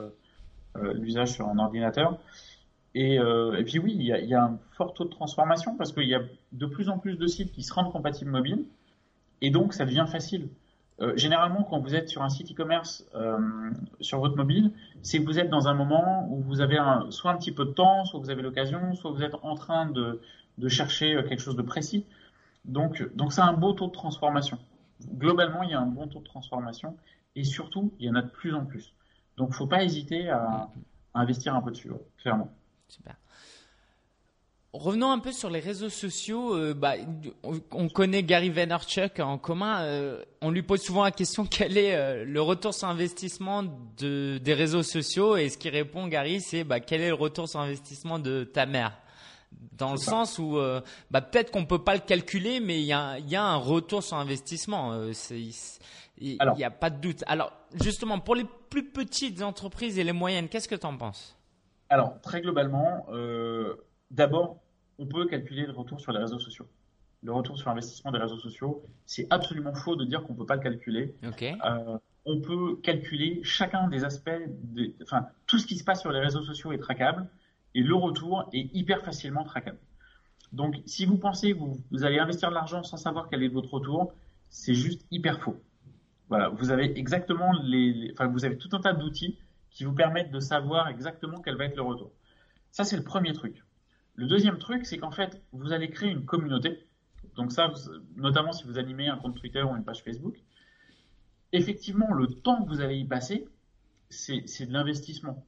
euh, 0.78 0.94
l'usage 0.94 1.32
sur 1.32 1.48
un 1.48 1.58
ordinateur. 1.58 2.20
Et, 2.94 3.16
et, 3.16 3.64
puis 3.66 3.78
oui, 3.78 3.94
il 3.94 4.04
y, 4.04 4.14
a, 4.14 4.20
il 4.20 4.30
y, 4.30 4.36
a, 4.36 4.44
un 4.44 4.58
fort 4.72 4.94
taux 4.94 5.04
de 5.04 5.10
transformation 5.10 5.76
parce 5.76 5.92
qu'il 5.92 6.08
y 6.08 6.16
a 6.16 6.22
de 6.54 6.66
plus 6.66 6.88
en 6.88 6.98
plus 6.98 7.18
de 7.18 7.28
sites 7.28 7.52
qui 7.52 7.62
se 7.62 7.74
rendent 7.74 7.92
compatibles 7.92 8.32
mobile 8.32 8.64
et 9.42 9.50
donc 9.50 9.74
ça 9.74 9.84
devient 9.84 10.06
facile. 10.10 10.48
Euh, 11.02 11.16
généralement, 11.18 11.64
quand 11.64 11.80
vous 11.80 11.94
êtes 11.94 12.08
sur 12.08 12.22
un 12.22 12.30
site 12.30 12.52
e-commerce 12.52 13.06
euh, 13.16 13.38
sur 14.00 14.20
votre 14.20 14.38
mobile, 14.38 14.72
c'est 15.02 15.20
que 15.20 15.26
vous 15.26 15.40
êtes 15.40 15.50
dans 15.50 15.68
un 15.68 15.74
moment 15.74 16.28
où 16.32 16.42
vous 16.42 16.62
avez 16.62 16.78
un, 16.78 17.12
soit 17.12 17.32
un 17.32 17.38
petit 17.38 17.52
peu 17.52 17.66
de 17.66 17.72
temps, 17.72 18.06
soit 18.06 18.20
vous 18.20 18.30
avez 18.30 18.42
l'occasion, 18.42 18.96
soit 18.96 19.12
vous 19.12 19.24
êtes 19.24 19.36
en 19.42 19.56
train 19.56 19.88
de, 19.88 20.22
de 20.58 20.70
chercher 20.70 21.22
quelque 21.28 21.42
chose 21.42 21.58
de 21.58 21.62
précis. 21.62 22.06
Donc, 22.64 23.04
donc 23.16 23.34
c'est 23.34 23.42
un 23.42 23.54
beau 23.54 23.74
taux 23.74 23.88
de 23.88 23.92
transformation. 23.92 24.58
Globalement, 25.14 25.64
il 25.64 25.72
y 25.72 25.74
a 25.74 25.82
un 25.82 25.86
bon 25.86 26.08
taux 26.08 26.20
de 26.20 26.24
transformation 26.24 26.96
et 27.36 27.44
surtout, 27.44 27.92
il 28.00 28.06
y 28.06 28.10
en 28.10 28.16
a 28.16 28.22
de 28.22 28.30
plus 28.30 28.54
en 28.54 28.66
plus. 28.66 28.94
Donc, 29.36 29.52
faut 29.52 29.68
pas 29.68 29.84
hésiter 29.84 30.30
à, 30.30 30.70
à 31.14 31.20
investir 31.20 31.54
un 31.56 31.62
peu 31.62 31.72
dessus, 31.72 31.92
clairement. 32.20 32.50
Super. 32.88 33.16
Revenons 34.78 35.10
un 35.10 35.20
peu 35.20 35.32
sur 35.32 35.50
les 35.50 35.62
réseaux 35.62 35.90
sociaux. 35.90 36.54
Euh, 36.54 36.74
bah, 36.74 36.96
on, 37.72 37.88
connaît 37.88 38.24
Gary 38.24 38.50
Vaynerchuk 38.50 39.22
en 39.22 39.38
commun. 39.38 39.82
Euh, 39.84 40.22
on 40.42 40.52
lui 40.52 40.64
pose 40.64 40.82
souvent 40.82 41.06
la 41.06 41.12
question 41.12 41.46
quel 41.50 41.78
est 41.78 41.96
euh, 41.96 42.26
le 42.26 42.42
retour 42.42 42.74
sur 42.74 42.90
investissement 42.90 43.64
de, 43.98 44.38
des 44.38 44.54
réseaux 44.54 44.84
sociaux? 44.84 45.38
Et 45.38 45.48
ce 45.48 45.58
qui 45.58 45.70
répond 45.70 46.08
Gary, 46.08 46.42
c'est 46.42 46.66
bah, 46.66 46.82
quel 46.82 47.00
est 47.00 47.08
le 47.08 47.14
retour 47.14 47.48
sur 47.48 47.62
investissement 47.62 48.20
de 48.20 48.44
ta 48.44 48.66
mère? 48.66 48.98
Dans 49.78 49.92
le 49.92 49.98
sens 49.98 50.40
où 50.40 50.60
bah, 51.10 51.22
peut-être 51.22 51.52
qu'on 51.52 51.66
peut 51.66 51.84
pas 51.84 51.94
le 51.94 52.02
calculer, 52.02 52.60
mais 52.60 52.82
il 52.82 52.86
y 52.86 52.94
a, 52.94 53.18
y 53.20 53.36
a, 53.38 53.44
un 53.44 53.56
retour 53.56 54.04
sur 54.04 54.18
investissement. 54.18 55.10
Il 56.18 56.38
n'y 56.58 56.64
a 56.64 56.72
pas 56.72 56.90
de 56.90 57.00
doute. 57.00 57.24
Alors 57.28 57.54
justement, 57.82 58.20
pour 58.20 58.36
les 58.36 58.46
plus 58.70 58.90
petites 58.90 59.42
entreprises 59.42 59.98
et 59.98 60.04
les 60.04 60.12
moyennes, 60.12 60.50
qu'est-ce 60.50 60.68
que 60.68 60.76
tu 60.76 60.86
en 60.86 60.98
penses? 60.98 61.38
Alors, 61.90 62.20
très 62.22 62.42
globalement, 62.42 63.06
d'abord, 64.12 64.58
on 65.00 65.06
peut 65.06 65.26
calculer 65.26 65.66
le 65.66 65.72
retour 65.72 66.00
sur 66.00 66.12
les 66.12 66.20
réseaux 66.20 66.40
sociaux. 66.40 66.68
Le 67.24 67.32
retour 67.32 67.58
sur 67.58 67.70
l'investissement 67.70 68.12
des 68.12 68.20
réseaux 68.20 68.38
sociaux, 68.38 68.84
c'est 69.06 69.28
absolument 69.30 69.74
faux 69.74 69.96
de 69.96 70.06
dire 70.06 70.24
qu'on 70.24 70.34
ne 70.34 70.38
peut 70.38 70.46
pas 70.46 70.56
le 70.56 70.62
calculer. 70.62 71.16
Euh, 71.24 71.98
on 72.26 72.42
peut 72.42 72.78
calculer 72.84 73.42
chacun 73.44 73.88
des 73.88 74.04
aspects, 74.04 74.30
enfin, 75.04 75.28
tout 75.48 75.58
ce 75.58 75.66
qui 75.66 75.78
se 75.78 75.84
passe 75.84 76.02
sur 76.02 76.12
les 76.12 76.20
réseaux 76.20 76.44
sociaux 76.44 76.72
est 76.72 76.78
traquable 76.78 77.28
et 77.74 77.82
le 77.82 77.96
retour 77.96 78.50
est 78.54 78.74
hyper 78.74 79.04
facilement 79.04 79.44
traquable. 79.44 79.80
Donc, 80.54 80.76
si 80.86 81.06
vous 81.06 81.18
pensez 81.18 81.54
que 81.54 81.58
vous, 81.58 82.04
allez 82.04 82.20
investir 82.20 82.50
de 82.50 82.54
l'argent 82.54 82.84
sans 82.84 82.98
savoir 82.98 83.28
quel 83.30 83.44
est 83.44 83.48
votre 83.48 83.74
retour, 83.74 84.14
c'est 84.50 84.74
juste 84.74 85.06
hyper 85.12 85.42
faux. 85.42 85.60
Voilà, 86.30 86.50
vous 86.50 86.72
avez 86.72 86.98
exactement 86.98 87.52
les 87.64 88.12
enfin, 88.14 88.28
vous 88.28 88.46
avez 88.46 88.58
tout 88.58 88.70
un 88.72 88.80
tas 88.80 88.94
d'outils 88.94 89.38
qui 89.70 89.84
vous 89.84 89.94
permettent 89.94 90.32
de 90.32 90.40
savoir 90.40 90.88
exactement 90.88 91.42
quel 91.42 91.58
va 91.58 91.66
être 91.66 91.76
le 91.76 91.82
retour. 91.82 92.12
Ça, 92.72 92.84
c'est 92.84 92.98
le 92.98 93.04
premier 93.04 93.34
truc. 93.34 93.65
Le 94.16 94.28
deuxième 94.28 94.58
truc, 94.58 94.86
c'est 94.86 94.98
qu'en 94.98 95.12
fait, 95.12 95.42
vous 95.52 95.74
allez 95.74 95.90
créer 95.90 96.12
une 96.12 96.26
communauté. 96.26 96.88
Donc 97.36 97.52
ça, 97.52 97.72
notamment 98.16 98.54
si 98.54 98.64
vous 98.66 98.78
animez 98.78 99.08
un 99.08 99.18
compte 99.18 99.36
Twitter 99.36 99.62
ou 99.62 99.76
une 99.76 99.84
page 99.84 100.04
Facebook. 100.04 100.36
Effectivement, 101.52 102.14
le 102.14 102.28
temps 102.28 102.64
que 102.64 102.70
vous 102.70 102.82
allez 102.82 102.98
y 102.98 103.06
passer, 103.06 103.48
c'est 104.10 104.66
de 104.66 104.74
l'investissement. 104.74 105.46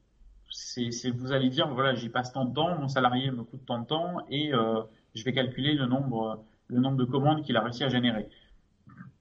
C'est 0.49 1.12
vous 1.12 1.32
allez 1.32 1.49
dire, 1.49 1.67
voilà, 1.73 1.93
j'y 1.95 2.10
passe 2.10 2.32
tant 2.32 2.45
de 2.45 2.53
temps, 2.53 2.77
mon 2.80 2.88
salarié 2.88 3.32
me 3.32 3.43
coûte 3.43 3.65
tant 3.65 3.80
de 3.80 3.86
temps, 3.86 4.25
et 4.30 4.53
euh, 4.53 4.82
je 5.13 5.23
vais 5.23 5.34
calculer 5.34 5.73
le 5.73 5.86
nombre, 5.86 6.43
le 6.67 6.80
nombre 6.80 6.97
de 6.97 7.06
commandes 7.06 7.43
qu'il 7.43 7.56
a 7.58 7.62
réussi 7.62 7.84
à 7.84 7.89
générer. 7.89 8.30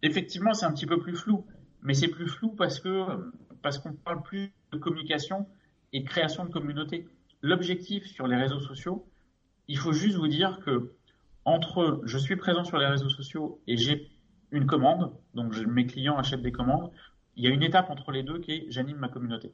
Effectivement, 0.03 0.55
c'est 0.55 0.67
un 0.67 0.73
petit 0.73 0.87
peu 0.87 0.99
plus 0.99 1.15
flou, 1.15 1.45
mais 1.83 1.95
c'est 1.95 2.09
plus 2.09 2.29
flou 2.29 2.51
parce 2.51 2.81
que 2.81 3.33
parce 3.63 3.79
qu'on 3.79 3.93
parle 3.93 4.23
plus 4.23 4.53
de 4.73 4.79
communication 4.79 5.49
et 5.93 6.05
création 6.05 6.45
de 6.45 6.51
communauté. 6.51 7.09
L'objectif 7.43 8.07
sur 8.07 8.27
les 8.29 8.37
réseaux 8.37 8.61
sociaux, 8.61 9.05
il 9.69 9.79
faut 9.79 9.93
juste 9.93 10.17
vous 10.17 10.29
dire 10.29 10.61
que 10.65 10.93
entre 11.45 12.01
je 12.05 12.19
suis 12.19 12.37
présent 12.37 12.65
sur 12.65 12.79
les 12.79 12.87
réseaux 12.87 13.09
sociaux 13.09 13.61
et 13.67 13.77
j'ai 13.77 14.11
une 14.51 14.67
commande, 14.67 15.13
donc 15.35 15.57
mes 15.57 15.87
clients 15.87 16.17
achètent 16.17 16.43
des 16.43 16.53
commandes, 16.53 16.91
il 17.37 17.45
y 17.45 17.47
a 17.47 17.51
une 17.51 17.63
étape 17.63 17.91
entre 17.91 18.11
les 18.13 18.23
deux 18.23 18.39
qui 18.39 18.53
est 18.53 18.67
j'anime 18.69 18.97
ma 18.97 19.09
communauté. 19.09 19.53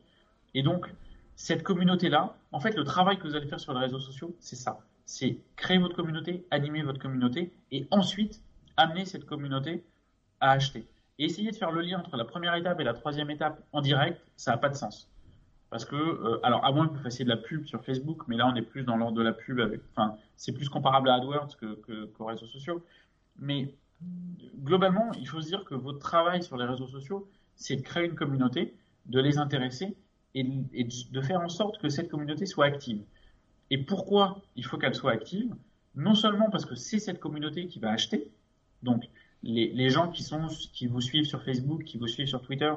Et 0.55 0.63
donc, 0.63 0.93
cette 1.35 1.63
communauté-là, 1.63 2.37
en 2.53 2.61
fait, 2.61 2.77
le 2.77 2.85
travail 2.85 3.19
que 3.19 3.27
vous 3.27 3.35
allez 3.35 3.47
faire 3.47 3.61
sur 3.61 3.73
les 3.73 3.81
réseaux 3.81 3.99
sociaux, 3.99 4.37
c'est 4.39 4.57
ça. 4.57 4.81
C'est 5.05 5.39
créer 5.57 5.79
votre 5.79 5.97
communauté, 5.97 6.47
animer 6.51 6.83
votre 6.83 7.01
communauté 7.01 7.53
et 7.71 7.87
ensuite 7.91 8.41
amener 8.77 9.05
cette 9.05 9.25
communauté 9.27 9.85
à 10.41 10.53
acheter. 10.53 10.87
Et 11.19 11.25
essayer 11.25 11.51
de 11.51 11.57
faire 11.57 11.73
le 11.73 11.81
lien 11.81 11.99
entre 11.99 12.17
la 12.17 12.25
première 12.25 12.55
étape 12.55 12.81
et 12.81 12.85
la 12.85 12.95
troisième 12.95 13.31
étape 13.31 13.63
en 13.73 13.81
direct, 13.81 14.21
ça 14.37 14.53
n'a 14.53 14.59
pas 14.59 14.69
de 14.69 14.75
sens. 14.75 15.12
Parce 15.73 15.87
que, 15.87 15.97
euh, 15.97 16.39
alors, 16.43 16.63
à 16.67 16.71
moins 16.71 16.87
que 16.87 16.93
vous 16.93 17.03
fassiez 17.03 17.25
de 17.25 17.31
la 17.31 17.39
pub 17.39 17.65
sur 17.65 17.83
Facebook, 17.83 18.25
mais 18.29 18.37
là, 18.37 18.47
on 18.47 18.55
est 18.57 18.63
plus 18.63 18.83
dans 18.83 18.99
l'ordre 18.99 19.17
de 19.17 19.23
la 19.23 19.33
pub 19.33 19.59
avec, 19.59 19.81
enfin, 19.93 20.19
c'est 20.37 20.53
plus 20.53 20.69
comparable 20.69 21.09
à 21.09 21.15
AdWords 21.15 21.57
qu'aux 21.57 22.27
réseaux 22.27 22.47
sociaux. 22.47 22.85
Mais 23.39 23.75
globalement, 24.63 25.11
il 25.19 25.27
faut 25.27 25.41
se 25.41 25.47
dire 25.47 25.65
que 25.65 25.75
votre 25.75 25.99
travail 25.99 26.43
sur 26.43 26.59
les 26.59 26.67
réseaux 26.67 26.89
sociaux, 26.89 27.27
c'est 27.57 27.77
de 27.77 27.81
créer 27.81 28.05
une 28.05 28.17
communauté, 28.17 28.75
de 29.07 29.19
les 29.19 29.39
intéresser 29.39 29.97
et, 30.35 30.45
de 30.45 31.21
faire 31.23 31.41
en 31.41 31.49
sorte 31.49 31.81
que 31.81 31.89
cette 31.89 32.11
communauté 32.11 32.45
soit 32.45 32.67
active. 32.67 33.03
Et 33.71 33.79
pourquoi 33.79 34.43
il 34.57 34.67
faut 34.67 34.77
qu'elle 34.77 34.95
soit 34.95 35.13
active? 35.13 35.55
Non 35.95 36.15
seulement 36.15 36.51
parce 36.51 36.67
que 36.67 36.75
c'est 36.75 36.99
cette 36.99 37.19
communauté 37.19 37.67
qui 37.67 37.79
va 37.79 37.93
acheter, 37.93 38.31
donc 38.83 39.09
les, 39.43 39.89
gens 39.89 40.11
qui, 40.11 40.23
sont, 40.23 40.49
qui 40.75 40.87
vous 40.87 41.01
suivent 41.01 41.25
sur 41.25 41.43
Facebook, 41.43 41.85
qui 41.85 41.97
vous 41.97 42.09
suivent 42.09 42.29
sur 42.29 42.43
Twitter, 42.43 42.75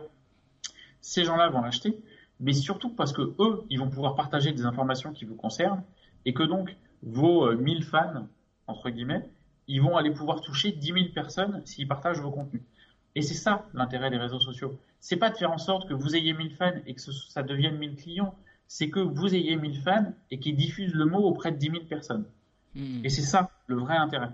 ces 1.01 1.25
gens-là 1.25 1.49
vont 1.49 1.59
l'acheter, 1.59 1.99
mais 2.39 2.53
surtout 2.53 2.89
parce 2.89 3.13
que 3.13 3.33
eux, 3.39 3.63
ils 3.69 3.79
vont 3.79 3.89
pouvoir 3.89 4.15
partager 4.15 4.51
des 4.51 4.65
informations 4.65 5.13
qui 5.13 5.25
vous 5.25 5.35
concernent 5.35 5.83
et 6.25 6.33
que 6.33 6.43
donc 6.43 6.75
vos 7.03 7.53
1000 7.55 7.77
euh, 7.77 7.81
fans, 7.81 8.27
entre 8.67 8.89
guillemets, 8.89 9.29
ils 9.67 9.81
vont 9.81 9.97
aller 9.97 10.11
pouvoir 10.11 10.41
toucher 10.41 10.71
10 10.71 10.85
000 10.85 11.05
personnes 11.13 11.61
s'ils 11.65 11.87
partagent 11.87 12.19
vos 12.19 12.31
contenus. 12.31 12.61
Et 13.15 13.21
c'est 13.21 13.33
ça 13.33 13.67
l'intérêt 13.73 14.09
des 14.09 14.17
réseaux 14.17 14.39
sociaux. 14.39 14.77
C'est 14.99 15.15
pas 15.15 15.29
de 15.29 15.37
faire 15.37 15.51
en 15.51 15.57
sorte 15.57 15.87
que 15.87 15.93
vous 15.93 16.15
ayez 16.15 16.33
1000 16.33 16.55
fans 16.55 16.73
et 16.85 16.93
que 16.93 17.01
ça 17.01 17.43
devienne 17.43 17.77
1000 17.77 17.95
clients. 17.95 18.35
C'est 18.67 18.89
que 18.89 18.99
vous 18.99 19.33
ayez 19.33 19.55
1000 19.55 19.81
fans 19.81 20.13
et 20.31 20.39
qu'ils 20.39 20.55
diffusent 20.55 20.93
le 20.93 21.05
mot 21.05 21.19
auprès 21.19 21.51
de 21.51 21.57
10 21.57 21.71
000 21.71 21.83
personnes. 21.85 22.25
Hmm. 22.75 23.05
Et 23.05 23.09
c'est 23.09 23.21
ça 23.21 23.51
le 23.67 23.77
vrai 23.77 23.95
intérêt. 23.95 24.31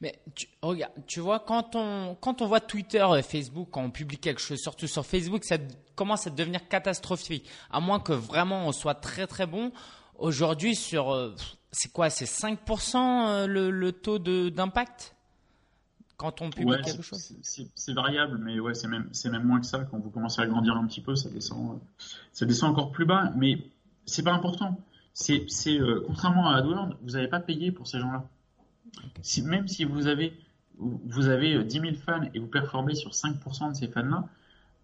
Mais 0.00 0.18
tu, 0.34 0.46
regarde, 0.62 0.92
tu 1.06 1.20
vois, 1.20 1.40
quand 1.40 1.74
on, 1.74 2.16
quand 2.20 2.42
on 2.42 2.46
voit 2.46 2.60
Twitter 2.60 3.06
et 3.16 3.22
Facebook, 3.22 3.68
quand 3.70 3.82
on 3.82 3.90
publie 3.90 4.18
quelque 4.18 4.40
chose, 4.40 4.58
surtout 4.58 4.86
sur 4.86 5.04
Facebook, 5.04 5.44
ça 5.44 5.56
commence 5.94 6.26
à 6.26 6.30
devenir 6.30 6.68
catastrophique. 6.68 7.48
À 7.70 7.80
moins 7.80 8.00
que 8.00 8.12
vraiment 8.12 8.66
on 8.66 8.72
soit 8.72 8.94
très 8.94 9.26
très 9.26 9.46
bon. 9.46 9.72
Aujourd'hui, 10.18 10.74
sur, 10.74 11.12
euh, 11.12 11.34
c'est 11.70 11.92
quoi, 11.92 12.10
c'est 12.10 12.24
5% 12.24 12.96
euh, 12.96 13.46
le, 13.46 13.70
le 13.70 13.92
taux 13.92 14.18
d'impact? 14.18 15.14
Quand 16.16 16.42
on 16.42 16.50
publie 16.50 16.82
quelque 16.82 17.02
chose 17.02 17.32
C'est 17.74 17.92
variable, 17.92 18.38
mais 18.38 18.58
ouais, 18.58 18.74
c'est 18.74 18.88
même, 18.88 19.08
même 19.26 19.44
moins 19.44 19.60
que 19.60 19.66
ça. 19.66 19.84
Quand 19.84 20.00
vous 20.00 20.10
commencez 20.10 20.42
à 20.42 20.46
grandir 20.46 20.76
un 20.76 20.84
petit 20.88 21.00
peu, 21.00 21.14
ça 21.14 21.30
descend, 21.30 21.78
ça 22.32 22.44
descend 22.44 22.72
encore 22.72 22.90
plus 22.90 23.06
bas. 23.06 23.32
Mais 23.36 23.58
c'est 24.04 24.24
pas 24.24 24.32
important. 24.32 24.76
c'est, 25.12 25.46
euh, 25.68 26.02
contrairement 26.08 26.50
à 26.50 26.56
AdWords, 26.56 26.96
vous 27.02 27.10
n'avez 27.10 27.28
pas 27.28 27.38
payé 27.38 27.70
pour 27.70 27.86
ces 27.86 28.00
gens-là. 28.00 28.28
Si, 29.22 29.42
même 29.42 29.68
si 29.68 29.84
vous 29.84 30.06
avez, 30.06 30.32
vous 30.78 31.28
avez 31.28 31.62
10 31.62 31.80
000 31.80 31.94
fans 31.94 32.22
et 32.34 32.38
vous 32.38 32.46
performez 32.46 32.94
sur 32.94 33.10
5% 33.10 33.70
de 33.70 33.76
ces 33.76 33.88
fans-là, 33.88 34.28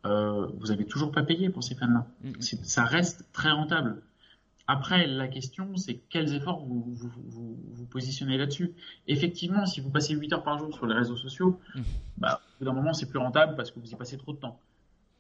euh, 0.07 0.47
vous 0.59 0.67
n'avez 0.67 0.85
toujours 0.85 1.13
pas 1.13 1.23
payé 1.23 1.49
pour 1.49 1.65
ces 1.65 1.75
fans-là. 1.75 2.07
Mm-hmm. 2.25 2.65
Ça 2.65 2.85
reste 2.85 3.27
très 3.33 3.51
rentable. 3.51 4.03
Après, 4.67 5.07
la 5.07 5.29
question, 5.29 5.77
c'est 5.77 5.97
quels 6.09 6.35
efforts 6.35 6.65
vous 6.65 6.95
vous, 6.95 7.87
positionnez 7.91 8.39
là-dessus. 8.39 8.73
Effectivement, 9.07 9.67
si 9.67 9.81
vous 9.81 9.91
passez 9.91 10.15
8 10.15 10.33
heures 10.33 10.43
par 10.43 10.59
jour 10.59 10.75
sur 10.75 10.87
les 10.87 10.95
réseaux 10.95 11.17
sociaux, 11.17 11.61
mm. 11.75 11.83
bah, 12.19 12.41
au 12.43 12.59
bout 12.59 12.65
d'un 12.65 12.73
moment, 12.73 12.95
c'est 12.95 13.09
plus 13.09 13.19
rentable 13.19 13.57
parce 13.57 13.71
que 13.71 13.79
vous 13.79 13.91
y 13.91 13.95
passez 13.95 14.17
trop 14.17 14.33
de 14.33 14.39
temps. 14.39 14.59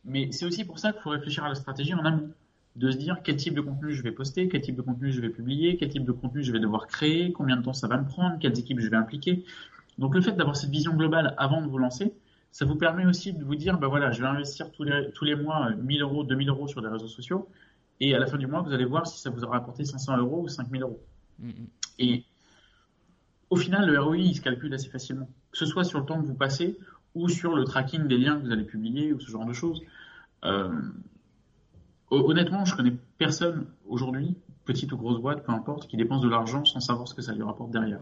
Mais 0.05 0.33
c'est 0.33 0.45
aussi 0.45 0.65
pour 0.65 0.79
ça 0.79 0.93
qu'il 0.93 1.03
faut 1.03 1.11
réfléchir 1.11 1.45
à 1.45 1.49
la 1.49 1.55
stratégie 1.55 1.95
en 1.95 2.05
amont. 2.05 2.31
De 2.77 2.91
se 2.91 2.97
dire 2.97 3.19
quel 3.23 3.37
type 3.37 3.55
de 3.55 3.61
contenu 3.61 3.93
je 3.93 4.03
vais 4.03 4.11
poster, 4.11 4.49
quel 4.49 4.61
type 4.61 4.75
de 4.75 4.83
contenu 4.83 5.13
je 5.13 5.21
vais 5.21 5.29
publier, 5.29 5.77
quel 5.77 5.91
type 5.91 6.05
de 6.05 6.13
contenu 6.13 6.43
je 6.43 6.51
vais 6.51 6.59
devoir 6.59 6.87
créer, 6.89 7.33
combien 7.33 7.57
de 7.57 7.63
temps 7.63 7.73
ça 7.73 7.87
va 7.87 7.99
me 7.99 8.07
prendre, 8.07 8.39
quelles 8.39 8.59
équipes 8.59 8.81
je 8.81 8.89
vais 8.89 8.97
impliquer. 8.97 9.45
Donc 9.99 10.15
le 10.15 10.21
fait 10.21 10.33
d'avoir 10.33 10.57
cette 10.57 10.71
vision 10.71 10.95
globale 10.95 11.35
avant 11.39 11.63
de 11.63 11.69
vous 11.69 11.79
lancer, 11.79 12.13
ça 12.51 12.65
vous 12.65 12.75
permet 12.77 13.07
aussi 13.07 13.33
de 13.33 13.45
vous 13.45 13.55
dire, 13.55 13.79
bah 13.79 13.89
voilà, 13.89 14.11
je 14.11 14.21
vais 14.21 14.29
investir 14.29 14.71
tous 14.73 14.85
les, 14.85 15.11
tous 15.13 15.25
les 15.25 15.37
mois 15.37 15.71
1000 15.71 16.03
euros, 16.03 16.25
2000 16.25 16.49
euros 16.49 16.69
sur 16.69 16.81
les 16.81 16.89
réseaux 16.89 17.09
sociaux, 17.09 17.49
et 18.01 18.15
à 18.15 18.19
la 18.19 18.27
fin 18.27 18.39
du 18.39 18.47
mois, 18.47 18.61
vous 18.61 18.73
allez 18.73 18.85
voir 18.85 19.07
si 19.07 19.21
ça 19.21 19.31
vous 19.31 19.45
aura 19.45 19.59
rapporté 19.59 19.85
500 19.85 20.17
euros 20.19 20.43
ou 20.43 20.49
5000 20.49 20.83
euros. 20.83 21.01
Mm, 21.39 21.49
mm. 21.49 21.67
Et 22.01 22.25
au 23.51 23.57
final, 23.57 23.89
le 23.89 24.01
ROI, 24.01 24.17
il 24.19 24.35
se 24.35 24.41
calcule 24.41 24.75
assez 24.75 24.89
facilement, 24.89 25.29
que 25.53 25.59
ce 25.59 25.67
soit 25.67 25.85
sur 25.85 26.01
le 26.01 26.07
temps 26.07 26.21
que 26.21 26.27
vous 26.27 26.35
passez 26.35 26.79
ou 27.15 27.29
sur 27.29 27.55
le 27.55 27.65
tracking 27.65 28.09
des 28.09 28.19
liens 28.19 28.37
que 28.37 28.47
vous 28.47 28.53
allez 28.53 28.65
publier 28.65 29.13
ou 29.13 29.21
ce 29.21 29.31
genre 29.31 29.47
de 29.47 29.53
choses. 29.53 29.83
Euh, 30.45 30.73
honnêtement, 32.15 32.65
je 32.65 32.75
connais 32.75 32.93
personne 33.19 33.67
aujourd'hui, 33.87 34.37
petite 34.65 34.93
ou 34.93 34.97
grosse 34.97 35.21
boîte, 35.21 35.45
peu 35.45 35.53
importe, 35.53 35.89
qui 35.89 35.97
dépense 35.97 36.23
de 36.23 36.29
l'argent 36.29 36.65
sans 36.65 36.81
savoir 36.81 37.09
ce 37.09 37.15
que 37.15 37.23
ça 37.23 37.33
lui 37.33 37.43
rapporte 37.43 37.71
derrière. 37.71 38.01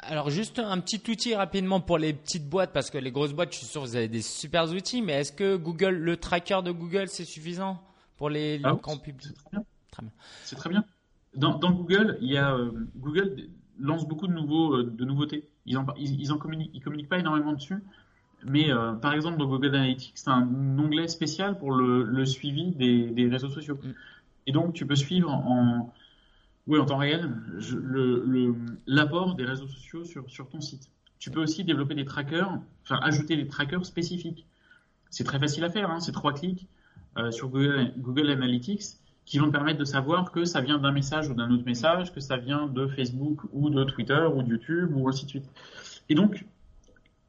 Alors 0.00 0.30
juste 0.30 0.58
un 0.58 0.78
petit 0.80 1.02
outil 1.10 1.34
rapidement 1.34 1.80
pour 1.80 1.98
les 1.98 2.12
petites 2.12 2.48
boîtes, 2.48 2.72
parce 2.72 2.90
que 2.90 2.98
les 2.98 3.12
grosses 3.12 3.32
boîtes, 3.32 3.52
je 3.52 3.58
suis 3.58 3.66
sûr 3.66 3.82
que 3.82 3.86
vous 3.86 3.96
avez 3.96 4.08
des 4.08 4.22
super 4.22 4.70
outils, 4.72 5.02
mais 5.02 5.12
est-ce 5.12 5.32
que 5.32 5.56
Google, 5.56 5.94
le 5.94 6.16
tracker 6.16 6.60
de 6.64 6.72
Google, 6.72 7.08
c'est 7.08 7.24
suffisant 7.24 7.80
pour 8.16 8.30
les, 8.30 8.60
ah 8.64 8.74
grands 8.80 8.98
publics 8.98 9.22
C'est 9.26 9.34
très 9.34 9.50
bien. 10.02 10.12
C'est 10.44 10.56
très 10.56 10.70
bien. 10.70 10.84
Dans, 11.34 11.58
Google, 11.58 12.18
il 12.20 12.30
y 12.30 12.36
a, 12.36 12.52
euh, 12.52 12.70
Google 12.96 13.36
lance 13.78 14.06
beaucoup 14.06 14.26
de, 14.26 14.32
nouveaux, 14.32 14.76
euh, 14.76 14.84
de 14.84 15.04
nouveautés. 15.04 15.48
Ils 15.66 15.78
en, 15.78 15.86
ils, 15.96 16.32
en 16.32 16.38
communiquent, 16.38 16.70
ils 16.74 16.82
communiquent 16.82 17.08
pas 17.08 17.18
énormément 17.18 17.52
dessus, 17.52 17.82
mais 18.44 18.70
euh, 18.70 18.92
par 18.92 19.12
exemple 19.14 19.38
dans 19.38 19.46
Google 19.46 19.74
Analytics, 19.74 20.12
c'est 20.16 20.30
un 20.30 20.48
onglet 20.78 21.08
spécial 21.08 21.58
pour 21.58 21.72
le, 21.72 22.24
suivi 22.24 22.72
des, 22.72 23.28
réseaux 23.28 23.50
sociaux. 23.50 23.78
Mm. 23.82 23.92
Et 24.46 24.52
donc 24.52 24.74
tu 24.74 24.86
peux 24.86 24.96
suivre 24.96 25.30
en 25.30 25.92
oui, 26.68 26.78
en 26.78 26.86
temps 26.86 26.98
réel, 26.98 27.28
l'apport 28.86 29.30
le, 29.30 29.34
des 29.34 29.44
réseaux 29.44 29.66
sociaux 29.66 30.04
sur, 30.04 30.30
sur 30.30 30.48
ton 30.48 30.60
site. 30.60 30.90
Tu 31.18 31.30
peux 31.30 31.42
aussi 31.42 31.64
développer 31.64 31.94
des 31.94 32.04
trackers, 32.04 32.58
enfin 32.84 33.00
ajouter 33.02 33.36
des 33.36 33.48
trackers 33.48 33.84
spécifiques. 33.84 34.46
C'est 35.10 35.24
très 35.24 35.40
facile 35.40 35.64
à 35.64 35.70
faire, 35.70 35.90
hein, 35.90 36.00
c'est 36.00 36.12
trois 36.12 36.32
clics 36.32 36.68
euh, 37.18 37.30
sur 37.30 37.48
Google, 37.48 37.92
Google 37.98 38.30
Analytics 38.30 38.82
qui 39.24 39.38
vont 39.38 39.46
te 39.46 39.52
permettre 39.52 39.78
de 39.78 39.84
savoir 39.84 40.32
que 40.32 40.44
ça 40.44 40.60
vient 40.60 40.78
d'un 40.78 40.92
message 40.92 41.28
ou 41.28 41.34
d'un 41.34 41.50
autre 41.50 41.64
message, 41.64 42.12
que 42.12 42.20
ça 42.20 42.36
vient 42.36 42.66
de 42.66 42.86
Facebook 42.86 43.40
ou 43.52 43.70
de 43.70 43.84
Twitter 43.84 44.26
ou 44.34 44.42
de 44.42 44.48
YouTube 44.48 44.90
ou 44.94 45.08
ainsi 45.08 45.24
de 45.24 45.30
suite. 45.30 45.50
Et 46.08 46.14
donc, 46.14 46.44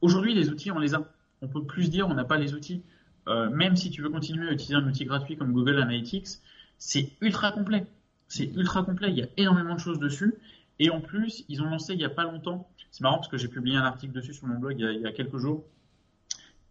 aujourd'hui, 0.03 0.35
les 0.35 0.49
outils, 0.49 0.71
on 0.71 0.79
les 0.79 0.93
a. 0.93 1.09
On 1.41 1.47
peut 1.47 1.63
plus 1.63 1.89
dire 1.89 2.07
on 2.07 2.13
n'a 2.13 2.25
pas 2.25 2.37
les 2.37 2.53
outils. 2.53 2.83
Euh, 3.27 3.49
même 3.49 3.75
si 3.75 3.89
tu 3.89 4.01
veux 4.01 4.09
continuer 4.09 4.49
à 4.49 4.51
utiliser 4.51 4.75
un 4.75 4.85
outil 4.85 5.05
gratuit 5.05 5.37
comme 5.37 5.53
Google 5.53 5.79
Analytics, 5.79 6.39
c'est 6.77 7.11
ultra 7.21 7.51
complet. 7.51 7.87
C'est 8.27 8.51
ultra 8.55 8.83
complet, 8.83 9.09
il 9.09 9.17
y 9.17 9.23
a 9.23 9.27
énormément 9.37 9.75
de 9.75 9.79
choses 9.79 9.99
dessus. 9.99 10.35
Et 10.79 10.89
en 10.89 10.99
plus, 10.99 11.45
ils 11.49 11.61
ont 11.61 11.69
lancé 11.69 11.93
il 11.93 11.97
n'y 11.97 12.05
a 12.05 12.09
pas 12.09 12.23
longtemps, 12.23 12.67
c'est 12.91 13.01
marrant 13.01 13.17
parce 13.17 13.29
que 13.29 13.37
j'ai 13.37 13.47
publié 13.47 13.77
un 13.77 13.83
article 13.83 14.13
dessus 14.13 14.33
sur 14.33 14.47
mon 14.47 14.57
blog 14.57 14.75
il 14.79 15.01
y 15.01 15.05
a, 15.05 15.11
quelques 15.11 15.37
jours, 15.37 15.63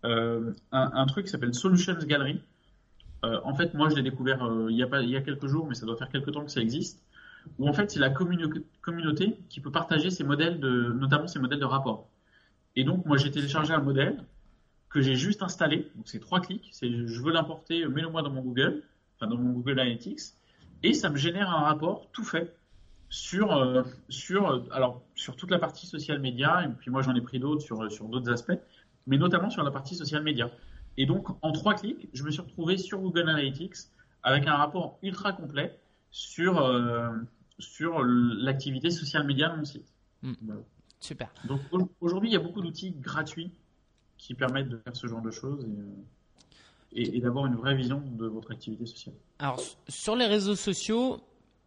euh, 0.04 0.52
un, 0.72 1.06
truc 1.06 1.26
qui 1.26 1.30
s'appelle 1.30 1.54
Solutions 1.54 1.96
Gallery. 2.04 2.40
Euh, 3.24 3.40
en 3.44 3.54
fait, 3.54 3.74
moi, 3.74 3.88
je 3.88 3.94
l'ai 3.94 4.02
découvert 4.02 4.46
il, 4.68 4.76
y 4.76 4.82
a 4.82 4.88
pas, 4.88 5.02
il 5.02 5.08
y 5.08 5.16
a 5.16 5.22
quelques 5.22 5.46
jours, 5.46 5.66
mais 5.68 5.74
ça 5.74 5.86
doit 5.86 5.96
faire 5.96 6.08
quelques 6.08 6.32
temps 6.32 6.44
que 6.44 6.50
ça 6.50 6.60
existe. 6.60 7.00
Où 7.58 7.68
en 7.68 7.72
fait, 7.72 7.90
c'est 7.90 8.00
la 8.00 8.10
communauté 8.10 9.38
qui 9.48 9.60
peut 9.60 9.70
partager 9.70 10.10
ses 10.10 10.24
modèles 10.24 10.60
de, 10.60 10.92
notamment 10.92 11.28
ses 11.28 11.38
modèles 11.38 11.60
de 11.60 11.64
rapport. 11.64 12.08
Et 12.76 12.84
donc, 12.84 13.04
moi, 13.06 13.16
j'ai 13.16 13.30
téléchargé 13.30 13.72
un 13.72 13.80
modèle 13.80 14.24
que 14.88 15.00
j'ai 15.00 15.14
juste 15.14 15.42
installé. 15.42 15.90
Donc, 15.94 16.06
c'est 16.08 16.20
trois 16.20 16.40
clics. 16.40 16.68
C'est, 16.72 16.90
je 16.90 17.22
veux 17.22 17.32
l'importer, 17.32 17.86
mets-le-moi 17.86 18.22
dans 18.22 18.30
mon 18.30 18.42
Google, 18.42 18.82
enfin 19.16 19.26
dans 19.26 19.36
mon 19.36 19.52
Google 19.52 19.80
Analytics 19.80 20.34
et 20.82 20.94
ça 20.94 21.10
me 21.10 21.16
génère 21.16 21.50
un 21.50 21.60
rapport 21.60 22.08
tout 22.12 22.24
fait 22.24 22.54
sur, 23.08 23.52
euh, 23.52 23.82
sur, 24.08 24.66
alors, 24.72 25.02
sur 25.14 25.36
toute 25.36 25.50
la 25.50 25.58
partie 25.58 25.86
social 25.86 26.18
média, 26.20 26.64
et 26.64 26.68
puis 26.68 26.90
moi 26.90 27.02
j'en 27.02 27.14
ai 27.14 27.20
pris 27.20 27.38
d'autres 27.38 27.62
sur, 27.62 27.90
sur 27.92 28.08
d'autres 28.08 28.30
aspects, 28.32 28.58
mais 29.06 29.18
notamment 29.18 29.50
sur 29.50 29.62
la 29.62 29.70
partie 29.70 29.94
social 29.94 30.22
média. 30.22 30.50
Et 30.96 31.06
donc 31.06 31.28
en 31.42 31.52
trois 31.52 31.74
clics, 31.74 32.08
je 32.12 32.24
me 32.24 32.30
suis 32.30 32.40
retrouvé 32.40 32.76
sur 32.76 33.00
Google 33.00 33.28
Analytics 33.28 33.76
avec 34.22 34.46
un 34.46 34.56
rapport 34.56 34.98
ultra 35.02 35.32
complet 35.32 35.78
sur, 36.10 36.60
euh, 36.60 37.10
sur 37.58 38.02
l'activité 38.02 38.90
social 38.90 39.26
média 39.26 39.48
de 39.50 39.56
mon 39.56 39.64
site. 39.64 39.86
Hmm. 40.22 40.34
Super. 41.03 41.32
Donc 41.44 41.90
aujourd'hui, 42.00 42.30
il 42.30 42.32
y 42.32 42.36
a 42.36 42.40
beaucoup 42.40 42.62
d'outils 42.62 42.92
gratuits 42.92 43.50
qui 44.16 44.34
permettent 44.34 44.68
de 44.68 44.78
faire 44.78 44.94
ce 44.94 45.09
genre 45.09 45.20
de 45.20 45.32
choses. 45.32 45.64
Et, 45.64 47.00
euh, 47.00 47.16
et, 47.16 47.20
d'avoir 47.20 47.46
une 47.46 47.57
vraie 47.57 47.74
vision 47.74 48.03
de 48.07 48.26
votre 48.26 48.53
activité 48.53 48.86
sociale. 48.86 49.16
Alors, 49.40 49.61
sur 49.88 50.14
les 50.14 50.26
réseaux 50.26 50.55
sociaux, 50.55 51.20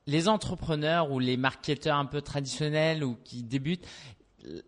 les 0.08 0.30
entrepreneurs 0.30 1.12
ou 1.12 1.20
les 1.20 1.36
marketeurs 1.36 1.98
un 1.98 2.06
peu 2.06 2.22
traditionnels 2.22 3.04
ou 3.04 3.18
qui 3.24 3.44
débutent, 3.44 3.86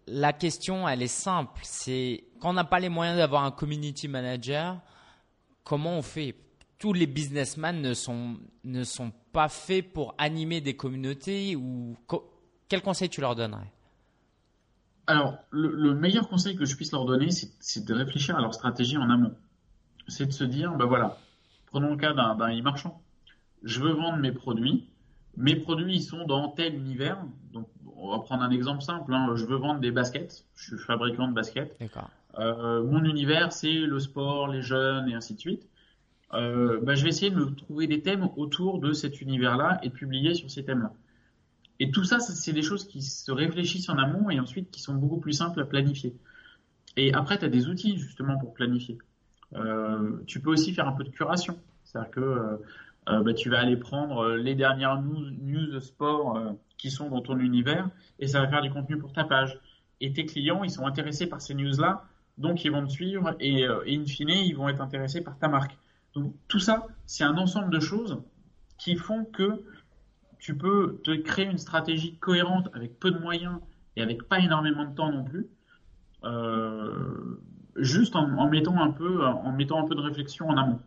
la 0.08 0.34
question, 0.34 0.88
elle 0.88 1.02
est 1.02 1.08
simple. 1.08 1.62
C'est 1.64 2.26
quand 2.40 2.50
on 2.50 2.54
n'a 2.54 2.64
pas 2.66 2.80
les 2.80 2.90
moyens 2.90 3.18
d'avoir 3.18 3.44
un 3.44 3.52
community 3.52 4.08
manager, 4.08 4.82
comment 5.64 5.98
on 5.98 6.02
fait? 6.02 6.36
Tous 6.80 6.94
les 6.94 7.08
businessmen 7.08 7.82
ne 7.82 7.94
sont, 7.94 8.38
ne 8.64 8.84
sont 8.84 9.12
pas 9.32 9.50
faits 9.50 9.94
pour 9.94 10.14
animer 10.18 10.62
des 10.62 10.76
communautés 10.76 11.56
ou 11.56 11.96
quel 12.68 12.82
conseil 12.82 13.10
tu 13.10 13.22
leur 13.22 13.36
donnerais? 13.36 13.72
Alors, 15.08 15.38
le, 15.52 15.72
le, 15.72 15.96
meilleur 15.96 16.28
conseil 16.28 16.56
que 16.56 16.66
je 16.66 16.76
puisse 16.76 16.92
leur 16.92 17.06
donner, 17.06 17.30
c'est 17.32 17.86
de 17.86 17.94
réfléchir 17.94 18.36
à 18.36 18.42
leur 18.42 18.54
stratégie 18.54 18.98
en 18.98 19.10
amont 19.10 19.34
c'est 20.08 20.26
de 20.26 20.32
se 20.32 20.44
dire, 20.44 20.74
ben 20.76 20.86
voilà, 20.86 21.18
prenons 21.68 21.92
le 21.92 21.98
cas 21.98 22.14
d'un 22.14 22.58
e-marchand. 22.58 23.02
Je 23.64 23.80
veux 23.80 23.92
vendre 23.92 24.18
mes 24.18 24.32
produits. 24.32 24.88
Mes 25.36 25.56
produits, 25.56 25.96
ils 25.96 26.04
sont 26.04 26.26
dans 26.26 26.50
tel 26.50 26.76
univers. 26.76 27.20
Donc, 27.54 27.68
on 27.96 28.12
va 28.12 28.20
prendre 28.20 28.44
un 28.44 28.52
exemple 28.52 28.82
simple. 28.82 29.14
Hein. 29.14 29.36
Je 29.36 29.46
veux 29.46 29.58
vendre 29.58 29.80
des 29.80 29.92
baskets. 29.92 30.46
Je 30.56 30.76
suis 30.76 30.86
fabricant 30.86 31.28
de 31.28 31.34
baskets. 31.34 31.78
Euh, 32.40 32.84
mon 32.84 33.04
univers, 33.04 33.52
c'est 33.52 33.74
le 33.74 34.00
sport, 34.00 34.48
les 34.48 34.62
jeunes 34.62 35.10
et 35.10 35.16
ainsi 35.16 35.36
de 35.36 35.40
suite. 35.40 35.68
Euh, 36.34 36.80
ben, 36.82 36.96
je 36.96 37.04
vais 37.04 37.10
essayer 37.10 37.32
de 37.32 37.36
me 37.36 37.54
trouver 37.56 37.88
des 37.88 38.02
thèmes 38.02 38.28
autour 38.36 38.80
de 38.80 38.94
cet 38.94 39.22
univers-là 39.22 39.80
et 39.84 39.90
de 39.90 39.94
publier 39.94 40.34
sur 40.34 40.50
ces 40.50 40.64
thèmes-là. 40.64 40.92
Et 41.80 41.92
tout 41.92 42.04
ça, 42.04 42.20
c'est 42.20 42.54
des 42.54 42.62
choses 42.62 42.88
qui 42.88 43.02
se 43.02 43.32
réfléchissent 43.32 43.90
en 43.90 43.98
amont 43.98 44.30
et 44.30 44.40
ensuite 44.40 44.72
qui 44.72 44.82
sont 44.82 44.96
beaucoup 44.96 45.20
plus 45.20 45.34
simples 45.34 45.62
à 45.62 45.66
planifier. 45.66 46.16
Et 46.96 47.14
après, 47.14 47.38
tu 47.38 47.46
as 47.46 47.50
des 47.50 47.68
outils 47.68 47.98
justement 47.98 48.38
pour 48.38 48.54
planifier. 48.54 48.98
Euh, 49.56 50.18
tu 50.26 50.42
peux 50.42 50.50
aussi 50.50 50.74
faire 50.74 50.88
un 50.88 50.94
peu 50.94 51.04
de 51.04 51.10
curation. 51.10 51.58
C'est-à-dire 51.84 52.12
que 52.12 52.20
euh, 52.20 52.58
euh, 53.10 53.24
bah, 53.24 53.34
tu 53.34 53.50
vas 53.50 53.60
aller 53.60 53.78
prendre 53.78 54.36
les 54.36 54.56
dernières 54.56 55.02
news, 55.02 55.30
news 55.42 55.80
sport 55.80 56.56
qui 56.78 56.92
sont 56.92 57.10
dans 57.10 57.22
ton 57.22 57.38
univers 57.38 57.90
et 58.20 58.28
ça 58.28 58.42
va 58.42 58.48
faire 58.48 58.62
du 58.62 58.72
contenu 58.72 58.98
pour 58.98 59.14
ta 59.14 59.24
page. 59.24 59.60
Et 60.02 60.12
tes 60.14 60.26
clients, 60.26 60.64
ils 60.64 60.72
sont 60.72 60.86
intéressés 60.86 61.28
par 61.28 61.42
ces 61.42 61.56
news-là, 61.56 62.04
donc 62.38 62.66
ils 62.66 62.72
vont 62.72 62.86
te 62.86 62.92
suivre 62.92 63.36
et, 63.40 63.66
in 63.66 64.06
fine, 64.06 64.30
ils 64.30 64.56
vont 64.56 64.70
être 64.70 64.82
intéressés 64.82 65.22
par 65.22 65.40
ta 65.40 65.48
marque. 65.48 65.78
Donc 66.14 66.36
tout 66.48 66.60
ça, 66.60 66.86
c'est 67.06 67.24
un 67.24 67.38
ensemble 67.38 67.72
de 67.72 67.80
choses 67.80 68.22
qui 68.78 68.96
font 68.96 69.26
que 69.26 69.64
tu 70.40 70.56
peux 70.56 71.00
te 71.04 71.12
créer 71.12 71.46
une 71.46 71.58
stratégie 71.58 72.16
cohérente 72.18 72.70
avec 72.74 73.00
peu 73.00 73.12
de 73.12 73.20
moyens 73.20 73.60
et 73.96 74.02
avec 74.02 74.24
pas 74.24 74.40
énormément 74.40 74.86
de 74.86 74.96
temps 74.96 75.12
non 75.12 75.24
plus. 75.24 75.48
Euh, 76.24 77.40
juste 77.76 78.16
en, 78.16 78.50
mettant 78.50 78.82
un 78.82 78.92
peu, 78.92 79.26
en 79.26 79.52
mettant 79.52 79.84
un 79.84 79.88
peu 79.88 79.96
de 79.96 80.02
réflexion 80.02 80.50
en 80.50 80.58
amont. 80.58 80.80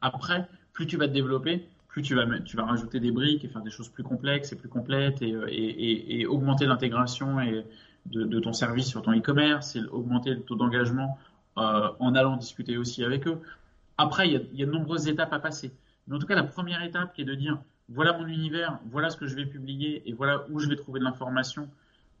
Après, 0.00 0.48
plus 0.72 0.86
tu 0.86 0.96
vas 0.96 1.08
te 1.08 1.12
développer, 1.12 1.68
plus 1.88 2.02
tu 2.02 2.14
vas, 2.14 2.26
tu 2.40 2.56
vas 2.56 2.64
rajouter 2.64 3.00
des 3.00 3.10
briques 3.10 3.44
et 3.44 3.48
faire 3.48 3.62
des 3.62 3.70
choses 3.70 3.88
plus 3.88 4.02
complexes 4.02 4.52
et 4.52 4.56
plus 4.56 4.68
complètes 4.68 5.22
et, 5.22 5.30
et, 5.48 6.20
et, 6.20 6.26
augmenter 6.26 6.66
l'intégration 6.66 7.40
et 7.40 7.64
de, 8.06 8.40
ton 8.40 8.52
service 8.52 8.86
sur 8.86 9.02
ton 9.02 9.12
e-commerce 9.12 9.76
et 9.76 9.82
augmenter 9.90 10.30
le 10.30 10.40
taux 10.40 10.56
d'engagement 10.56 11.18
euh, 11.58 11.88
en 11.98 12.14
allant 12.14 12.36
discuter 12.36 12.76
aussi 12.76 13.04
avec 13.04 13.26
eux. 13.26 13.40
Après, 13.98 14.28
il 14.28 14.32
y, 14.32 14.36
a, 14.36 14.40
il 14.52 14.58
y, 14.58 14.62
a, 14.62 14.66
de 14.66 14.70
nombreuses 14.70 15.08
étapes 15.08 15.32
à 15.32 15.38
passer. 15.38 15.72
Mais 16.06 16.16
en 16.16 16.18
tout 16.18 16.26
cas, 16.26 16.34
la 16.34 16.44
première 16.44 16.82
étape 16.82 17.14
qui 17.14 17.22
est 17.22 17.26
de 17.26 17.34
dire 17.34 17.58
voilà 17.88 18.12
mon 18.16 18.26
univers, 18.26 18.78
voilà 18.90 19.10
ce 19.10 19.16
que 19.16 19.26
je 19.26 19.34
vais 19.34 19.46
publier 19.46 20.08
et 20.08 20.12
voilà 20.12 20.44
où 20.50 20.58
je 20.58 20.68
vais 20.68 20.76
trouver 20.76 21.00
de 21.00 21.04
l'information 21.04 21.68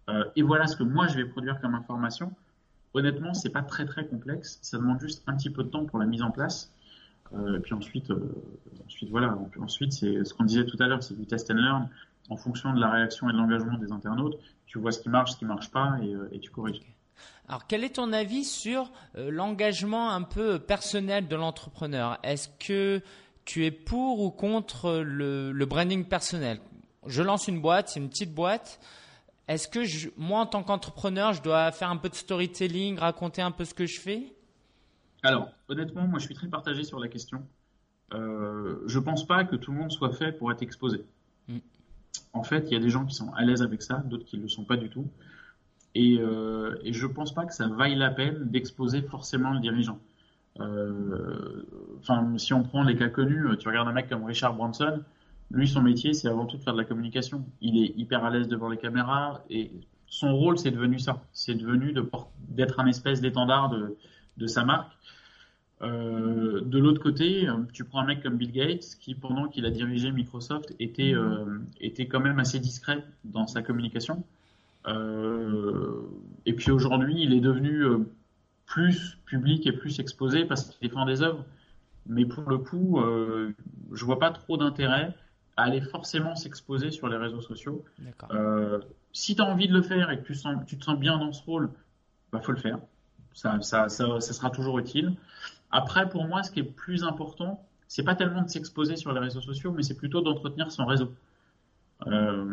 euh, 0.08 0.24
et 0.36 0.42
voilà 0.42 0.66
ce 0.66 0.76
que 0.76 0.82
moi 0.82 1.06
je 1.06 1.16
vais 1.16 1.24
produire 1.24 1.60
comme 1.60 1.74
information 1.74 2.34
honnêtement, 2.94 3.34
c'est 3.34 3.50
pas 3.50 3.62
très 3.62 3.86
très 3.86 4.06
complexe. 4.06 4.58
Ça 4.62 4.78
demande 4.78 5.00
juste 5.00 5.22
un 5.26 5.36
petit 5.36 5.50
peu 5.50 5.64
de 5.64 5.68
temps 5.68 5.84
pour 5.84 5.98
la 5.98 6.06
mise 6.06 6.22
en 6.22 6.30
place. 6.30 6.70
et 7.32 7.60
puis 7.60 7.74
ensuite, 7.74 8.10
ensuite 8.86 9.10
voilà. 9.10 9.36
Ensuite, 9.60 9.92
c'est 9.92 10.24
ce 10.24 10.34
qu'on 10.34 10.44
disait 10.44 10.66
tout 10.66 10.76
à 10.80 10.86
l'heure, 10.86 11.02
c'est 11.02 11.16
du 11.18 11.26
test 11.26 11.50
and 11.50 11.54
learn. 11.54 11.88
En 12.30 12.36
fonction 12.36 12.74
de 12.74 12.80
la 12.80 12.90
réaction 12.90 13.28
et 13.30 13.32
de 13.32 13.38
l'engagement 13.38 13.78
des 13.78 13.90
internautes, 13.90 14.38
tu 14.66 14.78
vois 14.78 14.92
ce 14.92 15.00
qui 15.00 15.08
marche, 15.08 15.32
ce 15.32 15.36
qui 15.38 15.46
marche 15.46 15.70
pas, 15.70 15.98
et, 16.30 16.38
tu 16.40 16.50
corriges. 16.50 16.82
Alors, 17.48 17.66
quel 17.66 17.84
est 17.84 17.94
ton 17.94 18.12
avis 18.12 18.44
sur 18.44 18.92
l'engagement 19.14 20.10
un 20.10 20.22
peu 20.22 20.58
personnel 20.58 21.26
de 21.26 21.36
l'entrepreneur? 21.36 22.18
Est-ce 22.22 22.48
que 22.48 23.02
tu 23.48 23.64
es 23.64 23.70
pour 23.70 24.20
ou 24.20 24.30
contre 24.30 25.02
le, 25.02 25.64
branding 25.64 26.04
personnel? 26.04 26.60
Je 27.06 27.22
lance 27.22 27.48
une 27.48 27.62
boîte, 27.62 27.88
c'est 27.88 27.98
une 27.98 28.10
petite 28.10 28.34
boîte. 28.34 28.78
Est-ce 29.48 29.68
que 29.68 29.80
moi, 30.18 30.40
en 30.40 30.46
tant 30.46 30.62
qu'entrepreneur, 30.62 31.32
je 31.32 31.40
dois 31.40 31.72
faire 31.72 31.88
un 31.88 31.96
peu 31.96 32.10
de 32.10 32.14
storytelling, 32.14 32.98
raconter 32.98 33.40
un 33.40 33.50
peu 33.50 33.64
ce 33.64 33.72
que 33.72 33.86
je 33.86 33.98
fais? 34.00 34.34
Alors, 35.22 35.48
honnêtement, 35.68 36.06
moi, 36.06 36.18
je 36.18 36.26
suis 36.26 36.34
très 36.34 36.46
partagé 36.46 36.84
sur 36.84 37.00
la 37.00 37.08
question. 37.08 37.42
Euh, 38.12 38.82
je 38.86 38.98
pense 38.98 39.26
pas 39.26 39.44
que 39.44 39.56
tout 39.56 39.72
le 39.72 39.78
monde 39.78 39.92
soit 39.92 40.12
fait 40.12 40.32
pour 40.32 40.52
être 40.52 40.60
exposé. 40.60 41.06
Mm. 41.48 41.58
En 42.34 42.42
fait, 42.42 42.66
il 42.66 42.74
y 42.74 42.76
a 42.76 42.80
des 42.80 42.90
gens 42.90 43.06
qui 43.06 43.14
sont 43.14 43.32
à 43.32 43.46
l'aise 43.46 43.62
avec 43.62 43.80
ça, 43.80 44.02
d'autres 44.04 44.26
qui 44.26 44.36
ne 44.36 44.42
le 44.42 44.48
sont 44.50 44.64
pas 44.64 44.76
du 44.76 44.90
tout. 44.90 45.06
Et, 45.94 46.18
euh, 46.18 46.76
et 46.82 46.92
je 46.92 47.06
pense 47.06 47.32
pas 47.32 47.46
que 47.46 47.54
ça 47.54 47.66
vaille 47.66 47.96
la 47.96 48.10
peine 48.10 48.50
d'exposer 48.50 49.00
forcément 49.00 49.54
le 49.54 49.60
dirigeant. 49.60 49.98
Euh, 50.60 51.62
enfin, 52.00 52.36
si 52.36 52.52
on 52.52 52.62
prend 52.62 52.82
les 52.82 52.96
cas 52.96 53.08
connus, 53.08 53.46
tu 53.58 53.68
regardes 53.68 53.88
un 53.88 53.92
mec 53.92 54.08
comme 54.08 54.24
Richard 54.24 54.54
Branson, 54.54 55.00
lui, 55.50 55.66
son 55.66 55.82
métier, 55.82 56.12
c'est 56.12 56.28
avant 56.28 56.46
tout 56.46 56.56
de 56.56 56.62
faire 56.62 56.74
de 56.74 56.78
la 56.78 56.84
communication. 56.84 57.44
Il 57.60 57.82
est 57.82 57.94
hyper 57.96 58.24
à 58.24 58.30
l'aise 58.30 58.48
devant 58.48 58.68
les 58.68 58.76
caméras 58.76 59.42
et 59.48 59.70
son 60.06 60.36
rôle, 60.36 60.58
c'est 60.58 60.70
devenu 60.70 60.98
ça. 60.98 61.22
C'est 61.32 61.54
devenu 61.54 61.94
d'être 62.48 62.80
un 62.80 62.86
espèce 62.86 63.20
d'étendard 63.20 63.70
de, 64.36 64.46
sa 64.46 64.64
marque. 64.64 64.92
Euh, 65.80 66.60
de 66.60 66.78
l'autre 66.78 67.00
côté, 67.00 67.48
tu 67.72 67.84
prends 67.84 68.00
un 68.00 68.06
mec 68.06 68.22
comme 68.22 68.36
Bill 68.36 68.52
Gates 68.52 68.96
qui, 69.00 69.14
pendant 69.14 69.48
qu'il 69.48 69.64
a 69.64 69.70
dirigé 69.70 70.10
Microsoft, 70.10 70.74
était, 70.80 71.14
euh, 71.14 71.60
était 71.80 72.06
quand 72.06 72.20
même 72.20 72.38
assez 72.38 72.58
discret 72.58 73.02
dans 73.24 73.46
sa 73.46 73.62
communication. 73.62 74.24
Euh, 74.86 76.02
et 76.46 76.52
puis 76.52 76.70
aujourd'hui, 76.70 77.22
il 77.22 77.32
est 77.32 77.40
devenu 77.40 77.84
euh, 77.84 77.98
plus 78.68 79.18
public 79.24 79.66
et 79.66 79.72
plus 79.72 79.98
exposé 79.98 80.44
parce 80.44 80.64
qu'il 80.64 80.88
défend 80.88 81.04
des 81.06 81.22
œuvres. 81.22 81.44
Mais 82.06 82.24
pour 82.24 82.48
le 82.48 82.58
coup, 82.58 83.00
euh, 83.00 83.52
je 83.92 84.04
vois 84.04 84.18
pas 84.18 84.30
trop 84.30 84.56
d'intérêt 84.56 85.14
à 85.56 85.64
aller 85.64 85.80
forcément 85.80 86.36
s'exposer 86.36 86.90
sur 86.90 87.08
les 87.08 87.16
réseaux 87.16 87.40
sociaux. 87.40 87.84
Euh, 88.30 88.78
si 89.12 89.34
tu 89.34 89.42
as 89.42 89.44
envie 89.44 89.68
de 89.68 89.72
le 89.72 89.82
faire 89.82 90.10
et 90.10 90.20
que 90.20 90.24
tu, 90.24 90.34
sens, 90.34 90.56
tu 90.66 90.78
te 90.78 90.84
sens 90.84 90.98
bien 90.98 91.18
dans 91.18 91.32
ce 91.32 91.42
rôle, 91.42 91.70
bah 92.30 92.40
faut 92.40 92.52
le 92.52 92.58
faire. 92.58 92.78
Ça, 93.32 93.60
ça, 93.62 93.88
ça, 93.88 94.20
ça, 94.20 94.32
sera 94.32 94.50
toujours 94.50 94.78
utile. 94.78 95.14
Après, 95.70 96.08
pour 96.08 96.26
moi, 96.26 96.42
ce 96.42 96.50
qui 96.50 96.60
est 96.60 96.64
plus 96.64 97.04
important, 97.04 97.66
c'est 97.88 98.04
pas 98.04 98.14
tellement 98.14 98.42
de 98.42 98.48
s'exposer 98.48 98.96
sur 98.96 99.12
les 99.12 99.20
réseaux 99.20 99.40
sociaux, 99.40 99.72
mais 99.72 99.82
c'est 99.82 99.96
plutôt 99.96 100.20
d'entretenir 100.20 100.70
son 100.70 100.86
réseau. 100.86 101.12
Euh, 102.06 102.52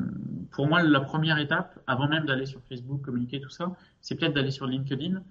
pour 0.51 0.67
moi, 0.67 0.81
la 0.81 1.01
première 1.01 1.37
étape, 1.37 1.79
avant 1.87 2.07
même 2.07 2.25
d'aller 2.25 2.45
sur 2.45 2.61
Facebook, 2.63 3.01
communiquer, 3.01 3.39
tout 3.41 3.49
ça, 3.49 3.75
c'est 4.01 4.15
peut-être 4.15 4.33
d'aller 4.33 4.51
sur 4.51 4.65
LinkedIn 4.65 5.21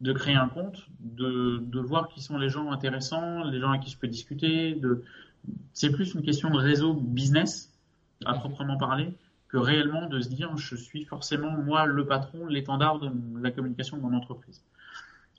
de 0.00 0.12
créer 0.12 0.34
un 0.34 0.48
compte, 0.48 0.86
de, 1.00 1.58
de, 1.62 1.80
voir 1.80 2.08
qui 2.08 2.20
sont 2.20 2.36
les 2.36 2.48
gens 2.48 2.70
intéressants, 2.72 3.44
les 3.44 3.60
gens 3.60 3.70
avec 3.70 3.82
qui 3.82 3.90
je 3.90 3.98
peux 3.98 4.08
discuter. 4.08 4.74
De... 4.74 5.02
C'est 5.72 5.90
plus 5.90 6.14
une 6.14 6.22
question 6.22 6.50
de 6.50 6.56
réseau 6.56 6.94
business, 6.94 7.72
à 8.24 8.34
proprement 8.34 8.76
parler, 8.76 9.14
que 9.48 9.56
réellement 9.56 10.08
de 10.08 10.20
se 10.20 10.28
dire 10.28 10.56
je 10.56 10.76
suis 10.76 11.04
forcément 11.04 11.50
moi 11.50 11.86
le 11.86 12.06
patron, 12.06 12.46
l'étendard 12.46 12.98
de 12.98 13.10
la 13.40 13.50
communication 13.50 13.96
de 13.96 14.02
mon 14.02 14.14
entreprise. 14.14 14.62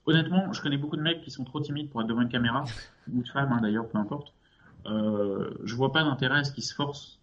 Honnêtement, 0.05 0.53
je 0.53 0.61
connais 0.61 0.77
beaucoup 0.77 0.97
de 0.97 1.01
mecs 1.01 1.21
qui 1.21 1.31
sont 1.31 1.43
trop 1.43 1.59
timides 1.59 1.89
pour 1.89 2.01
être 2.01 2.07
devant 2.07 2.21
une 2.21 2.29
caméra, 2.29 2.63
ou 3.13 3.21
de 3.21 3.27
femmes 3.27 3.51
hein, 3.51 3.59
d'ailleurs, 3.61 3.87
peu 3.87 3.97
importe. 3.97 4.33
Euh, 4.87 5.49
je 5.63 5.75
vois 5.75 5.91
pas 5.91 6.03
d'intérêt 6.03 6.39
à 6.39 6.43
ce 6.43 6.51
qu'ils 6.51 6.63
se 6.63 6.73
forcent. 6.73 7.19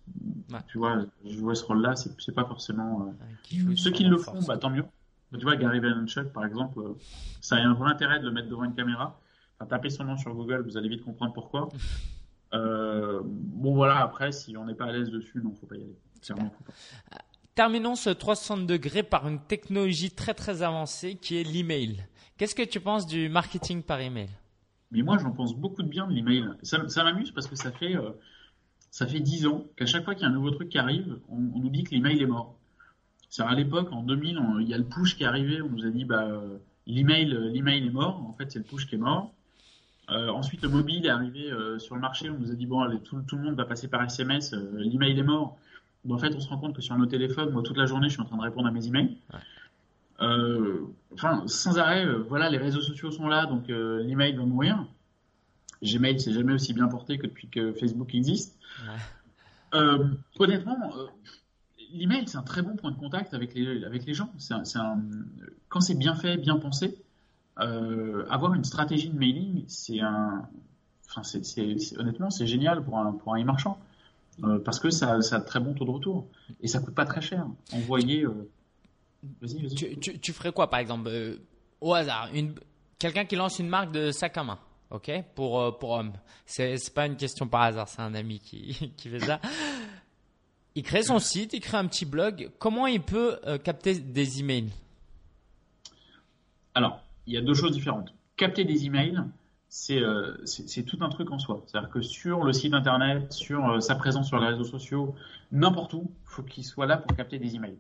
Tu 0.66 0.78
vois, 0.78 1.04
je 1.24 1.38
vois 1.38 1.54
ce 1.54 1.64
rôle-là, 1.64 1.94
c'est 1.96 2.34
pas 2.34 2.44
forcément. 2.44 3.14
Euh... 3.52 3.74
Ceux 3.76 3.90
qui 3.90 4.04
le 4.04 4.16
font, 4.16 4.40
bah, 4.46 4.58
tant 4.58 4.70
mieux. 4.70 4.84
Tu 5.32 5.44
vois, 5.44 5.56
Gary 5.56 5.80
Vaynerchuk, 5.80 6.32
par 6.32 6.44
exemple, 6.44 6.78
euh, 6.78 6.94
ça 7.40 7.56
a 7.56 7.60
un 7.60 7.74
vrai 7.74 7.90
intérêt 7.90 8.20
de 8.20 8.26
le 8.26 8.32
mettre 8.32 8.48
devant 8.48 8.64
une 8.64 8.74
caméra. 8.74 9.20
Enfin, 9.58 9.66
tapez 9.66 9.90
son 9.90 10.04
nom 10.04 10.16
sur 10.16 10.34
Google, 10.34 10.62
vous 10.62 10.76
allez 10.76 10.88
vite 10.88 11.04
comprendre 11.04 11.32
pourquoi. 11.32 11.68
Euh, 12.54 13.20
bon, 13.24 13.74
voilà, 13.74 13.98
après, 13.98 14.32
si 14.32 14.56
on 14.56 14.66
n'est 14.66 14.74
pas 14.74 14.86
à 14.86 14.92
l'aise 14.92 15.10
dessus, 15.10 15.40
non, 15.42 15.54
faut 15.54 15.66
pas 15.66 15.76
y 15.76 15.82
aller. 15.82 15.96
Terminons 17.54 17.96
ce 17.96 18.10
360 18.10 18.66
degrés 18.66 19.02
par 19.02 19.28
une 19.28 19.40
technologie 19.40 20.10
très 20.10 20.34
très 20.34 20.62
avancée 20.62 21.16
qui 21.16 21.36
est 21.36 21.44
l'email. 21.44 22.04
Qu'est-ce 22.38 22.54
que 22.54 22.62
tu 22.62 22.80
penses 22.80 23.06
du 23.06 23.28
marketing 23.28 23.82
par 23.82 24.00
email? 24.00 24.28
Mais 24.90 25.02
moi, 25.02 25.18
j'en 25.18 25.32
pense 25.32 25.54
beaucoup 25.54 25.82
de 25.82 25.88
bien 25.88 26.06
de 26.06 26.12
l'email. 26.12 26.48
Ça, 26.62 26.88
ça 26.88 27.04
m'amuse 27.04 27.30
parce 27.30 27.46
que 27.46 27.56
ça 27.56 27.72
fait, 27.72 27.96
euh, 27.96 28.10
ça 28.90 29.06
fait 29.06 29.20
10 29.20 29.46
ans 29.46 29.64
qu'à 29.76 29.86
chaque 29.86 30.04
fois 30.04 30.14
qu'il 30.14 30.22
y 30.22 30.26
a 30.26 30.28
un 30.28 30.34
nouveau 30.34 30.50
truc 30.50 30.68
qui 30.68 30.78
arrive, 30.78 31.18
on, 31.28 31.36
on 31.54 31.60
nous 31.60 31.70
dit 31.70 31.84
que 31.84 31.94
l'email 31.94 32.20
est 32.22 32.26
mort. 32.26 32.58
C'est 33.32 33.42
à 33.42 33.54
l'époque, 33.54 33.90
en 33.92 34.02
2000, 34.02 34.42
il 34.60 34.68
y 34.68 34.74
a 34.74 34.76
le 34.76 34.84
push 34.84 35.16
qui 35.16 35.22
est 35.22 35.26
arrivé. 35.26 35.62
On 35.62 35.70
nous 35.70 35.86
a 35.86 35.88
dit, 35.88 36.04
bah, 36.04 36.28
l'email, 36.86 37.34
l'email 37.50 37.86
est 37.86 37.90
mort. 37.90 38.20
En 38.28 38.34
fait, 38.34 38.52
c'est 38.52 38.58
le 38.58 38.64
push 38.66 38.86
qui 38.86 38.96
est 38.96 38.98
mort. 38.98 39.32
Euh, 40.10 40.28
ensuite, 40.28 40.60
le 40.60 40.68
mobile 40.68 41.06
est 41.06 41.08
arrivé 41.08 41.50
euh, 41.50 41.78
sur 41.78 41.94
le 41.94 42.02
marché. 42.02 42.28
On 42.28 42.38
nous 42.38 42.50
a 42.50 42.54
dit, 42.54 42.66
bon, 42.66 42.80
allez, 42.80 43.00
tout, 43.00 43.24
le 43.32 43.42
monde 43.42 43.54
va 43.54 43.64
passer 43.64 43.88
par 43.88 44.02
SMS. 44.02 44.52
Euh, 44.52 44.70
l'email 44.76 45.18
est 45.18 45.22
mort. 45.22 45.56
en 46.10 46.18
fait, 46.18 46.34
on 46.34 46.40
se 46.40 46.48
rend 46.50 46.58
compte 46.58 46.76
que 46.76 46.82
sur 46.82 46.94
nos 46.98 47.06
téléphones, 47.06 47.48
moi, 47.52 47.62
toute 47.62 47.78
la 47.78 47.86
journée, 47.86 48.10
je 48.10 48.12
suis 48.12 48.20
en 48.20 48.26
train 48.26 48.36
de 48.36 48.42
répondre 48.42 48.68
à 48.68 48.70
mes 48.70 48.86
emails. 48.86 49.16
Enfin, 51.14 51.42
sans 51.46 51.78
arrêt, 51.78 52.06
voilà, 52.28 52.50
les 52.50 52.58
réseaux 52.58 52.82
sociaux 52.82 53.10
sont 53.10 53.28
là, 53.28 53.46
donc 53.46 53.64
l'email 53.68 54.36
va 54.36 54.44
mourir. 54.44 54.84
Gmail, 55.82 56.20
c'est 56.20 56.32
jamais 56.32 56.52
aussi 56.52 56.74
bien 56.74 56.86
porté 56.86 57.16
que 57.18 57.26
depuis 57.26 57.48
que 57.48 57.72
Facebook 57.72 58.14
existe. 58.14 58.56
honnêtement, 59.72 60.92
l'email, 61.92 62.26
c'est 62.26 62.38
un 62.38 62.42
très 62.42 62.62
bon 62.62 62.76
point 62.76 62.90
de 62.90 62.96
contact 62.96 63.34
avec 63.34 63.54
les, 63.54 63.84
avec 63.84 64.04
les 64.04 64.14
gens. 64.14 64.30
C'est 64.38 64.54
un, 64.54 65.02
quand 65.68 65.80
c'est 65.80 65.94
bien 65.94 66.14
fait, 66.14 66.36
bien 66.36 66.56
pensé, 66.56 66.96
euh, 67.60 68.26
avoir 68.30 68.54
une 68.54 68.64
stratégie 68.64 69.10
de 69.10 69.18
mailing, 69.18 69.64
c'est 69.68 70.00
un, 70.00 70.48
enfin, 71.08 71.22
c'est, 71.22 71.76
honnêtement, 71.98 72.30
c'est 72.30 72.46
génial 72.46 72.82
pour 72.82 72.98
un, 72.98 73.12
pour 73.12 73.34
un 73.34 73.42
e-marchand. 73.42 73.78
Euh, 74.44 74.58
parce 74.58 74.80
que 74.80 74.88
ça, 74.88 75.12
a 75.12 75.18
de 75.18 75.44
très 75.44 75.60
bon 75.60 75.74
taux 75.74 75.84
de 75.84 75.90
retour. 75.90 76.26
Et 76.62 76.68
ça 76.68 76.80
coûte 76.80 76.94
pas 76.94 77.04
très 77.04 77.20
cher. 77.20 77.46
Envoyer. 77.72 78.22
Euh... 78.22 78.50
Vas-y, 79.40 79.62
vas-y. 79.62 79.98
Tu, 79.98 80.32
ferais 80.32 80.52
quoi, 80.52 80.70
par 80.70 80.80
exemple, 80.80 81.10
au 81.80 81.94
hasard 81.94 82.28
une, 82.32 82.54
Quelqu'un 82.98 83.24
qui 83.24 83.34
lance 83.34 83.58
une 83.58 83.68
marque 83.68 83.90
de 83.90 84.12
sac 84.12 84.36
à 84.36 84.44
main, 84.44 84.60
ok 84.90 85.10
Pour, 85.34 85.78
pour 85.78 85.90
homme. 85.90 86.12
C'est 86.46 86.78
pas 86.94 87.06
une 87.06 87.16
question 87.16 87.48
par 87.48 87.62
hasard, 87.62 87.88
c'est 87.88 88.00
un 88.00 88.14
ami 88.14 88.38
qui, 88.38 88.92
qui 88.96 89.08
fait 89.08 89.20
ça. 89.20 89.40
Il 90.74 90.82
crée 90.82 91.02
son 91.02 91.18
site, 91.18 91.52
il 91.52 91.60
crée 91.60 91.76
un 91.76 91.86
petit 91.86 92.06
blog. 92.06 92.50
Comment 92.58 92.86
il 92.86 93.02
peut 93.02 93.38
euh, 93.46 93.58
capter 93.58 93.98
des 93.98 94.40
emails? 94.40 94.70
Alors, 96.74 97.02
il 97.26 97.34
y 97.34 97.36
a 97.36 97.42
deux 97.42 97.54
choses 97.54 97.72
différentes. 97.72 98.14
Capter 98.36 98.64
des 98.64 98.86
emails, 98.86 99.22
c'est 99.68 100.00
euh, 100.00 100.36
tout 100.86 100.98
un 101.02 101.10
truc 101.10 101.30
en 101.30 101.38
soi. 101.38 101.62
C'est-à-dire 101.66 101.90
que 101.90 102.00
sur 102.00 102.44
le 102.44 102.52
site 102.52 102.72
internet, 102.72 103.32
sur 103.32 103.68
euh, 103.68 103.80
sa 103.80 103.94
présence 103.96 104.28
sur 104.28 104.38
les 104.38 104.46
réseaux 104.46 104.64
sociaux, 104.64 105.14
n'importe 105.50 105.92
où, 105.92 106.10
il 106.10 106.28
faut 106.28 106.42
qu'il 106.42 106.64
soit 106.64 106.86
là 106.86 106.96
pour 106.96 107.14
capter 107.16 107.38
des 107.38 107.54
emails. 107.54 107.78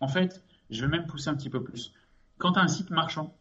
En 0.00 0.08
fait, 0.08 0.42
je 0.68 0.82
vais 0.82 0.88
même 0.88 1.06
pousser 1.06 1.30
un 1.30 1.34
petit 1.34 1.50
peu 1.50 1.62
plus. 1.62 1.92
Quand 2.36 2.52
tu 2.52 2.58
as 2.58 2.62
un 2.62 2.68
site 2.68 2.90
marchand, 2.90 3.34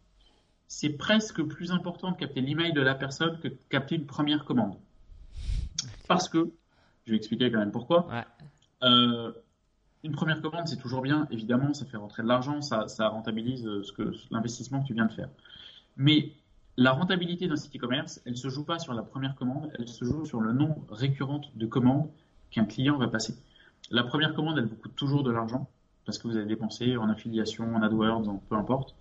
c'est 0.68 0.92
presque 0.92 1.44
plus 1.44 1.72
important 1.72 2.12
de 2.12 2.18
capter 2.18 2.40
l'email 2.40 2.72
de 2.72 2.82
la 2.82 2.96
personne 2.96 3.40
que 3.40 3.50
de 3.50 3.58
capter 3.70 3.96
une 3.96 4.06
première 4.06 4.46
commande. 4.46 4.78
Parce 6.08 6.30
que, 6.30 6.50
je 7.06 7.12
vais 7.12 7.18
expliquer 7.18 7.52
quand 7.52 7.60
même 7.60 7.72
pourquoi. 7.72 8.08
Ouais. 8.08 8.24
Euh, 8.86 9.32
une 10.04 10.12
première 10.12 10.42
commande, 10.42 10.68
c'est 10.68 10.78
toujours 10.78 11.02
bien, 11.02 11.28
évidemment, 11.32 11.74
ça 11.74 11.86
fait 11.86 11.98
rentrer 11.98 12.22
de 12.22 12.28
l'argent, 12.28 12.62
ça, 12.62 13.08
rentabilise 13.08 13.66
euh, 13.66 13.84
ce 13.84 13.92
que 13.92 14.14
l'investissement 14.30 14.82
que 14.82 14.88
tu 14.88 14.94
viens 14.94 15.08
de 15.08 15.12
faire. 15.12 15.30
Mais 15.98 16.32
la 16.78 16.92
rentabilité 16.92 17.48
d'un 17.48 17.56
site 17.56 17.76
e-commerce, 17.76 18.22
elle 18.26 18.38
se 18.38 18.50
joue 18.50 18.64
pas 18.64 18.80
sur 18.80 18.94
la 18.94 19.02
première 19.02 19.36
commande, 19.36 19.72
elle 19.80 19.88
se 19.88 20.06
joue 20.06 20.26
sur 20.26 20.42
le 20.42 20.52
nombre 20.52 20.86
récurrent 20.90 21.42
de 21.56 21.66
commandes 21.66 22.10
qu'un 22.52 22.66
client 22.66 22.98
va 22.98 23.08
passer. 23.08 23.36
La 23.90 24.04
première 24.04 24.34
commande, 24.34 24.58
elle 24.58 24.66
vous 24.66 24.76
coûte 24.76 24.96
toujours 24.96 25.24
de 25.24 25.32
l'argent 25.32 25.70
parce 26.06 26.20
que 26.20 26.28
vous 26.28 26.36
avez 26.36 26.46
dépensé 26.46 26.98
en 26.98 27.10
affiliation, 27.10 27.76
en 27.76 27.82
AdWords, 27.82 28.28
en 28.30 28.38
peu 28.38 28.56
importe. 28.56 28.94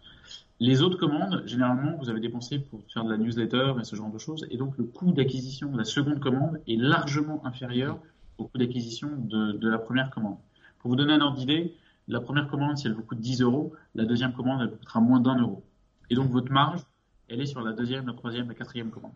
Les 0.60 0.82
autres 0.82 0.98
commandes, 0.98 1.42
généralement, 1.46 1.96
vous 1.98 2.08
avez 2.08 2.20
dépensé 2.20 2.58
pour 2.58 2.80
faire 2.92 3.04
de 3.04 3.10
la 3.10 3.18
newsletter 3.18 3.74
et 3.80 3.84
ce 3.84 3.96
genre 3.96 4.10
de 4.10 4.18
choses, 4.18 4.46
et 4.50 4.56
donc 4.56 4.78
le 4.78 4.84
coût 4.84 5.12
d'acquisition 5.12 5.70
de 5.70 5.76
la 5.76 5.84
seconde 5.84 6.20
commande 6.20 6.60
est 6.66 6.76
largement 6.76 7.44
inférieur 7.44 7.98
au 8.38 8.44
coût 8.44 8.58
d'acquisition 8.58 9.10
de, 9.16 9.68
la 9.68 9.78
première 9.78 10.10
commande. 10.10 10.38
Pour 10.78 10.90
vous 10.90 10.96
donner 10.96 11.14
un 11.14 11.20
ordre 11.20 11.36
d'idée, 11.36 11.74
la 12.08 12.20
première 12.20 12.48
commande, 12.48 12.76
si 12.78 12.86
elle 12.86 12.92
vous 12.92 13.02
coûte 13.02 13.20
10 13.20 13.40
euros, 13.42 13.74
la 13.94 14.04
deuxième 14.04 14.32
commande, 14.32 14.62
elle 14.62 14.76
coûtera 14.76 15.00
moins 15.00 15.20
d'un 15.20 15.38
euro. 15.38 15.64
Et 16.10 16.14
donc 16.14 16.30
votre 16.30 16.52
marge, 16.52 16.80
elle 17.28 17.40
est 17.40 17.46
sur 17.46 17.62
la 17.62 17.72
deuxième, 17.72 18.06
la 18.06 18.12
troisième, 18.12 18.48
la 18.48 18.54
quatrième 18.54 18.90
commande. 18.90 19.12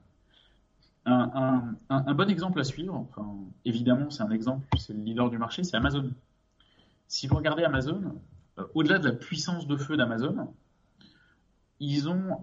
Un, 1.04 1.74
bon 1.88 2.28
exemple 2.28 2.60
à 2.60 2.64
suivre, 2.64 3.08
évidemment 3.64 4.10
c'est 4.10 4.22
un 4.22 4.30
exemple, 4.30 4.66
c'est 4.76 4.92
le 4.92 5.00
leader 5.00 5.30
du 5.30 5.38
marché, 5.38 5.64
c'est 5.64 5.76
Amazon. 5.76 6.10
Si 7.06 7.26
vous 7.26 7.36
regardez 7.36 7.64
Amazon, 7.64 8.20
euh, 8.58 8.64
au-delà 8.74 8.98
de 8.98 9.08
la 9.08 9.14
puissance 9.14 9.66
de 9.66 9.76
feu 9.76 9.96
d'Amazon, 9.96 10.52
ils 11.80 12.08
ont 12.10 12.38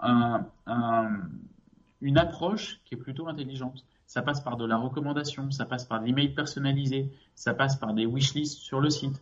une 2.02 2.18
approche 2.18 2.80
qui 2.86 2.96
est 2.96 2.98
plutôt 2.98 3.28
intelligente. 3.28 3.86
Ça 4.08 4.22
passe 4.22 4.42
par 4.42 4.58
de 4.58 4.66
la 4.66 4.78
recommandation, 4.78 5.50
ça 5.52 5.66
passe 5.66 5.86
par 5.86 6.02
l'email 6.02 6.30
personnalisé, 6.30 7.12
ça 7.34 7.54
passe 7.54 7.76
par 7.76 7.94
des 7.94 8.06
wishlists 8.06 8.60
sur 8.60 8.80
le 8.80 8.90
site. 8.90 9.22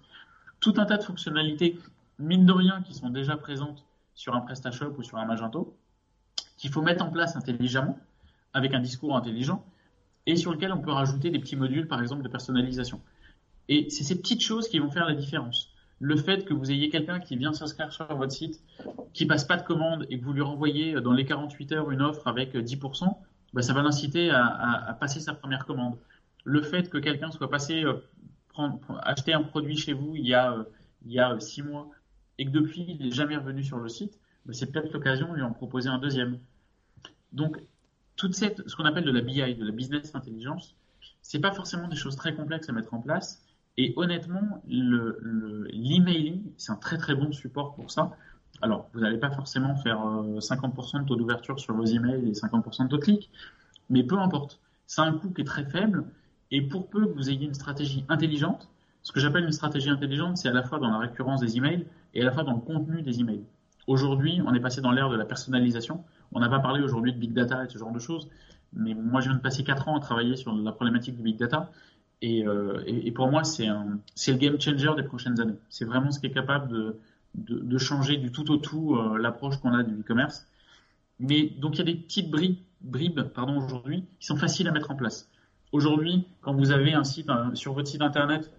Tout 0.60 0.74
un 0.78 0.86
tas 0.86 0.98
de 0.98 1.04
fonctionnalités, 1.04 1.80
mine 2.20 2.46
de 2.46 2.52
rien, 2.52 2.82
qui 2.82 2.94
sont 2.94 3.10
déjà 3.10 3.38
présentes 3.38 3.86
sur 4.14 4.36
un 4.36 4.42
PrestaShop 4.42 4.94
ou 4.98 5.04
sur 5.04 5.18
un 5.18 5.26
Magento, 5.26 5.76
qu'il 6.58 6.70
faut 6.70 6.82
mettre 6.82 7.04
en 7.04 7.10
place 7.10 7.36
intelligemment, 7.36 7.98
avec 8.54 8.74
un 8.74 8.80
discours 8.80 9.16
intelligent, 9.16 9.66
et 10.26 10.36
sur 10.36 10.52
lequel 10.52 10.72
on 10.72 10.80
peut 10.80 10.92
rajouter 10.92 11.32
des 11.32 11.40
petits 11.40 11.56
modules, 11.56 11.88
par 11.88 12.02
exemple, 12.02 12.24
de 12.24 12.30
personnalisation. 12.30 13.02
Et 13.70 13.90
c'est 13.90 14.04
ces 14.04 14.18
petites 14.18 14.42
choses 14.42 14.68
qui 14.68 14.80
vont 14.80 14.92
faire 14.92 15.06
la 15.06 15.16
différence. 15.16 15.70
Le 16.00 16.18
fait 16.18 16.46
que 16.46 16.54
vous 16.54 16.72
ayez 16.72 16.90
quelqu'un 16.90 17.20
qui 17.20 17.38
vient 17.38 17.54
s'inscrire 17.54 17.92
sur 17.92 18.14
votre 18.16 18.32
site, 18.32 18.62
qui 19.14 19.26
passe 19.26 19.46
pas 19.46 19.58
de 19.58 19.64
commande 19.64 20.06
et 20.10 20.20
que 20.20 20.26
vous 20.26 20.34
lui 20.34 20.42
renvoyez 20.42 21.00
dans 21.02 21.14
les 21.14 21.26
48 21.26 21.72
heures 21.72 21.92
une 21.92 22.02
offre 22.02 22.28
avec 22.28 22.56
10%, 22.56 23.16
bah, 23.54 23.62
ça 23.62 23.74
va 23.74 23.82
l'inciter 23.82 24.30
à, 24.32 24.97
passer 24.99 25.20
sa 25.20 25.34
première 25.34 25.66
commande. 25.66 25.97
Le 26.43 26.62
fait 26.62 26.89
que 26.89 26.97
quelqu'un 26.97 27.32
soit 27.32 27.49
passé 27.49 27.84
euh, 27.84 27.93
acheter 29.01 29.34
un 29.34 29.43
produit 29.43 29.78
chez 29.78 29.93
vous 29.93 30.16
il 30.16 30.28
y 30.28 30.34
a 30.34 30.54
euh, 30.54 30.66
a 31.20 31.39
six 31.39 31.62
mois 31.62 31.89
et 32.38 32.45
que 32.45 32.51
depuis 32.51 32.86
il 32.88 32.97
n'est 33.06 33.12
jamais 33.12 33.38
revenu 33.38 33.64
sur 33.64 33.78
le 33.78 33.88
site, 33.89 34.20
bah, 34.45 34.54
c'est 34.54 34.72
peut-être 34.72 34.91
l'occasion 34.93 35.30
de 35.30 35.36
lui 35.36 35.43
en 35.43 35.51
proposer 35.51 35.89
un 35.89 35.99
deuxième. 35.99 36.39
Donc 37.32 37.62
toute 38.16 38.36
cette 38.36 38.68
ce 38.68 38.76
qu'on 38.76 38.86
appelle 38.86 39.06
de 39.06 39.12
la 39.12 39.22
BI, 39.22 39.56
de 39.56 39.66
la 39.66 39.72
business 39.72 40.14
intelligence, 40.16 40.76
c'est 41.22 41.39
pas 41.39 41.51
forcément 41.51 41.88
des 41.88 41.95
choses 41.95 42.16
très 42.16 42.36
complexes 42.36 42.70
à 42.70 42.74
mettre 42.74 42.93
en 42.93 42.99
place. 42.99 43.43
Et 43.78 43.93
honnêtement, 43.95 44.62
l'emailing, 44.68 46.43
c'est 46.58 46.72
un 46.72 46.76
très 46.76 46.97
très 46.97 47.16
bon 47.16 47.32
support 47.32 47.74
pour 47.74 47.89
ça. 47.89 48.16
Alors, 48.64 48.88
vous 48.93 49.01
n'allez 49.01 49.18
pas 49.18 49.30
forcément 49.30 49.76
faire 49.76 49.99
50% 49.99 50.95
euh, 50.95 50.99
de 51.01 51.05
taux 51.05 51.18
d'ouverture 51.18 51.59
sur 51.59 51.76
vos 51.76 51.84
emails 51.84 52.30
et 52.30 52.32
50% 52.32 52.84
de 52.84 52.88
taux 52.88 52.95
de 52.95 53.01
clic, 53.01 53.30
mais 53.89 54.03
peu 54.03 54.18
importe. 54.18 54.61
C'est 54.88 55.01
un 55.01 55.11
coût 55.11 55.32
qui 55.32 55.41
est 55.41 55.45
très 55.45 55.66
faible, 55.66 56.05
et 56.49 56.61
pour 56.61 56.88
peu 56.88 57.05
que 57.05 57.11
vous 57.11 57.30
ayez 57.30 57.45
une 57.45 57.53
stratégie 57.53 58.05
intelligente, 58.07 58.70
ce 59.01 59.11
que 59.11 59.20
j'appelle 59.20 59.43
une 59.43 59.51
stratégie 59.51 59.89
intelligente, 59.89 60.38
c'est 60.38 60.47
à 60.47 60.53
la 60.53 60.64
fois 60.64 60.80
dans 60.80 60.89
la 60.89 60.99
récurrence 60.99 61.41
des 61.41 61.57
emails 61.57 61.86
et 62.14 62.22
à 62.22 62.24
la 62.24 62.32
fois 62.32 62.43
dans 62.43 62.53
le 62.53 62.61
contenu 62.61 63.01
des 63.01 63.20
emails. 63.20 63.43
Aujourd'hui, 63.86 64.41
on 64.45 64.53
est 64.53 64.61
passé 64.61 64.80
dans 64.80 64.93
l'ère 64.93 65.09
de 65.09 65.18
la 65.18 65.26
personnalisation. 65.26 66.01
On 66.32 66.39
n'a 66.39 66.47
pas 66.47 66.59
parlé 66.59 66.82
aujourd'hui 66.82 67.11
de 67.11 67.20
big 67.20 67.34
data 67.34 67.66
et 67.66 67.68
ce 67.68 67.78
genre 67.78 67.91
de 67.91 67.99
choses, 67.99 68.30
mais 68.72 68.93
moi, 68.93 69.20
je 69.20 69.28
viens 69.28 69.36
de 69.36 69.41
passer 69.41 69.66
4 69.66 69.89
ans 69.89 69.97
à 69.97 69.99
travailler 69.99 70.38
sur 70.38 70.55
la 70.55 70.72
problématique 70.72 71.18
du 71.18 71.22
big 71.22 71.38
data. 71.38 71.70
Et, 72.22 72.47
euh, 72.47 72.82
et 72.88 73.11
pour 73.11 73.30
moi, 73.30 73.43
c'est 73.43 73.66
le 73.66 74.38
game 74.38 74.61
changer 74.61 74.89
des 74.95 75.03
prochaines 75.03 75.41
années. 75.41 75.57
C'est 75.68 75.84
vraiment 75.84 76.11
ce 76.11 76.22
qui 76.22 76.28
est 76.28 76.32
capable 76.32 76.70
de, 76.70 76.97
de, 77.36 77.78
changer 77.78 78.18
du 78.18 78.32
tout 78.32 78.52
au 78.52 78.58
tout 78.58 78.96
euh, 78.96 79.18
l'approche 79.18 79.58
qu'on 79.58 79.74
a 79.74 79.84
du 79.84 80.00
e-commerce. 80.00 80.48
Mais 81.20 81.50
donc 81.58 81.76
il 81.76 81.80
y 81.80 81.82
a 81.82 81.86
des 81.86 81.96
petites 81.96 82.30
bribes, 82.30 82.58
bribes 82.82 83.22
pardon, 83.22 83.58
aujourd'hui 83.58 84.06
qui 84.20 84.28
sont 84.28 84.38
faciles 84.38 84.68
à 84.68 84.72
mettre 84.72 84.92
en 84.92 84.96
place. 84.96 85.30
Aujourd'hui, 85.72 86.28
quand 86.42 86.54
vous 86.54 86.72
avez 86.72 86.94
un 86.94 87.04
site 87.04 87.30
sur 87.56 87.74
votre 87.74 87.88
site 87.88 88.02
internet, 88.02 88.52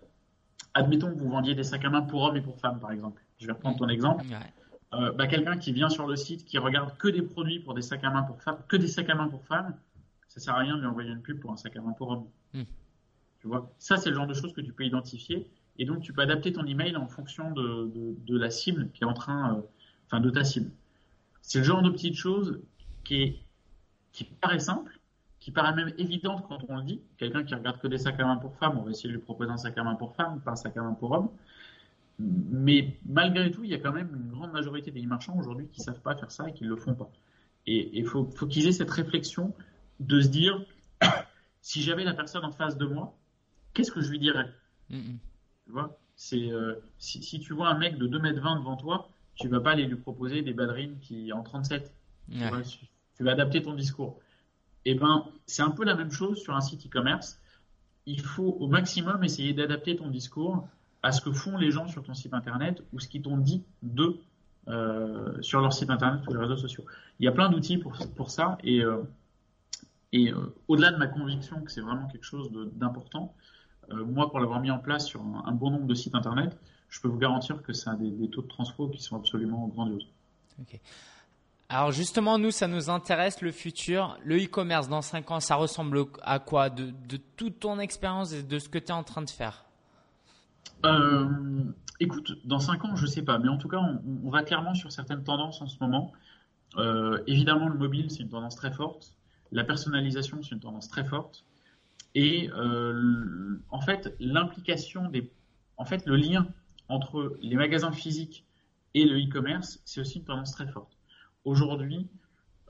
admettons 0.75 1.12
que 1.12 1.18
vous 1.18 1.29
vendiez 1.29 1.55
des 1.55 1.62
sacs 1.62 1.85
à 1.85 1.91
main 1.91 2.03
pour 2.03 2.22
hommes 2.22 2.37
et 2.37 2.41
pour 2.41 2.59
femmes, 2.59 2.81
par 2.81 2.91
exemple. 2.91 3.22
Je 3.39 3.47
vais 3.47 3.53
reprendre 3.53 3.79
ton 3.79 3.89
exemple. 3.89 4.25
Euh, 4.95 5.12
bah, 5.12 5.27
quelqu'un 5.27 5.57
qui 5.57 5.72
vient 5.72 5.89
sur 5.89 6.07
le 6.07 6.16
site, 6.16 6.45
qui 6.45 6.59
regarde 6.59 6.97
que 6.99 7.09
des 7.09 7.22
produits 7.22 7.61
pour 7.61 7.75
des 7.75 7.83
sacs 7.83 8.05
à 8.05 8.11
main 8.11 8.22
pour 8.22 8.41
femmes, 8.43 8.59
que 8.68 8.77
des 8.77 8.89
sacs 8.89 9.11
à 9.11 9.14
main 9.14 9.29
pour 9.29 9.45
femmes, 9.45 9.75
ça 10.29 10.41
sert 10.41 10.55
à 10.55 10.59
rien 10.59 10.77
de 10.77 10.81
lui 10.81 10.89
envoyer 10.89 11.11
une 11.11 11.22
pub 11.22 11.41
pour 11.41 11.53
un 11.53 11.57
sac 11.57 11.77
à 11.77 11.81
main 11.81 11.93
pour 11.93 12.11
hommes. 12.11 12.27
Hmm. 12.53 12.64
Tu 13.41 13.49
vois, 13.49 13.72
ça 13.79 13.97
c'est 13.97 14.11
le 14.11 14.16
genre 14.16 14.27
de 14.27 14.35
choses 14.35 14.53
que 14.53 14.61
tu 14.61 14.72
peux 14.72 14.85
identifier 14.85 15.49
et 15.79 15.85
donc, 15.85 16.03
tu 16.03 16.12
peux 16.12 16.22
adapter 16.22 16.53
ton 16.53 16.64
email 16.64 16.97
en 16.97 17.07
fonction 17.07 17.51
de, 17.51 18.39
la 18.39 18.51
cible 18.51 18.91
qui 18.93 19.05
est 19.05 19.07
en 19.07 19.14
train, 19.14 19.57
euh, 19.57 19.61
enfin, 20.07 20.20
de 20.20 20.31
ta 20.31 20.45
cible. 20.45 20.70
C'est 21.43 21.59
le 21.59 21.64
genre 21.64 21.83
de 21.83 21.91
petite 21.91 22.14
chose 22.14 22.61
qui 23.03 23.41
paraît 24.41 24.61
simple, 24.61 24.99
qui 25.45 25.51
paraît 25.51 25.75
même 25.75 25.93
évidente 25.99 26.47
quand 26.49 26.59
on 26.68 26.77
le 26.79 26.85
dit. 26.85 27.03
Quelqu'un 27.18 27.45
qui 27.45 27.55
regarde 27.55 27.79
que 27.79 27.87
des 27.87 27.99
sacs 27.99 28.18
à 28.18 28.25
main 28.25 28.37
pour 28.37 28.57
femmes, 28.57 28.79
on 28.79 28.83
va 28.83 28.93
essayer 28.93 29.11
de 29.11 29.14
lui 29.14 29.20
proposer 29.20 29.51
un 29.51 29.59
sac 29.59 29.77
à 29.77 29.85
main 29.85 29.95
pour 29.95 30.14
femme, 30.14 30.41
pas 30.41 30.53
un 30.53 30.57
sac 30.57 30.75
à 30.79 30.83
main 30.83 30.95
pour 30.95 31.12
homme. 31.12 31.29
Mais 32.18 32.97
malgré 33.05 33.51
tout, 33.51 33.62
il 33.62 33.70
y 33.70 33.75
a 33.75 33.79
quand 33.79 33.93
même 33.93 34.09
une 34.14 34.31
grande 34.31 34.53
majorité 34.53 34.91
des 34.91 35.05
marchands 35.05 35.37
aujourd'hui 35.37 35.66
qui 35.70 35.83
savent 35.83 36.01
pas 36.01 36.14
faire 36.16 36.31
ça 36.31 36.49
et 36.49 36.55
qui 36.55 36.64
le 36.64 36.77
font 36.77 36.95
pas. 36.95 37.11
Et 37.66 37.91
il 37.99 38.07
faut, 38.07 38.25
faut 38.25 38.47
qu'ils 38.47 38.66
aient 38.68 38.72
cette 38.72 38.91
réflexion 38.91 39.53
de 40.01 40.20
se 40.22 40.29
dire, 40.29 40.64
si 41.61 41.83
j'avais 41.83 42.05
la 42.05 42.14
personne 42.14 42.45
en 42.47 42.53
face 42.53 42.79
de 42.79 42.87
moi, 42.87 43.14
qu'est-ce 43.75 43.93
que 43.93 44.01
je 44.01 44.11
lui 44.11 44.18
dirais? 44.18 44.51
Tu 45.65 45.73
vois, 45.73 45.99
c'est 46.17 46.51
euh, 46.53 46.75
si, 46.99 47.23
si, 47.23 47.41
tu 47.41 47.53
vois 47.55 47.69
un 47.69 47.79
mec 47.79 47.99
de 47.99 48.07
2 48.07 48.19
mètres 48.19 48.41
20 48.41 48.61
devant 48.61 48.77
toi, 48.77 49.09
tu 49.35 49.49
vas 49.49 49.61
pas 49.61 49.73
aller 49.73 49.87
lui 49.87 49.97
proposer 49.97 50.43
des 50.43 50.53
ballerines 50.53 50.99
qui 51.01 51.33
en 51.33 51.43
37. 51.43 51.93
Tu, 53.17 53.25
vas 53.25 53.33
adapter 53.33 53.62
ton 53.62 53.75
discours. 53.75 54.19
Et 54.85 54.93
eh 54.93 54.95
ben, 54.95 55.27
c'est 55.47 55.62
un 55.62 55.71
peu 55.71 55.85
la 55.85 55.95
même 55.95 56.11
chose 56.11 56.43
sur 56.43 56.55
un 56.55 56.61
site 56.61 56.87
e-commerce. 56.87 57.41
Il 58.07 58.21
faut 58.21 58.57
au 58.61 58.67
maximum 58.67 59.25
essayer 59.25 59.55
d'adapter 59.55 59.97
ton 59.97 60.09
discours 60.09 60.69
à 61.03 61.12
ce 61.12 61.21
que 61.21 61.33
font 61.33 61.57
les 61.57 61.71
gens 61.71 61.89
sur 61.89 62.03
ton 62.03 62.15
site 62.15 62.35
internet 62.35 62.83
ou 62.93 63.01
ce 63.01 63.09
qu'ils 63.09 63.23
t'ont 63.23 63.39
dit 63.39 63.62
d'eux 63.83 64.19
euh, 64.69 65.41
sur 65.43 65.61
leur 65.61 65.73
site 65.73 65.91
internet 65.91 66.27
ou 66.27 66.33
les 66.33 66.39
réseaux 66.39 66.57
sociaux. 66.57 66.85
Il 67.19 67.25
y 67.25 67.29
a 67.29 67.33
plein 67.33 67.51
d'outils 67.51 67.79
pour, 67.79 67.93
pour 68.15 68.31
ça 68.31 68.59
et, 68.62 68.83
euh, 68.83 69.03
et 70.12 70.33
euh, 70.33 70.55
au-delà 70.69 70.93
de 70.93 70.97
ma 70.97 71.07
conviction 71.07 71.61
que 71.62 71.71
c'est 71.71 71.81
vraiment 71.81 72.07
quelque 72.09 72.25
chose 72.25 72.51
d'important, 72.75 73.35
moi, 73.93 74.30
pour 74.30 74.41
l'avoir 74.41 74.61
mis 74.61 74.70
en 74.70 74.78
place 74.78 75.07
sur 75.07 75.20
un, 75.22 75.53
bon 75.53 75.70
nombre 75.70 75.87
de 75.87 75.95
sites 75.95 76.14
internet, 76.14 76.57
je 76.89 77.01
peux 77.01 77.09
vous 77.09 77.18
garantir 77.18 77.62
que 77.62 77.72
ça 77.72 77.93
a 77.93 77.95
des, 77.95 78.28
taux 78.28 78.43
de 78.43 78.49
transfo 78.49 78.89
qui 78.89 79.03
sont 79.03 79.16
absolument 79.16 79.66
grandioses. 79.68 80.07
Alors 81.68 81.93
justement, 81.93 82.39
nous, 82.39 82.51
ça 82.51 82.68
nous 82.68 82.91
intéresse 82.91 83.41
le 83.41 83.51
futur. 83.51 84.16
Le 84.24 84.37
e-commerce 84.37 84.89
dans 84.89 85.03
5 85.03 85.30
ans, 85.30 85.41
ça 85.41 85.57
ressemble 85.57 86.05
à 86.22 86.39
quoi 86.39 86.70
de, 86.70 86.93
toute 87.37 87.61
ton 87.61 87.78
expérience 87.78 88.32
et 88.32 88.43
de 88.43 88.59
ce 88.59 88.68
que 88.68 88.78
tu 88.78 88.87
es 88.87 88.93
en 88.93 89.03
train 89.03 89.22
de 89.22 89.30
faire? 89.30 89.64
Euh, 90.85 91.26
Écoute, 92.01 92.39
dans 92.45 92.59
5 92.59 92.85
ans, 92.85 92.97
je 92.97 93.03
ne 93.03 93.07
sais 93.07 93.22
pas. 93.22 93.39
Mais 93.39 93.49
en 93.49 93.57
tout 93.57 93.68
cas, 93.68 93.78
on, 93.78 94.30
va 94.30 94.43
clairement 94.43 94.74
sur 94.74 94.91
certaines 94.91 95.22
tendances 95.22 95.62
en 95.62 95.66
ce 95.66 95.76
moment. 95.80 96.12
Euh, 96.76 97.22
évidemment, 97.26 97.68
le 97.68 97.78
mobile, 97.78 98.11
c'est 98.11 98.22
une 98.22 98.28
tendance 98.28 98.57
très 98.57 98.72
forte. 98.72 99.16
La 99.53 99.64
personnalisation, 99.64 100.43
c'est 100.43 100.55
une 100.55 100.61
tendance 100.61 100.89
très 100.89 101.05
forte. 101.05 101.45
Et 102.15 102.51
euh, 102.57 103.59
en 103.71 103.81
fait, 103.81 104.15
l'implication 104.21 105.09
des, 105.09 105.31
en 105.77 105.85
fait, 105.85 106.07
le 106.07 106.17
lien 106.17 106.47
entre 106.89 107.37
les 107.41 107.57
magasins 107.57 107.93
physiques 107.93 108.45
et 108.95 109.05
le 109.05 109.19
e-commerce, 109.19 109.81
c'est 109.85 110.01
aussi 110.01 110.19
une 110.19 110.25
tendance 110.25 110.53
très 110.53 110.69
forte. 110.69 110.97
Aujourd'hui, 111.45 112.07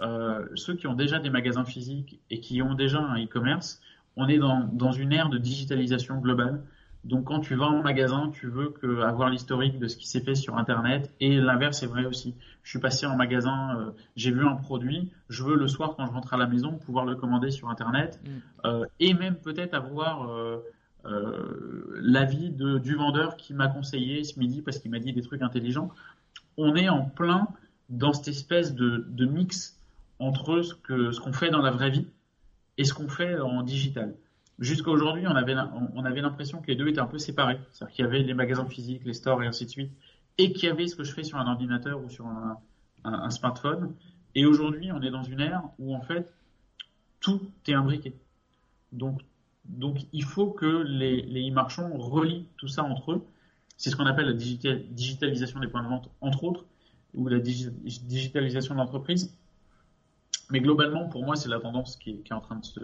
euh, 0.01 0.47
ceux 0.55 0.75
qui 0.75 0.87
ont 0.87 0.95
déjà 0.95 1.19
des 1.19 1.31
magasins 1.31 1.65
physiques 1.65 2.21
et 2.31 2.41
qui 2.41 2.63
ont 2.63 2.75
déjà 2.75 3.01
un 3.01 3.23
e-commerce, 3.23 3.81
on 4.17 4.29
est 4.29 4.39
dans, 4.39 4.61
dans 4.73 4.93
une 4.93 5.13
ère 5.13 5.29
de 5.29 5.39
digitalisation 5.39 6.19
globale 6.19 6.63
donc 7.05 7.25
quand 7.25 7.41
tu 7.41 7.55
vas 7.55 7.67
en 7.67 7.83
magasin, 7.83 8.31
tu 8.33 8.49
veux 8.49 8.71
que, 8.71 9.03
avoir 9.03 9.29
l'historique 9.29 9.79
de 9.79 9.89
ce 9.89 9.97
qui 9.97 10.09
s'est 10.09 10.21
fait 10.21 10.35
sur 10.35 10.57
Internet 10.57 11.13
et 11.21 11.37
l'inverse 11.37 11.83
est 11.83 11.87
vrai 11.87 12.07
aussi. 12.07 12.35
Je 12.63 12.71
suis 12.71 12.79
passé 12.79 13.05
en 13.05 13.17
magasin, 13.17 13.79
euh, 13.79 13.91
j'ai 14.17 14.31
vu 14.31 14.47
un 14.47 14.57
produit, 14.57 15.11
je 15.29 15.45
veux 15.45 15.57
le 15.57 15.69
soir 15.69 15.95
quand 15.97 16.07
je 16.07 16.13
rentre 16.13 16.33
à 16.33 16.39
la 16.39 16.47
maison 16.47 16.73
pouvoir 16.73 17.05
le 17.05 17.15
commander 17.15 17.51
sur 17.51 17.69
Internet 17.69 18.21
mm. 18.25 18.29
euh, 18.67 18.87
et 19.01 19.13
même 19.13 19.37
peut-être 19.37 19.75
avoir 19.75 20.31
euh, 20.31 20.63
l'avis 22.01 22.51
du 22.51 22.95
vendeur 22.95 23.37
qui 23.37 23.53
m'a 23.53 23.69
conseillé 23.69 24.25
ce 24.25 24.39
midi 24.39 24.63
parce 24.63 24.79
qu'il 24.79 24.91
m'a 24.91 24.99
dit 24.99 25.13
des 25.13 25.23
trucs 25.23 25.43
intelligents. 25.43 25.91
On 26.57 26.75
est 26.75 26.89
en 26.89 27.03
plein 27.03 27.49
dans 27.91 28.15
cette 28.15 28.29
espèce 28.29 28.75
de, 28.75 29.05
de 29.09 29.27
mix 29.27 29.79
entre 30.19 30.63
ce 30.63 30.75
que 30.75 31.13
ce 31.13 31.21
qu'on 31.21 31.35
fait 31.35 31.51
dans 31.51 31.61
la 31.61 31.71
vraie 31.71 31.91
vie 31.91 32.07
et 32.79 32.85
ce 32.85 32.95
qu'on 32.95 33.09
fait 33.09 33.39
en 33.39 33.63
digital. 33.63 34.15
Jusqu'à 34.61 34.91
aujourd'hui, 34.91 35.27
on 35.27 35.35
avait, 35.35 35.55
on 35.95 36.05
avait 36.05 36.21
l'impression 36.21 36.61
que 36.61 36.69
les 36.69 36.77
deux 36.77 36.87
étaient 36.87 37.01
un 37.01 37.07
peu 37.07 37.19
séparés. 37.19 37.59
C'est-à-dire 37.73 37.95
qu'il 37.95 38.05
y 38.05 38.09
avait 38.09 38.21
les 38.21 38.35
magasins 38.35 38.67
physiques, 38.67 39.05
les 39.05 39.15
stores 39.15 39.43
et 39.43 39.47
ainsi 39.47 39.65
de 39.65 39.71
suite, 39.71 39.91
et 40.39 40.53
qu'il 40.53 40.69
y 40.69 40.73
avait 40.73 40.87
ce 40.87 40.95
que 40.95 41.03
je 41.03 41.13
fais 41.13 41.25
sur 41.25 41.39
un 41.39 41.47
ordinateur 41.51 42.03
ou 42.03 42.09
sur 42.09 42.27
un, 42.27 43.31
smartphone. 43.31 43.95
Et 44.35 44.47
aujourd'hui, 44.47 44.91
on 44.93 45.03
est 45.03 45.11
dans 45.11 45.23
une 45.23 45.41
ère 45.41 45.63
où 45.79 45.95
en 45.95 46.01
fait, 46.01 46.33
tout 47.21 47.41
est 47.67 47.75
imbriqué. 47.75 48.15
Donc, 48.93 49.21
donc 49.65 49.99
il 50.13 50.25
faut 50.25 50.51
que 50.51 50.83
les, 50.87 51.51
e-marchands 51.51 51.91
relient 51.95 52.47
tout 52.57 52.69
ça 52.69 52.85
entre 52.85 53.13
eux. 53.13 53.25
C'est 53.77 53.91
ce 53.91 53.97
qu'on 53.97 54.07
appelle 54.07 54.27
la 54.27 54.33
digitalisation 54.33 55.59
des 55.59 55.69
points 55.69 55.83
de 55.83 55.89
vente, 55.89 56.09
entre 56.21 56.45
autres, 56.45 56.65
ou 57.13 57.29
la 57.29 57.41
digitalisation 57.41 58.75
de 58.75 58.79
l'entreprise. 58.79 59.37
Mais 60.51 60.61
globalement, 60.61 61.09
pour 61.09 61.25
moi, 61.25 61.37
c'est 61.37 61.49
la 61.49 61.59
tendance 61.59 61.97
qui 61.97 62.23
est 62.25 62.33
en 62.33 62.41
train 62.41 62.57
de 62.57 62.65
se, 62.65 62.81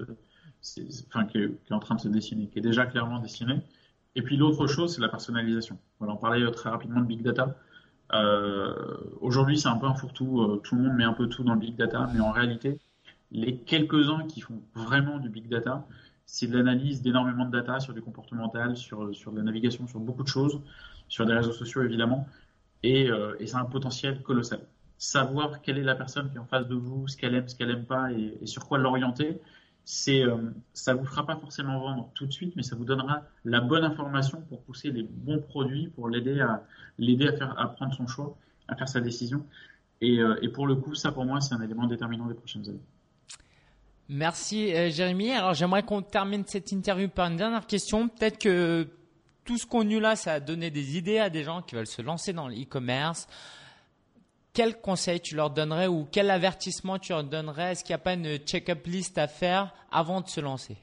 enfin, 1.08 1.24
qui 1.24 1.38
est, 1.38 1.72
en 1.72 1.78
train 1.78 1.94
de 1.94 2.00
se 2.00 2.08
dessiner, 2.08 2.48
qui 2.48 2.58
est 2.58 2.62
déjà 2.62 2.86
clairement 2.86 3.18
dessiné. 3.18 3.60
Et 4.14 4.22
puis 4.22 4.36
l'autre 4.36 4.66
chose, 4.66 4.94
c'est 4.94 5.00
la 5.00 5.08
personnalisation. 5.08 5.78
Voilà, 5.98 6.14
on 6.14 6.16
parlait 6.16 6.42
euh, 6.42 6.50
très 6.50 6.70
rapidement 6.70 7.00
de 7.00 7.06
big 7.06 7.22
data. 7.22 7.56
Euh, 8.12 8.74
Aujourd'hui, 9.20 9.58
c'est 9.58 9.68
un 9.68 9.76
peu 9.76 9.86
un 9.86 9.94
fourre-tout. 9.94 10.40
Euh, 10.40 10.60
tout 10.62 10.74
le 10.74 10.82
monde 10.82 10.96
met 10.96 11.04
un 11.04 11.12
peu 11.12 11.28
tout 11.28 11.44
dans 11.44 11.54
le 11.54 11.60
big 11.60 11.76
data, 11.76 12.08
mais 12.12 12.20
en 12.20 12.32
réalité, 12.32 12.78
les 13.30 13.56
quelques-uns 13.58 14.26
qui 14.26 14.40
font 14.40 14.60
vraiment 14.74 15.18
du 15.18 15.28
big 15.28 15.48
data, 15.48 15.86
c'est 16.26 16.46
de 16.46 16.56
l'analyse 16.56 17.02
d'énormément 17.02 17.44
de 17.44 17.50
data 17.50 17.80
sur 17.80 17.92
du 17.92 18.02
comportemental, 18.02 18.76
sur, 18.76 19.14
sur 19.14 19.32
de 19.32 19.38
la 19.38 19.42
navigation, 19.42 19.86
sur 19.86 20.00
beaucoup 20.00 20.22
de 20.22 20.28
choses, 20.28 20.60
sur 21.08 21.26
des 21.26 21.34
réseaux 21.34 21.52
sociaux 21.52 21.82
évidemment, 21.82 22.26
et, 22.82 23.10
euh, 23.10 23.34
et 23.40 23.46
c'est 23.46 23.56
un 23.56 23.64
potentiel 23.64 24.22
colossal. 24.22 24.60
savoir 24.96 25.60
quelle 25.62 25.78
est 25.78 25.82
la 25.82 25.94
personne 25.94 26.30
qui 26.30 26.36
est 26.36 26.40
en 26.40 26.46
face 26.46 26.68
de 26.68 26.74
vous, 26.74 27.08
ce 27.08 27.16
qu'elle 27.16 27.34
aime, 27.34 27.48
ce 27.48 27.54
qu'elle 27.56 27.70
aime 27.70 27.84
pas 27.84 28.12
et, 28.12 28.46
sur 28.46 28.66
quoi 28.66 28.78
l'orienter, 28.78 29.40
c'est 29.84 30.22
euh, 30.22 30.36
ça 30.72 30.94
vous 30.94 31.04
fera 31.04 31.26
pas 31.26 31.36
forcément 31.36 31.80
vendre 31.80 32.10
tout 32.14 32.26
de 32.26 32.32
suite, 32.32 32.54
mais 32.56 32.62
ça 32.62 32.76
vous 32.76 32.84
donnera 32.84 33.22
la 33.44 33.60
bonne 33.60 33.84
information 33.84 34.40
pour 34.48 34.62
pousser 34.62 34.90
les 34.90 35.02
bons 35.02 35.40
produits, 35.40 35.88
pour 35.88 36.08
l'aider 36.08 36.40
à 36.40 36.62
l'aider 36.98 37.28
à 37.28 37.32
faire 37.32 37.58
à 37.58 37.68
prendre 37.68 37.94
son 37.94 38.06
choix, 38.06 38.36
à 38.68 38.76
faire 38.76 38.88
sa 38.88 39.00
décision. 39.00 39.44
Et, 40.00 40.18
euh, 40.18 40.38
et 40.42 40.48
pour 40.48 40.66
le 40.66 40.76
coup, 40.76 40.94
ça 40.94 41.12
pour 41.12 41.24
moi, 41.24 41.40
c'est 41.40 41.54
un 41.54 41.60
élément 41.60 41.86
déterminant 41.86 42.26
des 42.26 42.34
prochaines 42.34 42.68
années. 42.68 42.80
Merci 44.08 44.74
euh, 44.74 44.90
Jérémy. 44.90 45.30
Alors 45.30 45.54
j'aimerais 45.54 45.82
qu'on 45.82 46.02
termine 46.02 46.44
cette 46.46 46.72
interview 46.72 47.08
par 47.08 47.28
une 47.28 47.36
dernière 47.36 47.66
question. 47.66 48.08
Peut-être 48.08 48.38
que 48.38 48.88
tout 49.44 49.56
ce 49.56 49.66
qu'on 49.66 49.88
a 49.88 49.92
eu 49.92 50.00
là, 50.00 50.16
ça 50.16 50.34
a 50.34 50.40
donné 50.40 50.70
des 50.70 50.98
idées 50.98 51.18
à 51.18 51.30
des 51.30 51.44
gens 51.44 51.62
qui 51.62 51.74
veulent 51.74 51.86
se 51.86 52.02
lancer 52.02 52.32
dans 52.32 52.48
l'e-commerce. 52.48 53.26
Quel 54.52 54.80
conseil 54.80 55.20
tu 55.20 55.36
leur 55.36 55.50
donnerais 55.50 55.86
ou 55.86 56.08
quel 56.10 56.30
avertissement 56.30 56.98
tu 56.98 57.12
leur 57.12 57.24
donnerais? 57.24 57.72
Est-ce 57.72 57.84
qu'il 57.84 57.92
n'y 57.92 58.00
a 58.00 58.04
pas 58.04 58.14
une 58.14 58.36
check-up 58.38 58.84
list 58.86 59.16
à 59.18 59.28
faire 59.28 59.72
avant 59.92 60.20
de 60.20 60.28
se 60.28 60.40
lancer? 60.40 60.76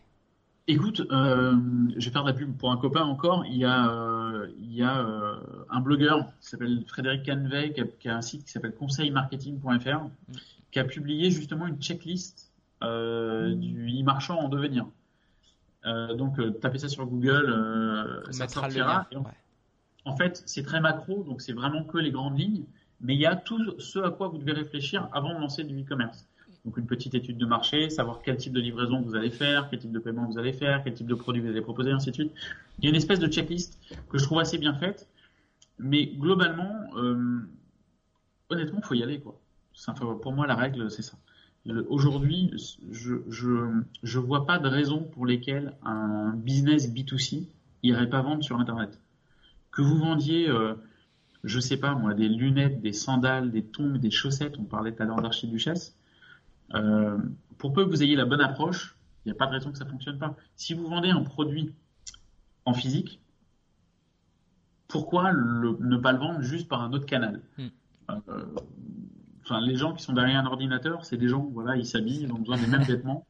Écoute, 0.70 1.02
euh, 1.12 1.56
je 1.96 2.06
vais 2.06 2.12
faire 2.12 2.24
de 2.24 2.30
la 2.30 2.34
pub 2.34 2.58
pour 2.58 2.72
un 2.72 2.78
copain 2.78 3.04
encore. 3.04 3.46
Il 3.46 3.56
y 3.56 3.64
a, 3.64 3.90
euh, 3.90 4.48
il 4.60 4.74
y 4.74 4.84
a 4.84 5.00
euh, 5.00 5.40
un 5.70 5.80
blogueur 5.80 6.26
qui 6.42 6.50
s'appelle 6.50 6.84
Frédéric 6.88 7.26
Canvey, 7.26 7.74
qui 8.00 8.10
a, 8.10 8.18
un 8.18 8.22
site 8.22 8.44
qui 8.44 8.52
s'appelle 8.52 8.76
conseilmarketing.fr, 8.76 10.10
qui 10.72 10.80
a 10.80 10.84
publié 10.84 11.32
justement 11.32 11.68
une 11.68 11.82
checklist 11.82 12.52
du 12.82 14.02
e-marchand 14.02 14.40
en 14.40 14.50
devenir. 14.50 14.86
donc, 16.18 16.38
tapez 16.60 16.80
ça 16.80 16.90
sur 16.90 17.06
Google, 17.06 18.24
ça 18.32 18.50
sortira. 18.50 19.08
En, 19.16 20.12
en 20.12 20.16
fait, 20.18 20.44
c'est 20.46 20.64
très 20.64 20.82
macro, 20.82 21.24
donc 21.24 21.42
c'est 21.42 21.54
vraiment 21.54 21.84
que 21.86 21.98
les 21.98 22.12
grandes 22.12 22.38
lignes, 22.38 22.66
mais 23.02 23.16
il 23.16 23.20
y 23.20 23.26
a 23.26 23.36
tout 23.36 23.80
ce 23.80 24.00
à 24.00 24.12
quoi 24.12 24.28
vous 24.28 24.38
devez 24.38 24.54
réfléchir 24.54 25.10
avant 25.14 25.34
de 25.34 25.40
lancer 25.40 25.64
du 25.64 25.80
e-commerce. 25.82 26.28
Donc 26.66 26.78
une 26.78 26.86
petite 26.86 27.16
étude 27.16 27.38
de 27.38 27.46
marché, 27.46 27.90
savoir 27.90 28.22
quel 28.22 28.38
type 28.38 28.52
de 28.54 28.60
livraison 28.60 29.02
vous 29.02 29.16
allez 29.16 29.30
faire, 29.30 29.70
quel 29.70 29.80
type 29.80 29.92
de 29.92 30.00
paiement 30.00 30.26
vous 30.26 30.38
allez 30.38 30.52
faire, 30.52 30.84
quel 30.84 30.94
type 30.94 31.08
de 31.08 31.16
produit 31.16 31.42
vous 31.42 31.48
allez 31.48 31.62
proposer, 31.62 31.92
ainsi 31.92 32.10
de 32.10 32.16
suite. 32.16 32.32
Il 32.80 32.86
y 32.86 32.88
a 32.88 32.90
une 32.90 32.96
espèce 32.96 33.20
de 33.20 33.28
checklist 33.28 33.80
que 34.10 34.18
je 34.18 34.24
trouve 34.24 34.40
assez 34.40 34.58
bien 34.58 34.74
faite, 34.74 35.08
mais 35.80 36.08
globalement, 36.08 36.74
euh, 36.98 37.40
honnêtement, 38.50 38.82
faut 38.82 38.96
y 38.96 39.04
aller 39.04 39.20
quoi. 39.20 39.40
pour 40.22 40.34
moi, 40.34 40.48
la 40.48 40.56
règle, 40.56 40.92
c'est 40.92 41.04
ça. 41.04 41.18
Aujourd'hui, 41.90 42.52
je, 42.92 43.16
je 43.30 43.82
je 44.02 44.20
vois 44.20 44.46
pas 44.46 44.58
de 44.58 44.70
raison 44.70 45.04
pour 45.04 45.26
lesquelles 45.26 45.74
un 45.84 46.32
business 46.34 46.90
B2C 46.90 47.48
irait 47.84 48.10
pas 48.10 48.22
vendre 48.22 48.44
sur 48.44 48.60
Internet. 48.60 49.00
Que 49.72 49.82
vous 49.82 49.98
vendiez, 49.98 50.50
euh, 50.50 50.76
je 51.44 51.60
sais 51.60 51.78
pas 51.78 51.94
moi, 51.96 52.14
des 52.14 52.30
lunettes, 52.30 52.82
des 52.82 52.94
sandales, 52.94 53.52
des 53.52 53.64
tongs, 53.64 53.98
des 53.98 54.12
chaussettes, 54.12 54.58
on 54.60 54.64
parlait 54.64 54.94
tout 54.94 55.04
à 55.04 55.06
l'heure 55.06 55.22
d'archiduchesse, 55.22 55.98
euh, 56.74 57.18
pour 57.58 57.74
peu 57.74 57.86
que 57.86 57.90
vous 57.90 58.04
ayez 58.04 58.16
la 58.16 58.26
bonne 58.26 58.42
approche, 58.42 58.98
il 59.26 59.30
n'y 59.30 59.32
a 59.32 59.36
pas 59.36 59.48
de 59.48 59.52
raison 59.52 59.72
que 59.72 59.78
ça 59.78 59.86
ne 59.86 59.90
fonctionne 59.90 60.20
pas. 60.20 60.36
Si 60.56 60.74
vous 60.74 60.88
vendez 60.88 61.10
un 61.10 61.24
produit 61.24 61.74
en 62.66 62.74
physique, 62.74 63.22
pourquoi 64.88 65.34
ne 65.34 65.98
pas 65.98 66.14
le 66.14 66.20
vendre 66.20 66.42
juste 66.42 66.68
par 66.68 66.82
un 66.82 66.94
autre 66.94 67.06
canal? 67.06 67.42
Hmm. 67.58 67.68
euh, 68.30 68.46
Enfin, 69.50 69.62
les 69.62 69.78
gens 69.78 69.94
qui 69.94 70.04
sont 70.04 70.12
derrière 70.12 70.42
un 70.42 70.46
ordinateur, 70.46 71.06
c'est 71.06 71.16
des 71.16 71.30
gens, 71.30 71.48
voilà, 71.54 71.78
ils 71.78 71.86
s'habillent, 71.86 72.24
ils 72.24 72.34
ont 72.34 72.40
besoin 72.40 72.58
des 72.58 72.68
mêmes 72.68 72.82
vêtements. 72.84 73.26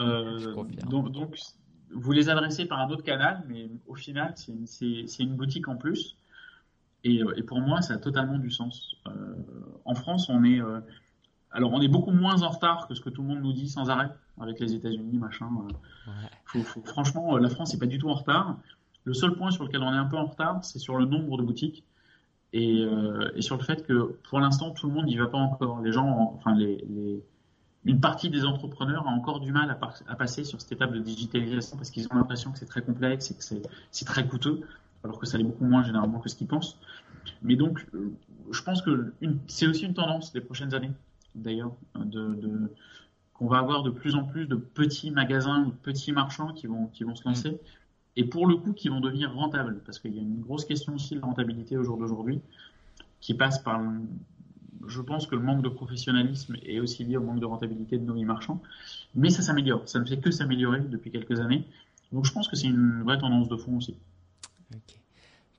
Euh, 0.00 0.54
donc, 0.88 1.36
vous 1.90 2.12
les 2.12 2.30
adressez 2.30 2.64
par 2.64 2.80
un 2.80 2.88
autre 2.88 3.02
canal, 3.02 3.44
mais 3.46 3.68
au 3.86 3.94
final, 3.94 4.32
c'est 4.36 5.22
une, 5.22 5.36
boutique 5.36 5.68
en 5.68 5.76
plus. 5.76 6.16
Et, 7.04 7.20
et, 7.36 7.42
pour 7.42 7.60
moi, 7.60 7.82
ça 7.82 7.94
a 7.94 7.98
totalement 7.98 8.38
du 8.38 8.50
sens. 8.50 8.96
en 9.84 9.94
France, 9.94 10.28
on 10.28 10.42
est 10.42 10.60
alors, 11.54 11.72
on 11.72 11.80
est 11.80 11.88
beaucoup 11.88 12.10
moins 12.10 12.42
en 12.42 12.48
retard 12.48 12.88
que 12.88 12.94
ce 12.94 13.00
que 13.00 13.08
tout 13.08 13.22
le 13.22 13.28
monde 13.28 13.40
nous 13.40 13.52
dit 13.52 13.68
sans 13.68 13.88
arrêt 13.88 14.10
avec 14.40 14.58
les 14.58 14.74
États-Unis, 14.74 15.18
machin. 15.18 15.48
Euh. 16.56 16.62
franchement, 16.84 17.36
euh, 17.36 17.38
la 17.38 17.48
France 17.48 17.72
n'est 17.72 17.78
pas 17.78 17.86
du 17.86 17.98
tout 17.98 18.10
en 18.10 18.14
retard. 18.14 18.58
Le 19.04 19.14
seul 19.14 19.34
point 19.36 19.52
sur 19.52 19.62
lequel 19.62 19.80
on 19.82 19.92
est 19.92 19.96
un 19.96 20.06
peu 20.06 20.16
en 20.16 20.26
retard, 20.26 20.64
c'est 20.64 20.80
sur 20.80 20.96
le 20.96 21.04
nombre 21.04 21.38
de 21.38 21.44
boutiques 21.44 21.84
et, 22.52 22.82
euh, 22.82 23.40
sur 23.40 23.56
le 23.56 23.62
fait 23.62 23.86
que 23.86 24.18
pour 24.28 24.40
l'instant, 24.40 24.72
tout 24.72 24.88
le 24.88 24.94
monde 24.94 25.06
n'y 25.06 25.16
va 25.16 25.28
pas 25.28 25.38
encore. 25.38 25.80
Les 25.80 25.92
gens, 25.92 26.34
enfin, 26.36 26.56
une 27.84 28.00
partie 28.00 28.30
des 28.30 28.44
entrepreneurs 28.44 29.06
a 29.06 29.10
encore 29.10 29.38
du 29.38 29.52
mal 29.52 29.70
à, 29.70 30.16
passer 30.16 30.42
sur 30.42 30.60
cette 30.60 30.72
étape 30.72 30.92
de 30.92 30.98
digitalisation 30.98 31.76
parce 31.76 31.90
qu'ils 31.90 32.08
ont 32.10 32.16
l'impression 32.16 32.50
que 32.50 32.58
c'est 32.58 32.66
très 32.66 32.82
complexe 32.82 33.30
et 33.30 33.34
que 33.36 33.44
c'est 33.92 34.04
très 34.04 34.26
coûteux, 34.26 34.62
alors 35.04 35.18
que 35.18 35.26
ça 35.26 35.38
l'est 35.38 35.44
beaucoup 35.44 35.64
moins 35.64 35.84
généralement 35.84 36.18
que 36.18 36.28
ce 36.28 36.34
qu'ils 36.34 36.46
pensent. 36.46 36.78
Mais 37.42 37.56
donc, 37.56 37.86
je 38.50 38.62
pense 38.62 38.82
que 38.82 39.12
c'est 39.46 39.66
aussi 39.66 39.84
une 39.84 39.94
tendance 39.94 40.32
des 40.32 40.40
prochaines 40.40 40.74
années 40.74 40.90
d'ailleurs, 41.34 41.74
de, 41.94 42.70
qu'on 43.34 43.46
va 43.46 43.58
avoir 43.58 43.82
de 43.82 43.90
plus 43.90 44.14
en 44.14 44.24
plus 44.24 44.46
de 44.46 44.56
petits 44.56 45.10
magasins 45.10 45.64
ou 45.64 45.70
de 45.70 45.76
petits 45.76 46.12
marchands 46.12 46.52
qui 46.52 46.66
vont, 46.66 46.86
qui 46.86 47.04
vont 47.04 47.14
se 47.14 47.26
lancer. 47.26 47.50
Mm. 47.50 47.58
Et 48.16 48.24
pour 48.24 48.46
le 48.46 48.56
coup, 48.56 48.72
qui 48.72 48.88
vont 48.88 49.00
devenir 49.00 49.34
rentables. 49.34 49.80
Parce 49.84 49.98
qu'il 49.98 50.14
y 50.14 50.18
a 50.18 50.22
une 50.22 50.40
grosse 50.40 50.64
question 50.64 50.94
aussi 50.94 51.16
de 51.16 51.20
rentabilité 51.20 51.76
au 51.76 51.82
jour 51.82 51.98
d'aujourd'hui, 51.98 52.40
qui 53.20 53.34
passe 53.34 53.58
par. 53.58 53.82
Je 54.86 55.00
pense 55.00 55.26
que 55.26 55.34
le 55.34 55.40
manque 55.40 55.62
de 55.62 55.68
professionnalisme 55.68 56.56
est 56.62 56.78
aussi 56.78 57.04
lié 57.04 57.16
au 57.16 57.22
manque 57.22 57.40
de 57.40 57.46
rentabilité 57.46 57.98
de 57.98 58.04
nos 58.04 58.22
e-marchands. 58.22 58.60
Mais 59.14 59.30
ça 59.30 59.42
s'améliore. 59.42 59.82
Ça 59.86 59.98
ne 59.98 60.04
fait 60.04 60.18
que 60.18 60.30
s'améliorer 60.30 60.80
depuis 60.80 61.10
quelques 61.10 61.40
années. 61.40 61.66
Donc 62.12 62.26
je 62.26 62.32
pense 62.32 62.48
que 62.48 62.54
c'est 62.54 62.68
une 62.68 63.02
vraie 63.02 63.18
tendance 63.18 63.48
de 63.48 63.56
fond 63.56 63.78
aussi. 63.78 63.96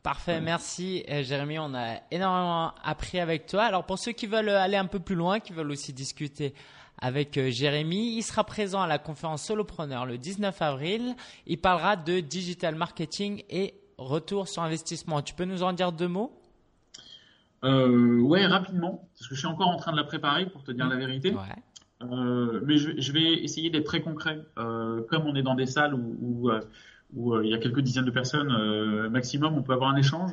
Parfait, 0.04 0.40
merci 0.40 1.04
euh, 1.10 1.24
Jérémy, 1.24 1.58
on 1.58 1.74
a 1.74 1.96
énormément 2.12 2.76
appris 2.84 3.20
avec 3.20 3.48
toi. 3.48 3.64
Alors 3.64 3.86
pour 3.86 3.98
ceux 3.98 4.12
qui 4.12 4.28
veulent 4.28 4.50
aller 4.50 4.78
un 4.78 4.86
peu 4.86 5.00
plus 5.00 5.16
loin, 5.16 5.40
qui 5.40 5.52
veulent 5.52 5.72
aussi 5.72 5.94
discuter 5.94 6.54
avec 7.00 7.38
euh, 7.38 7.50
Jérémy, 7.50 8.16
il 8.16 8.24
sera 8.24 8.44
présent 8.44 8.82
à 8.82 8.88
la 8.88 9.00
conférence 9.00 9.44
Solopreneur 9.44 10.06
le 10.06 10.18
19 10.18 10.62
avril. 10.62 11.16
Il 11.46 11.60
parlera 11.60 11.96
de 11.96 12.20
digital 12.20 12.76
marketing 12.76 13.44
et 13.50 13.74
retour 13.98 14.48
sur 14.48 14.62
investissement. 14.62 15.22
Tu 15.22 15.34
peux 15.34 15.46
nous 15.46 15.64
en 15.64 15.74
dire 15.74 15.92
deux 15.92 16.08
mots? 16.08 16.40
Euh, 17.64 18.22
Ouais, 18.22 18.46
rapidement, 18.46 19.10
parce 19.18 19.28
que 19.28 19.36
je 19.36 19.40
suis 19.40 19.48
encore 19.48 19.70
en 19.70 19.78
train 19.78 19.92
de 19.92 19.98
la 19.98 20.04
préparer 20.04 20.46
pour 20.46 20.64
te 20.64 20.72
dire 20.72 20.88
la 20.88 20.98
vérité. 20.98 21.32
Ouais. 21.32 22.04
Euh, 22.04 22.62
mais 22.66 22.78
je, 22.78 22.92
je, 23.00 23.12
vais 23.12 23.34
essayer 23.44 23.70
d'être 23.70 23.86
très 23.86 24.02
concret. 24.02 24.40
comme 24.56 25.26
on 25.26 25.36
est 25.36 25.44
dans 25.44 25.56
des 25.56 25.66
salles 25.66 25.94
où, 25.96 26.18
où 26.22 26.52
où 27.14 27.34
euh, 27.34 27.46
il 27.46 27.52
y 27.52 27.54
a 27.54 27.58
quelques 27.58 27.82
dizaines 27.82 28.06
de 28.06 28.12
personnes 28.12 28.52
euh, 28.52 29.10
maximum, 29.10 29.56
on 29.58 29.64
peut 29.64 29.74
avoir 29.74 29.90
un 29.90 29.96
échange. 29.96 30.32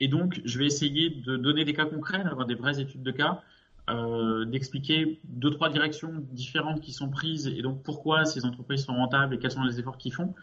Et 0.00 0.08
donc, 0.08 0.40
je 0.44 0.58
vais 0.58 0.66
essayer 0.66 1.10
de 1.10 1.36
donner 1.36 1.64
des 1.64 1.72
cas 1.72 1.86
concrets, 1.86 2.22
d'avoir 2.22 2.46
des 2.46 2.54
vraies 2.54 2.80
études 2.80 3.02
de 3.02 3.10
cas, 3.10 3.42
euh, 3.88 4.44
d'expliquer 4.44 5.20
deux, 5.24 5.50
trois 5.50 5.70
directions 5.70 6.12
différentes 6.32 6.80
qui 6.80 6.92
sont 6.92 7.08
prises 7.08 7.46
et 7.46 7.62
donc 7.62 7.82
pourquoi 7.82 8.24
ces 8.24 8.44
entreprises 8.44 8.84
sont 8.84 8.94
rentables 8.94 9.34
et 9.34 9.38
quels 9.38 9.52
sont 9.52 9.62
les 9.62 9.78
efforts 9.78 9.96
qu'ils 9.96 10.12
font. 10.12 10.34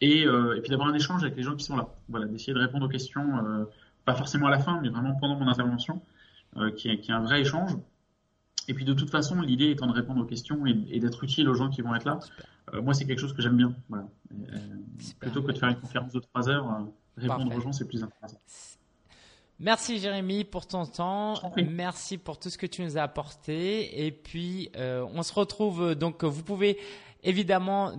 Et, 0.00 0.26
puis 0.60 0.70
d'avoir 0.70 0.88
un 0.88 0.94
échange 0.94 1.22
avec 1.22 1.36
les 1.36 1.42
gens 1.42 1.54
qui 1.54 1.64
sont 1.64 1.76
là. 1.76 1.88
Voilà, 2.08 2.26
d'essayer 2.26 2.52
de 2.52 2.58
répondre 2.58 2.84
aux 2.84 2.88
questions, 2.88 3.66
pas 4.04 4.14
forcément 4.14 4.48
à 4.48 4.50
la 4.50 4.58
fin, 4.58 4.78
mais 4.82 4.90
vraiment 4.90 5.14
pendant 5.14 5.36
mon 5.36 5.48
intervention, 5.48 6.02
qui, 6.76 6.88
est, 6.88 7.10
un 7.10 7.20
vrai 7.20 7.40
échange. 7.40 7.70
Et 8.68 8.74
puis 8.74 8.84
de 8.84 8.92
toute 8.92 9.08
façon, 9.08 9.40
l'idée 9.40 9.70
étant 9.70 9.86
de 9.86 9.92
répondre 9.92 10.20
aux 10.20 10.26
questions 10.26 10.66
et, 10.66 10.98
d'être 10.98 11.24
utile 11.24 11.48
aux 11.48 11.54
gens 11.54 11.70
qui 11.70 11.80
vont 11.80 11.94
être 11.94 12.04
là. 12.04 12.18
Moi, 12.80 12.94
c'est 12.94 13.04
quelque 13.04 13.20
chose 13.20 13.32
que 13.32 13.42
j'aime 13.42 13.56
bien. 13.56 13.74
Voilà. 13.88 14.06
Euh, 14.32 14.58
plutôt 15.18 15.42
que 15.42 15.52
de 15.52 15.58
faire 15.58 15.68
une 15.68 15.80
conférence 15.80 16.12
de 16.12 16.20
trois 16.20 16.48
heures, 16.48 16.66
euh, 16.66 16.84
répondre 17.16 17.54
aux 17.54 17.60
gens, 17.60 17.72
c'est 17.72 17.86
plus 17.86 18.02
intéressant. 18.02 18.38
Merci 19.60 19.98
Jérémy 19.98 20.44
pour 20.44 20.66
ton 20.66 20.84
temps. 20.84 21.34
Merci 21.56 22.18
pour 22.18 22.38
tout 22.38 22.50
ce 22.50 22.58
que 22.58 22.66
tu 22.66 22.82
nous 22.82 22.98
as 22.98 23.02
apporté. 23.02 24.04
Et 24.04 24.10
puis, 24.10 24.70
on 24.76 25.22
se 25.22 25.32
retrouve. 25.32 25.94
Donc, 25.94 26.24
vous 26.24 26.42
pouvez 26.42 26.78
évidemment 27.22 27.92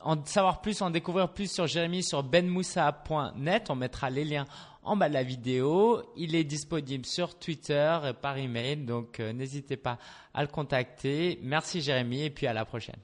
en 0.00 0.24
savoir 0.24 0.60
plus, 0.60 0.80
en 0.80 0.90
découvrir 0.90 1.32
plus 1.32 1.50
sur 1.50 1.66
Jérémy 1.66 2.04
sur 2.04 2.22
benmoussa.net. 2.22 3.70
On 3.70 3.74
mettra 3.74 4.08
les 4.08 4.24
liens 4.24 4.46
en 4.84 4.96
bas 4.96 5.08
de 5.08 5.14
la 5.14 5.24
vidéo. 5.24 6.00
Il 6.16 6.36
est 6.36 6.44
disponible 6.44 7.06
sur 7.06 7.36
Twitter 7.36 7.98
et 8.10 8.12
par 8.12 8.38
email. 8.38 8.76
Donc, 8.76 9.18
n'hésitez 9.18 9.76
pas 9.76 9.98
à 10.32 10.42
le 10.42 10.48
contacter. 10.48 11.40
Merci 11.42 11.80
Jérémy 11.80 12.22
et 12.22 12.30
puis 12.30 12.46
à 12.46 12.52
la 12.52 12.64
prochaine. 12.64 13.00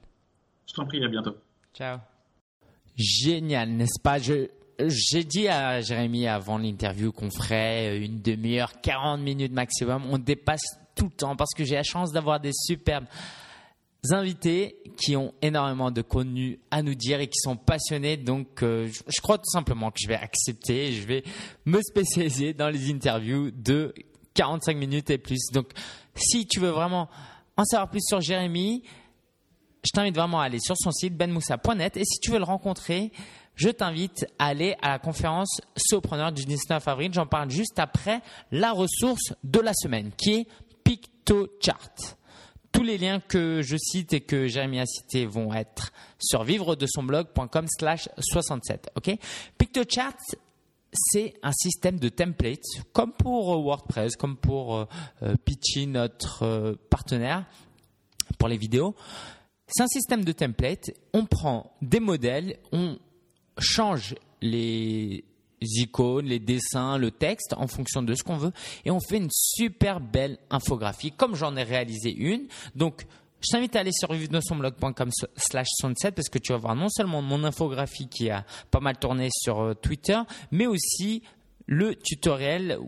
Je 0.69 0.73
t'en 0.75 0.85
prie, 0.85 1.03
à 1.03 1.07
bientôt. 1.07 1.35
Ciao. 1.73 1.97
Génial, 2.95 3.69
n'est-ce 3.69 3.99
pas? 3.99 4.19
J'ai 4.19 5.23
dit 5.23 5.47
à 5.47 5.81
Jérémy 5.81 6.27
avant 6.27 6.59
l'interview 6.59 7.11
qu'on 7.11 7.31
ferait 7.31 7.97
une 7.97 8.21
demi-heure, 8.21 8.79
40 8.81 9.19
minutes 9.19 9.51
maximum. 9.51 10.03
On 10.11 10.19
dépasse 10.19 10.61
tout 10.95 11.05
le 11.05 11.11
temps 11.11 11.35
parce 11.35 11.53
que 11.55 11.63
j'ai 11.63 11.75
la 11.75 11.83
chance 11.83 12.11
d'avoir 12.11 12.39
des 12.39 12.51
superbes 12.53 13.05
invités 14.11 14.77
qui 14.95 15.15
ont 15.15 15.33
énormément 15.41 15.89
de 15.91 16.01
contenu 16.01 16.59
à 16.69 16.83
nous 16.83 16.93
dire 16.93 17.19
et 17.19 17.27
qui 17.27 17.39
sont 17.39 17.57
passionnés. 17.57 18.17
Donc, 18.17 18.61
euh, 18.61 18.87
je 18.87 19.21
crois 19.21 19.39
tout 19.39 19.49
simplement 19.51 19.89
que 19.89 19.97
je 19.99 20.07
vais 20.07 20.15
accepter. 20.15 20.91
Je 20.91 21.07
vais 21.07 21.23
me 21.65 21.81
spécialiser 21.81 22.53
dans 22.53 22.69
les 22.69 22.91
interviews 22.91 23.49
de 23.51 23.93
45 24.35 24.77
minutes 24.77 25.09
et 25.09 25.17
plus. 25.17 25.51
Donc, 25.51 25.71
si 26.15 26.45
tu 26.45 26.59
veux 26.59 26.69
vraiment 26.69 27.09
en 27.57 27.65
savoir 27.65 27.89
plus 27.89 28.01
sur 28.05 28.21
Jérémy, 28.21 28.83
je 29.83 29.91
t'invite 29.91 30.15
vraiment 30.15 30.41
à 30.41 30.45
aller 30.45 30.59
sur 30.59 30.75
son 30.77 30.91
site 30.91 31.15
benmoussa.net 31.15 31.97
et 31.97 32.03
si 32.05 32.19
tu 32.19 32.31
veux 32.31 32.37
le 32.37 32.43
rencontrer, 32.43 33.11
je 33.55 33.69
t'invite 33.69 34.25
à 34.37 34.47
aller 34.47 34.75
à 34.81 34.89
la 34.89 34.99
conférence 34.99 35.61
Sopreneur 35.75 36.31
du 36.31 36.45
19 36.45 36.87
avril. 36.87 37.13
J'en 37.13 37.25
parle 37.25 37.49
juste 37.49 37.77
après 37.77 38.21
la 38.51 38.71
ressource 38.71 39.33
de 39.43 39.59
la 39.59 39.73
semaine 39.73 40.11
qui 40.17 40.33
est 40.33 40.47
PictoChart. 40.83 42.17
Tous 42.71 42.83
les 42.83 42.97
liens 42.97 43.19
que 43.19 43.61
je 43.61 43.75
cite 43.77 44.13
et 44.13 44.21
que 44.21 44.47
Jérémy 44.47 44.79
a 44.79 44.85
cités 44.85 45.25
vont 45.25 45.53
être 45.53 45.91
sur 46.19 46.43
vivre 46.43 46.75
de 46.75 46.85
son 46.87 47.03
blog.com 47.03 47.65
slash 47.67 48.07
67. 48.19 48.91
Ok? 48.95 49.17
PictoChart, 49.57 50.17
c'est 50.93 51.33
un 51.43 51.51
système 51.51 51.99
de 51.99 52.09
templates, 52.09 52.63
comme 52.93 53.11
pour 53.11 53.53
euh, 53.53 53.57
WordPress, 53.57 54.15
comme 54.15 54.37
pour 54.37 54.75
euh, 54.75 54.85
euh, 55.23 55.35
Pitchy, 55.43 55.87
notre 55.87 56.77
partenaire 56.89 57.45
pour 58.37 58.47
les 58.47 58.57
vidéos. 58.57 58.95
C'est 59.69 59.83
un 59.83 59.87
système 59.87 60.25
de 60.25 60.31
templates. 60.31 60.91
On 61.13 61.25
prend 61.25 61.71
des 61.81 61.99
modèles, 61.99 62.57
on 62.71 62.97
change 63.59 64.15
les 64.41 65.23
icônes, 65.61 66.25
les 66.25 66.39
dessins, 66.39 66.97
le 66.97 67.11
texte 67.11 67.53
en 67.57 67.67
fonction 67.67 68.01
de 68.01 68.13
ce 68.15 68.23
qu'on 68.23 68.37
veut 68.37 68.51
et 68.85 68.91
on 68.91 68.99
fait 68.99 69.17
une 69.17 69.29
super 69.31 69.99
belle 69.99 70.37
infographie 70.49 71.11
comme 71.11 71.35
j'en 71.35 71.55
ai 71.55 71.63
réalisé 71.63 72.13
une. 72.13 72.47
Donc 72.75 73.05
je 73.41 73.47
t'invite 73.51 73.75
à 73.75 73.81
aller 73.81 73.91
sur 73.91 74.11
vivenosonblog.com 74.11 75.09
slash 75.37 75.67
67 75.79 76.15
parce 76.15 76.29
que 76.29 76.39
tu 76.39 76.51
vas 76.51 76.57
voir 76.57 76.75
non 76.75 76.89
seulement 76.89 77.21
mon 77.21 77.43
infographie 77.43 78.07
qui 78.07 78.29
a 78.29 78.45
pas 78.71 78.79
mal 78.79 78.97
tourné 78.97 79.29
sur 79.31 79.61
euh, 79.61 79.73
Twitter, 79.73 80.19
mais 80.51 80.67
aussi 80.67 81.23
le 81.67 81.95
tutoriel 81.95 82.79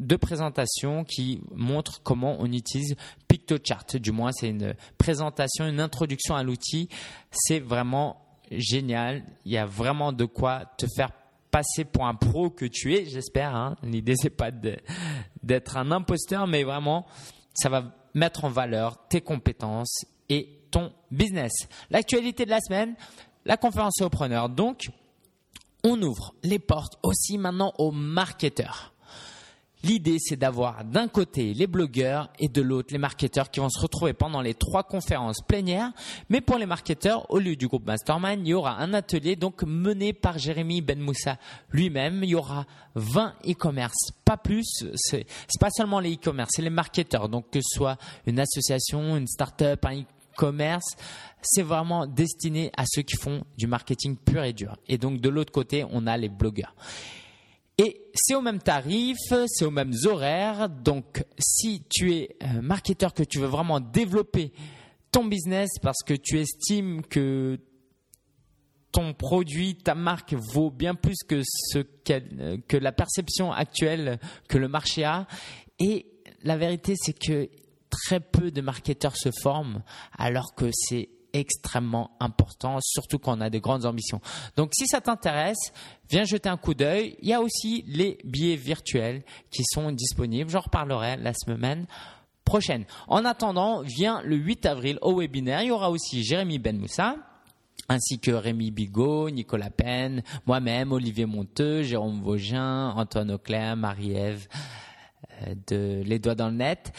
de 0.00 0.16
présentation 0.16 1.04
qui 1.04 1.40
montre 1.54 2.02
comment 2.02 2.36
on 2.38 2.46
utilise 2.52 2.96
PictoChart. 3.26 3.96
Du 3.96 4.12
moins, 4.12 4.32
c'est 4.32 4.48
une 4.48 4.74
présentation, 4.96 5.66
une 5.66 5.80
introduction 5.80 6.34
à 6.36 6.42
l'outil. 6.42 6.88
C'est 7.30 7.58
vraiment 7.58 8.20
génial. 8.50 9.24
Il 9.44 9.52
y 9.52 9.58
a 9.58 9.66
vraiment 9.66 10.12
de 10.12 10.24
quoi 10.24 10.64
te 10.76 10.86
faire 10.96 11.10
passer 11.50 11.84
pour 11.84 12.06
un 12.06 12.14
pro 12.14 12.50
que 12.50 12.64
tu 12.64 12.94
es, 12.94 13.06
j'espère. 13.06 13.54
Hein. 13.54 13.76
L'idée, 13.82 14.14
c'est 14.16 14.30
pas 14.30 14.50
d'être 14.50 15.76
un 15.76 15.90
imposteur, 15.90 16.46
mais 16.46 16.62
vraiment, 16.62 17.06
ça 17.54 17.68
va 17.68 17.94
mettre 18.14 18.44
en 18.44 18.50
valeur 18.50 19.08
tes 19.08 19.20
compétences 19.20 20.04
et 20.28 20.48
ton 20.70 20.92
business. 21.10 21.52
L'actualité 21.90 22.44
de 22.44 22.50
la 22.50 22.60
semaine, 22.60 22.94
la 23.44 23.56
conférence 23.56 24.00
aux 24.02 24.10
preneurs. 24.10 24.48
Donc, 24.48 24.90
on 25.84 26.00
ouvre 26.02 26.34
les 26.42 26.58
portes 26.58 26.98
aussi 27.02 27.38
maintenant 27.38 27.72
aux 27.78 27.92
marketeurs. 27.92 28.92
L'idée, 29.84 30.16
c'est 30.18 30.36
d'avoir 30.36 30.84
d'un 30.84 31.06
côté 31.06 31.54
les 31.54 31.68
blogueurs 31.68 32.30
et 32.40 32.48
de 32.48 32.60
l'autre 32.60 32.88
les 32.92 32.98
marketeurs 32.98 33.50
qui 33.50 33.60
vont 33.60 33.68
se 33.68 33.78
retrouver 33.80 34.12
pendant 34.12 34.40
les 34.40 34.54
trois 34.54 34.82
conférences 34.82 35.40
plénières. 35.46 35.92
Mais 36.28 36.40
pour 36.40 36.58
les 36.58 36.66
marketeurs, 36.66 37.30
au 37.30 37.38
lieu 37.38 37.54
du 37.54 37.68
groupe 37.68 37.86
Mastermind, 37.86 38.40
il 38.44 38.48
y 38.48 38.54
aura 38.54 38.76
un 38.78 38.92
atelier 38.92 39.36
donc 39.36 39.62
mené 39.62 40.12
par 40.12 40.38
Jérémy 40.38 40.80
Ben 40.80 40.98
Moussa 40.98 41.38
lui-même. 41.70 42.24
Il 42.24 42.30
y 42.30 42.34
aura 42.34 42.66
20 42.96 43.34
e-commerce, 43.48 44.10
pas 44.24 44.36
plus. 44.36 44.84
C'est 44.94 45.26
pas 45.60 45.70
seulement 45.70 46.00
les 46.00 46.14
e-commerce, 46.14 46.50
c'est 46.54 46.62
les 46.62 46.70
marketeurs. 46.70 47.28
Donc 47.28 47.50
que 47.50 47.60
ce 47.60 47.76
soit 47.76 47.98
une 48.26 48.40
association, 48.40 49.16
une 49.16 49.28
start-up, 49.28 49.84
un 49.84 50.00
e-commerce, 50.00 50.96
c'est 51.40 51.62
vraiment 51.62 52.06
destiné 52.06 52.72
à 52.76 52.84
ceux 52.84 53.02
qui 53.02 53.16
font 53.16 53.44
du 53.56 53.68
marketing 53.68 54.16
pur 54.16 54.42
et 54.42 54.52
dur. 54.52 54.76
Et 54.88 54.98
donc 54.98 55.20
de 55.20 55.28
l'autre 55.28 55.52
côté, 55.52 55.84
on 55.90 56.08
a 56.08 56.16
les 56.16 56.28
blogueurs. 56.28 56.74
Et 57.78 58.10
c'est 58.12 58.34
au 58.34 58.40
même 58.40 58.58
tarif, 58.58 59.16
c'est 59.46 59.64
aux 59.64 59.70
mêmes 59.70 59.94
horaires. 60.04 60.68
Donc, 60.68 61.24
si 61.38 61.84
tu 61.88 62.12
es 62.12 62.36
un 62.40 62.60
marketeur 62.60 63.14
que 63.14 63.22
tu 63.22 63.38
veux 63.38 63.46
vraiment 63.46 63.78
développer 63.78 64.52
ton 65.12 65.24
business 65.24 65.70
parce 65.80 66.02
que 66.04 66.14
tu 66.14 66.38
estimes 66.40 67.02
que 67.02 67.58
ton 68.90 69.14
produit, 69.14 69.76
ta 69.76 69.94
marque 69.94 70.34
vaut 70.34 70.70
bien 70.70 70.94
plus 70.94 71.18
que 71.26 71.42
ce 71.44 71.78
que 71.78 72.76
la 72.76 72.92
perception 72.92 73.52
actuelle 73.52 74.18
que 74.48 74.58
le 74.58 74.66
marché 74.66 75.04
a. 75.04 75.28
Et 75.78 76.06
la 76.42 76.56
vérité, 76.56 76.94
c'est 76.96 77.16
que 77.16 77.48
très 77.90 78.20
peu 78.20 78.50
de 78.50 78.60
marketeurs 78.60 79.16
se 79.16 79.30
forment 79.42 79.82
alors 80.18 80.54
que 80.54 80.70
c'est 80.72 81.10
extrêmement 81.32 82.10
important, 82.20 82.78
surtout 82.82 83.18
quand 83.18 83.36
on 83.36 83.40
a 83.40 83.50
de 83.50 83.58
grandes 83.58 83.86
ambitions. 83.86 84.20
Donc 84.56 84.70
si 84.74 84.86
ça 84.86 85.00
t'intéresse, 85.00 85.72
viens 86.10 86.24
jeter 86.24 86.48
un 86.48 86.56
coup 86.56 86.74
d'œil. 86.74 87.16
Il 87.22 87.28
y 87.28 87.34
a 87.34 87.40
aussi 87.40 87.84
les 87.86 88.18
billets 88.24 88.56
virtuels 88.56 89.22
qui 89.50 89.62
sont 89.64 89.92
disponibles. 89.92 90.50
J'en 90.50 90.60
reparlerai 90.60 91.16
la 91.16 91.32
semaine 91.34 91.86
prochaine. 92.44 92.84
En 93.08 93.24
attendant, 93.24 93.82
viens 93.82 94.22
le 94.22 94.36
8 94.36 94.66
avril 94.66 94.98
au 95.02 95.18
webinaire. 95.18 95.62
Il 95.62 95.68
y 95.68 95.70
aura 95.70 95.90
aussi 95.90 96.22
Jérémy 96.22 96.58
Benmoussa 96.58 97.16
ainsi 97.88 98.18
que 98.18 98.30
Rémi 98.30 98.70
Bigot, 98.70 99.30
Nicolas 99.30 99.70
Penn, 99.70 100.22
moi-même, 100.46 100.92
Olivier 100.92 101.24
Monteux, 101.26 101.82
Jérôme 101.82 102.20
Vaugin, 102.20 102.90
Antoine 102.90 103.30
Auclair, 103.30 103.76
Marie-Ève 103.76 104.46
euh, 105.42 105.54
de 105.68 106.02
Les 106.04 106.18
Doigts 106.18 106.34
dans 106.34 106.48
le 106.48 106.56
Net 106.56 106.92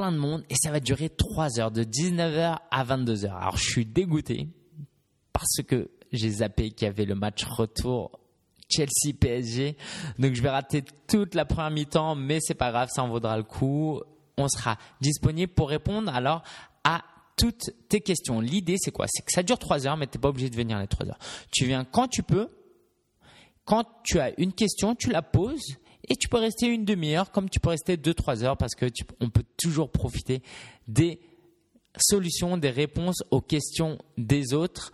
de 0.00 0.16
monde 0.16 0.44
et 0.48 0.54
ça 0.54 0.70
va 0.70 0.80
durer 0.80 1.10
3 1.10 1.60
heures, 1.60 1.70
de 1.70 1.84
19h 1.84 2.58
à 2.70 2.84
22h. 2.84 3.26
Alors 3.26 3.56
je 3.56 3.64
suis 3.64 3.86
dégoûté 3.86 4.48
parce 5.32 5.62
que 5.66 5.90
j'ai 6.12 6.30
zappé 6.30 6.70
qu'il 6.70 6.86
y 6.86 6.88
avait 6.88 7.04
le 7.04 7.14
match 7.14 7.44
retour 7.44 8.18
Chelsea 8.68 9.14
PSG. 9.18 9.76
Donc 10.18 10.34
je 10.34 10.42
vais 10.42 10.50
rater 10.50 10.84
toute 11.06 11.34
la 11.34 11.44
première 11.44 11.70
mi-temps, 11.70 12.14
mais 12.14 12.38
c'est 12.40 12.54
pas 12.54 12.70
grave, 12.70 12.88
ça 12.92 13.02
en 13.02 13.08
vaudra 13.08 13.36
le 13.36 13.42
coup. 13.42 14.00
On 14.36 14.48
sera 14.48 14.78
disponible 15.00 15.52
pour 15.52 15.68
répondre 15.68 16.14
alors 16.14 16.42
à 16.84 17.02
toutes 17.36 17.70
tes 17.88 18.00
questions. 18.00 18.40
L'idée 18.40 18.76
c'est 18.78 18.90
quoi? 18.92 19.06
C'est 19.08 19.24
que 19.24 19.32
ça 19.32 19.42
dure 19.42 19.58
3 19.58 19.86
heures, 19.86 19.96
mais 19.96 20.06
tu 20.06 20.16
n'es 20.16 20.20
pas 20.22 20.28
obligé 20.28 20.50
de 20.50 20.56
venir 20.56 20.78
les 20.78 20.86
3 20.86 21.08
heures. 21.08 21.18
Tu 21.50 21.66
viens 21.66 21.84
quand 21.84 22.08
tu 22.08 22.22
peux. 22.22 22.48
Quand 23.66 23.84
tu 24.02 24.18
as 24.18 24.32
une 24.40 24.52
question, 24.52 24.96
tu 24.96 25.10
la 25.10 25.22
poses 25.22 25.76
et 26.10 26.16
tu 26.16 26.28
peux 26.28 26.38
rester 26.38 26.66
une 26.66 26.84
demi-heure 26.84 27.30
comme 27.30 27.48
tu 27.48 27.60
peux 27.60 27.70
rester 27.70 27.96
deux, 27.96 28.14
trois 28.14 28.44
heures 28.44 28.56
parce 28.56 28.74
que 28.74 28.86
on 29.20 29.30
peut 29.30 29.44
toujours 29.56 29.90
profiter 29.90 30.42
des 30.88 31.20
solutions, 31.96 32.56
des 32.56 32.70
réponses 32.70 33.22
aux 33.30 33.40
questions 33.40 33.98
des 34.18 34.52
autres. 34.52 34.92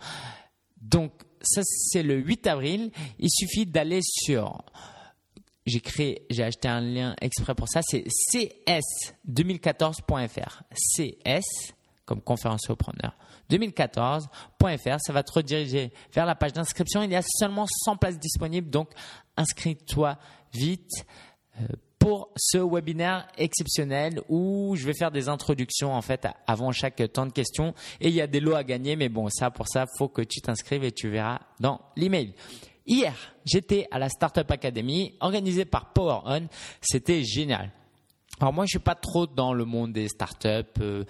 Donc, 0.79 1.11
ça, 1.41 1.61
c'est 1.63 2.03
le 2.03 2.15
8 2.15 2.47
avril. 2.47 2.91
Il 3.19 3.29
suffit 3.31 3.65
d'aller 3.65 4.01
sur, 4.03 4.63
j'ai 5.65 5.79
créé, 5.79 6.25
j'ai 6.29 6.43
acheté 6.43 6.67
un 6.67 6.81
lien 6.81 7.15
exprès 7.19 7.55
pour 7.55 7.67
ça, 7.67 7.81
c'est 7.83 8.05
cs2014.fr. 8.33 10.61
CS, 10.73 11.73
comme 12.05 12.21
conférence 12.21 12.67
preneur. 12.77 13.15
2014.fr, 13.49 14.97
ça 14.99 15.13
va 15.13 15.23
te 15.23 15.31
rediriger 15.31 15.91
vers 16.13 16.25
la 16.25 16.35
page 16.35 16.53
d'inscription. 16.53 17.01
Il 17.01 17.11
y 17.11 17.15
a 17.15 17.23
seulement 17.23 17.65
100 17.85 17.97
places 17.97 18.19
disponibles, 18.19 18.69
donc 18.69 18.89
inscris-toi 19.35 20.17
vite 20.53 21.05
euh, 21.59 21.65
pour 21.99 22.31
ce 22.37 22.57
webinaire 22.57 23.27
exceptionnel 23.37 24.21
où 24.29 24.75
je 24.77 24.85
vais 24.85 24.93
faire 24.93 25.11
des 25.11 25.29
introductions 25.29 25.93
en 25.93 26.01
fait 26.01 26.27
avant 26.45 26.71
chaque 26.71 27.01
temps 27.11 27.25
de 27.25 27.31
questions 27.31 27.73
et 27.99 28.09
il 28.09 28.13
y 28.13 28.21
a 28.21 28.27
des 28.27 28.39
lots 28.39 28.55
à 28.55 28.63
gagner 28.63 28.95
mais 28.95 29.09
bon 29.09 29.27
ça 29.29 29.51
pour 29.51 29.67
ça 29.67 29.85
faut 29.97 30.07
que 30.07 30.21
tu 30.21 30.39
t'inscrives 30.39 30.83
et 30.83 30.91
tu 30.91 31.09
verras 31.09 31.39
dans 31.59 31.81
l'email. 31.95 32.33
Hier, 32.85 33.13
j'étais 33.43 33.87
à 33.91 33.99
la 33.99 34.07
Startup 34.07 34.49
Academy 34.49 35.15
organisée 35.19 35.65
par 35.65 35.91
Power 35.91 36.19
On, 36.25 36.47
c'était 36.79 37.23
génial. 37.23 37.71
Alors 38.39 38.53
moi 38.53 38.65
je 38.65 38.69
suis 38.69 38.79
pas 38.79 38.95
trop 38.95 39.27
dans 39.27 39.53
le 39.53 39.65
monde 39.65 39.91
des 39.91 40.07
startups 40.07 40.79
euh, 40.79 41.03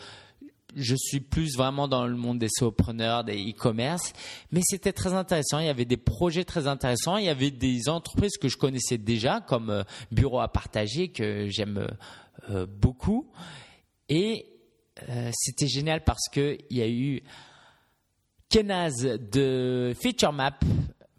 je 0.78 0.96
suis 0.96 1.20
plus 1.20 1.56
vraiment 1.56 1.88
dans 1.88 2.06
le 2.06 2.16
monde 2.16 2.40
des 2.40 2.50
solopreneurs, 2.50 3.24
des 3.24 3.38
e-commerce, 3.50 4.14
mais 4.52 4.62
c'était 4.64 4.94
très 4.94 5.14
intéressant. 5.14 5.60
Il 5.60 5.66
y 5.66 5.70
avait 5.70 5.86
des 5.86 5.98
projets 5.98 6.44
très 6.44 6.68
intéressants. 6.68 7.18
Il 7.18 7.26
y 7.26 7.30
avait 7.30 7.52
des 7.52 7.90
entreprises 7.90 8.38
que 8.38 8.48
je 8.48 8.58
connaissais 8.58 8.98
déjà, 8.98 9.42
comme 9.42 9.70
euh, 9.70 9.84
Bureau 10.12 10.40
à 10.40 10.48
partager, 10.48 11.10
que 11.10 11.48
j'aime 11.50 11.88
euh, 12.50 12.66
beaucoup. 12.68 13.30
Et 14.10 14.46
euh, 15.10 15.32
c'était 15.34 15.68
génial 15.68 16.04
parce 16.04 16.30
qu'il 16.32 16.60
y 16.70 16.82
a 16.82 16.88
eu 16.88 17.22
Kenaz 18.50 19.04
de 19.04 19.94
FeatureMap, 20.00 20.64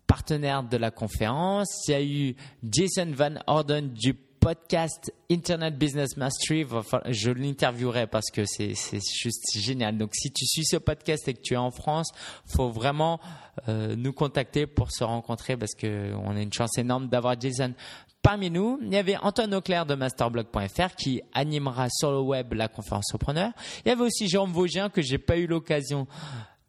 partenaire 0.07 0.63
de 0.63 0.77
la 0.77 0.91
conférence. 0.91 1.87
Il 1.89 1.91
y 1.91 1.95
a 1.95 2.03
eu 2.03 2.37
Jason 2.63 3.13
Van 3.13 3.35
Orden 3.47 3.93
du 3.93 4.15
podcast 4.41 5.13
Internet 5.31 5.77
Business 5.79 6.17
Mastery. 6.17 6.67
Je 7.09 7.31
l'interviewerai 7.31 8.07
parce 8.07 8.31
que 8.31 8.45
c'est 8.45 8.75
juste 8.75 9.59
génial. 9.59 9.99
Donc, 9.99 10.11
si 10.15 10.31
tu 10.31 10.47
suis 10.47 10.65
ce 10.65 10.77
podcast 10.77 11.29
et 11.29 11.35
que 11.35 11.41
tu 11.41 11.55
es 11.55 11.59
en 11.59 11.71
France, 11.71 12.11
faut 12.47 12.71
vraiment 12.71 13.21
euh, 13.69 13.95
nous 13.97 14.13
contacter 14.13 14.67
pour 14.67 14.91
se 14.93 15.05
rencontrer 15.05 15.57
parce 15.57 15.75
qu'on 15.75 16.37
a 16.37 16.41
une 16.41 16.53
chance 16.53 16.79
énorme 16.79 17.09
d'avoir 17.09 17.41
Jason 17.41 17.75
parmi 18.23 18.51
nous. 18.51 18.79
Il 18.83 18.93
y 18.93 18.97
avait 18.97 19.17
Antoine 19.17 19.55
Auclair 19.55 19.87
de 19.87 19.95
masterblog.fr 19.95 20.95
qui 20.97 21.23
animera 21.33 21.89
sur 21.91 22.11
le 22.11 22.21
web 22.21 22.53
la 22.55 22.69
conférence 22.69 23.07
entrepreneur. 23.13 23.53
Il 23.85 23.89
y 23.89 23.93
avait 23.93 24.05
aussi 24.05 24.29
Jérôme 24.29 24.53
Vaugien 24.53 24.89
que 24.91 25.03
j'ai 25.03 25.19
pas 25.19 25.37
eu 25.37 25.47
l'occasion 25.47 26.07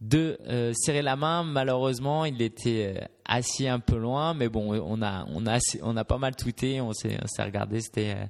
de 0.01 0.37
euh, 0.47 0.73
serrer 0.73 1.01
la 1.01 1.15
main. 1.15 1.43
Malheureusement, 1.43 2.25
il 2.25 2.41
était 2.41 2.95
euh, 2.97 3.05
assis 3.25 3.67
un 3.67 3.79
peu 3.79 3.97
loin, 3.97 4.33
mais 4.33 4.47
bon, 4.47 4.73
on 4.73 5.01
a, 5.01 5.25
on 5.27 5.45
a, 5.45 5.59
on 5.81 5.97
a 5.97 6.03
pas 6.05 6.17
mal 6.17 6.35
tweeté, 6.35 6.79
on 6.81 6.93
s'est, 6.93 7.17
regardé, 7.39 7.81
c'était, 7.81 8.15
euh, 8.15 8.25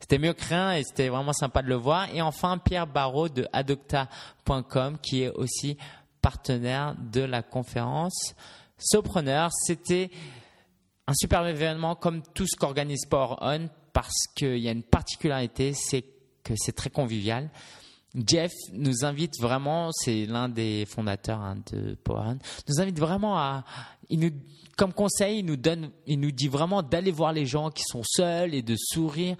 c'était 0.00 0.18
mieux 0.18 0.34
rien 0.48 0.74
et 0.74 0.82
c'était 0.82 1.08
vraiment 1.08 1.32
sympa 1.32 1.62
de 1.62 1.68
le 1.68 1.76
voir. 1.76 2.08
Et 2.14 2.20
enfin, 2.20 2.58
Pierre 2.58 2.86
Barraud 2.86 3.28
de 3.28 3.48
adocta.com 3.52 4.98
qui 5.00 5.22
est 5.22 5.30
aussi 5.30 5.78
partenaire 6.20 6.94
de 7.12 7.22
la 7.22 7.42
conférence 7.42 8.34
Sopreneur. 8.78 9.50
C'était 9.52 10.10
un 11.06 11.14
super 11.14 11.46
événement 11.46 11.94
comme 11.94 12.22
tout 12.34 12.46
ce 12.46 12.56
qu'organise 12.56 13.02
Sport 13.02 13.38
On 13.40 13.68
parce 13.92 14.26
qu'il 14.34 14.58
y 14.58 14.68
a 14.68 14.72
une 14.72 14.82
particularité, 14.82 15.72
c'est 15.74 16.04
que 16.42 16.54
c'est 16.56 16.72
très 16.72 16.90
convivial. 16.90 17.48
Jeff 18.14 18.52
nous 18.72 19.04
invite 19.04 19.40
vraiment, 19.40 19.90
c'est 19.92 20.26
l'un 20.26 20.48
des 20.48 20.86
fondateurs 20.86 21.40
hein, 21.40 21.56
de 21.72 21.94
Power 21.94 22.34
nous 22.68 22.80
invite 22.80 22.98
vraiment 22.98 23.36
à, 23.38 23.64
il 24.08 24.20
nous, 24.20 24.30
comme 24.76 24.92
conseil, 24.92 25.40
il 25.40 25.44
nous 25.44 25.56
donne, 25.56 25.90
il 26.06 26.20
nous 26.20 26.30
dit 26.30 26.48
vraiment 26.48 26.82
d'aller 26.82 27.10
voir 27.10 27.32
les 27.32 27.46
gens 27.46 27.70
qui 27.70 27.82
sont 27.84 28.02
seuls 28.04 28.54
et 28.54 28.62
de 28.62 28.76
sourire. 28.76 29.36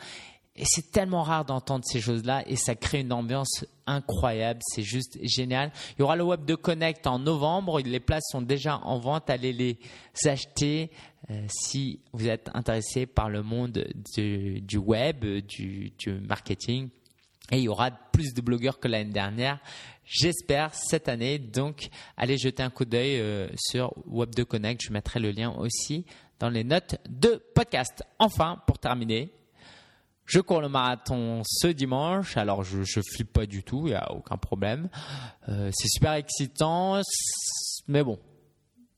Et 0.57 0.63
c'est 0.67 0.93
tellement 0.93 1.25
rare 1.25 1.45
d'entendre 1.45 1.85
ces 1.85 2.01
choses-là 2.01 2.45
et 2.47 2.55
ça 2.55 2.77
crée 2.77 3.01
une 3.01 3.13
ambiance 3.13 3.65
incroyable, 3.89 4.61
c'est 4.65 4.85
juste 4.85 5.19
génial. 5.23 5.73
Il 5.93 6.01
y 6.01 6.03
aura 6.03 6.15
le 6.15 6.23
Web 6.23 6.45
de 6.45 6.55
Connect 6.55 7.09
en 7.09 7.19
novembre, 7.19 7.81
les 7.81 7.99
places 7.99 8.23
sont 8.31 8.41
déjà 8.41 8.79
en 8.79 9.01
vente, 9.01 9.29
allez 9.31 9.53
les 9.53 9.79
acheter 10.25 10.93
euh, 11.31 11.45
si 11.49 11.99
vous 12.13 12.29
êtes 12.29 12.51
intéressé 12.55 13.07
par 13.07 13.31
le 13.31 13.43
monde 13.43 13.85
du, 14.15 14.77
web, 14.77 15.25
du 15.25 15.93
marketing. 16.23 16.89
Et 17.51 17.59
il 17.59 17.65
y 17.65 17.69
aura 17.69 17.91
plus 17.91 18.33
de 18.33 18.41
blogueurs 18.41 18.81
que 18.81 18.89
l'année 18.89 19.13
dernière, 19.13 19.59
j'espère, 20.05 20.75
cette 20.75 21.09
année. 21.09 21.39
Donc, 21.39 21.89
allez 22.17 22.39
jeter 22.39 22.63
un 22.63 22.71
coup 22.71 22.87
d'œil 22.87 23.21
euh, 23.21 23.49
sur 23.57 23.93
Web2 24.11 24.45
Connect. 24.45 24.83
Je 24.83 24.93
mettrai 24.93 25.21
le 25.21 25.31
lien 25.31 25.51
aussi 25.51 26.07
dans 26.39 26.49
les 26.49 26.65
notes 26.65 26.97
de 27.09 27.43
podcast. 27.55 28.03
Enfin, 28.19 28.63
pour 28.67 28.79
terminer, 28.79 29.31
je 30.25 30.41
cours 30.41 30.63
le 30.63 30.69
marathon 30.69 31.43
ce 31.45 31.69
dimanche. 31.69 32.37
Alors, 32.37 32.63
je 32.63 32.79
ne 32.79 33.03
flippe 33.15 33.33
pas 33.33 33.47
du 33.47 33.63
tout, 33.63 33.83
il 33.87 33.91
n'y 33.91 33.95
a 33.95 34.11
aucun 34.13 34.39
problème. 34.39 34.89
Euh, 35.49 35.71
c'est 35.75 35.89
super 35.89 36.15
excitant, 36.15 37.01
mais 37.89 38.03
bon, 38.03 38.19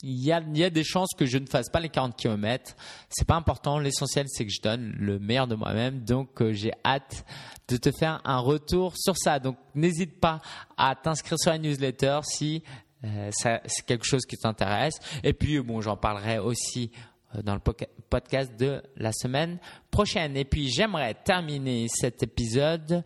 il 0.02 0.22
y, 0.22 0.32
a, 0.32 0.40
des 0.40 0.84
chances 0.84 1.14
que 1.16 1.26
je 1.26 1.38
ne 1.38 1.46
fasse 1.46 1.68
pas 1.70 1.80
les 1.80 1.88
40 1.88 2.16
km. 2.16 2.76
C'est 3.08 3.26
pas 3.26 3.34
important. 3.34 3.78
L'essentiel, 3.78 4.26
c'est 4.28 4.44
que 4.44 4.52
je 4.52 4.60
donne 4.60 4.94
le 4.98 5.18
meilleur 5.18 5.46
de 5.46 5.54
moi-même. 5.54 6.04
Donc, 6.04 6.42
euh, 6.42 6.52
j'ai 6.52 6.72
hâte 6.84 7.24
de 7.68 7.76
te 7.76 7.90
faire 7.90 8.20
un 8.24 8.38
retour 8.38 8.94
sur 8.96 9.16
ça. 9.16 9.38
Donc, 9.38 9.56
n'hésite 9.74 10.20
pas 10.20 10.40
à 10.76 10.94
t'inscrire 10.94 11.38
sur 11.38 11.50
la 11.50 11.58
newsletter 11.58 12.20
si 12.22 12.62
euh, 13.04 13.30
c'est 13.32 13.86
quelque 13.86 14.04
chose 14.04 14.24
qui 14.24 14.36
t'intéresse. 14.36 14.94
Et 15.22 15.32
puis, 15.32 15.60
bon, 15.60 15.80
j'en 15.80 15.96
parlerai 15.96 16.38
aussi 16.38 16.90
euh, 17.34 17.42
dans 17.42 17.54
le 17.54 17.60
podcast 17.60 18.56
de 18.58 18.82
la 18.96 19.12
semaine 19.12 19.58
prochaine. 19.90 20.36
Et 20.36 20.44
puis, 20.44 20.68
j'aimerais 20.68 21.14
terminer 21.14 21.86
cet 21.88 22.22
épisode 22.22 23.02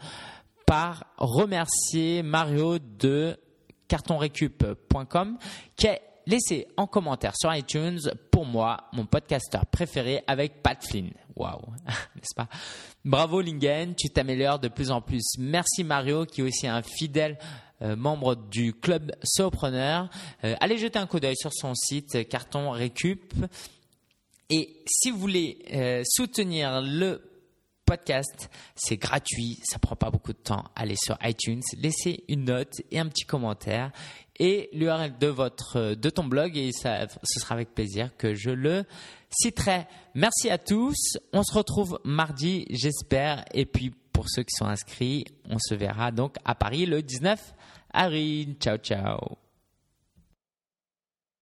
par 0.66 1.04
remercier 1.16 2.22
Mario 2.22 2.78
de 2.78 3.36
cartonrecup.com 3.88 5.38
qui 5.74 5.86
est 5.88 6.00
laissez 6.30 6.68
en 6.76 6.86
commentaire 6.86 7.34
sur 7.36 7.52
iTunes 7.52 7.98
pour 8.30 8.46
moi 8.46 8.84
mon 8.92 9.04
podcasteur 9.04 9.66
préféré 9.66 10.22
avec 10.28 10.62
Pat 10.62 10.78
Flynn. 10.80 11.10
Waouh, 11.34 11.60
n'est-ce 11.86 12.34
pas? 12.36 12.48
Bravo 13.04 13.40
Lingen, 13.40 13.94
tu 13.96 14.10
t'améliores 14.10 14.60
de 14.60 14.68
plus 14.68 14.92
en 14.92 15.00
plus. 15.00 15.24
Merci 15.38 15.82
Mario 15.82 16.24
qui 16.26 16.40
est 16.40 16.44
aussi 16.44 16.68
un 16.68 16.82
fidèle 16.82 17.36
euh, 17.82 17.96
membre 17.96 18.36
du 18.36 18.72
club 18.74 19.10
Sopreneur. 19.24 20.08
Euh, 20.44 20.54
allez 20.60 20.78
jeter 20.78 21.00
un 21.00 21.06
coup 21.06 21.18
d'œil 21.18 21.36
sur 21.36 21.52
son 21.52 21.74
site 21.74 22.28
Carton 22.28 22.70
Récup. 22.70 23.34
Et 24.50 24.84
si 24.86 25.10
vous 25.10 25.18
voulez 25.18 25.58
euh, 25.72 26.02
soutenir 26.06 26.80
le 26.80 27.22
podcast, 27.84 28.50
c'est 28.76 28.98
gratuit, 28.98 29.58
ça 29.64 29.80
prend 29.80 29.96
pas 29.96 30.10
beaucoup 30.10 30.32
de 30.32 30.38
temps. 30.38 30.62
Allez 30.76 30.96
sur 30.96 31.18
iTunes, 31.24 31.62
laissez 31.76 32.22
une 32.28 32.44
note 32.44 32.82
et 32.92 33.00
un 33.00 33.06
petit 33.06 33.24
commentaire 33.24 33.90
et 34.40 34.70
l'URL 34.72 35.18
de 35.18 35.26
votre 35.26 35.94
de 35.94 36.10
ton 36.10 36.24
blog 36.24 36.56
et 36.56 36.72
ça, 36.72 37.06
ce 37.22 37.40
sera 37.40 37.54
avec 37.54 37.74
plaisir 37.74 38.16
que 38.16 38.34
je 38.34 38.50
le 38.50 38.84
citerai. 39.28 39.86
Merci 40.14 40.50
à 40.50 40.58
tous. 40.58 41.18
On 41.32 41.44
se 41.44 41.54
retrouve 41.54 42.00
mardi, 42.04 42.66
j'espère. 42.70 43.44
Et 43.52 43.66
puis 43.66 43.92
pour 44.12 44.28
ceux 44.28 44.42
qui 44.42 44.54
sont 44.56 44.66
inscrits, 44.66 45.26
on 45.48 45.58
se 45.58 45.74
verra 45.74 46.10
donc 46.10 46.36
à 46.44 46.54
Paris 46.54 46.86
le 46.86 47.02
19 47.02 47.38
avril. 47.92 48.56
Ciao 48.58 48.78
ciao. 48.78 49.39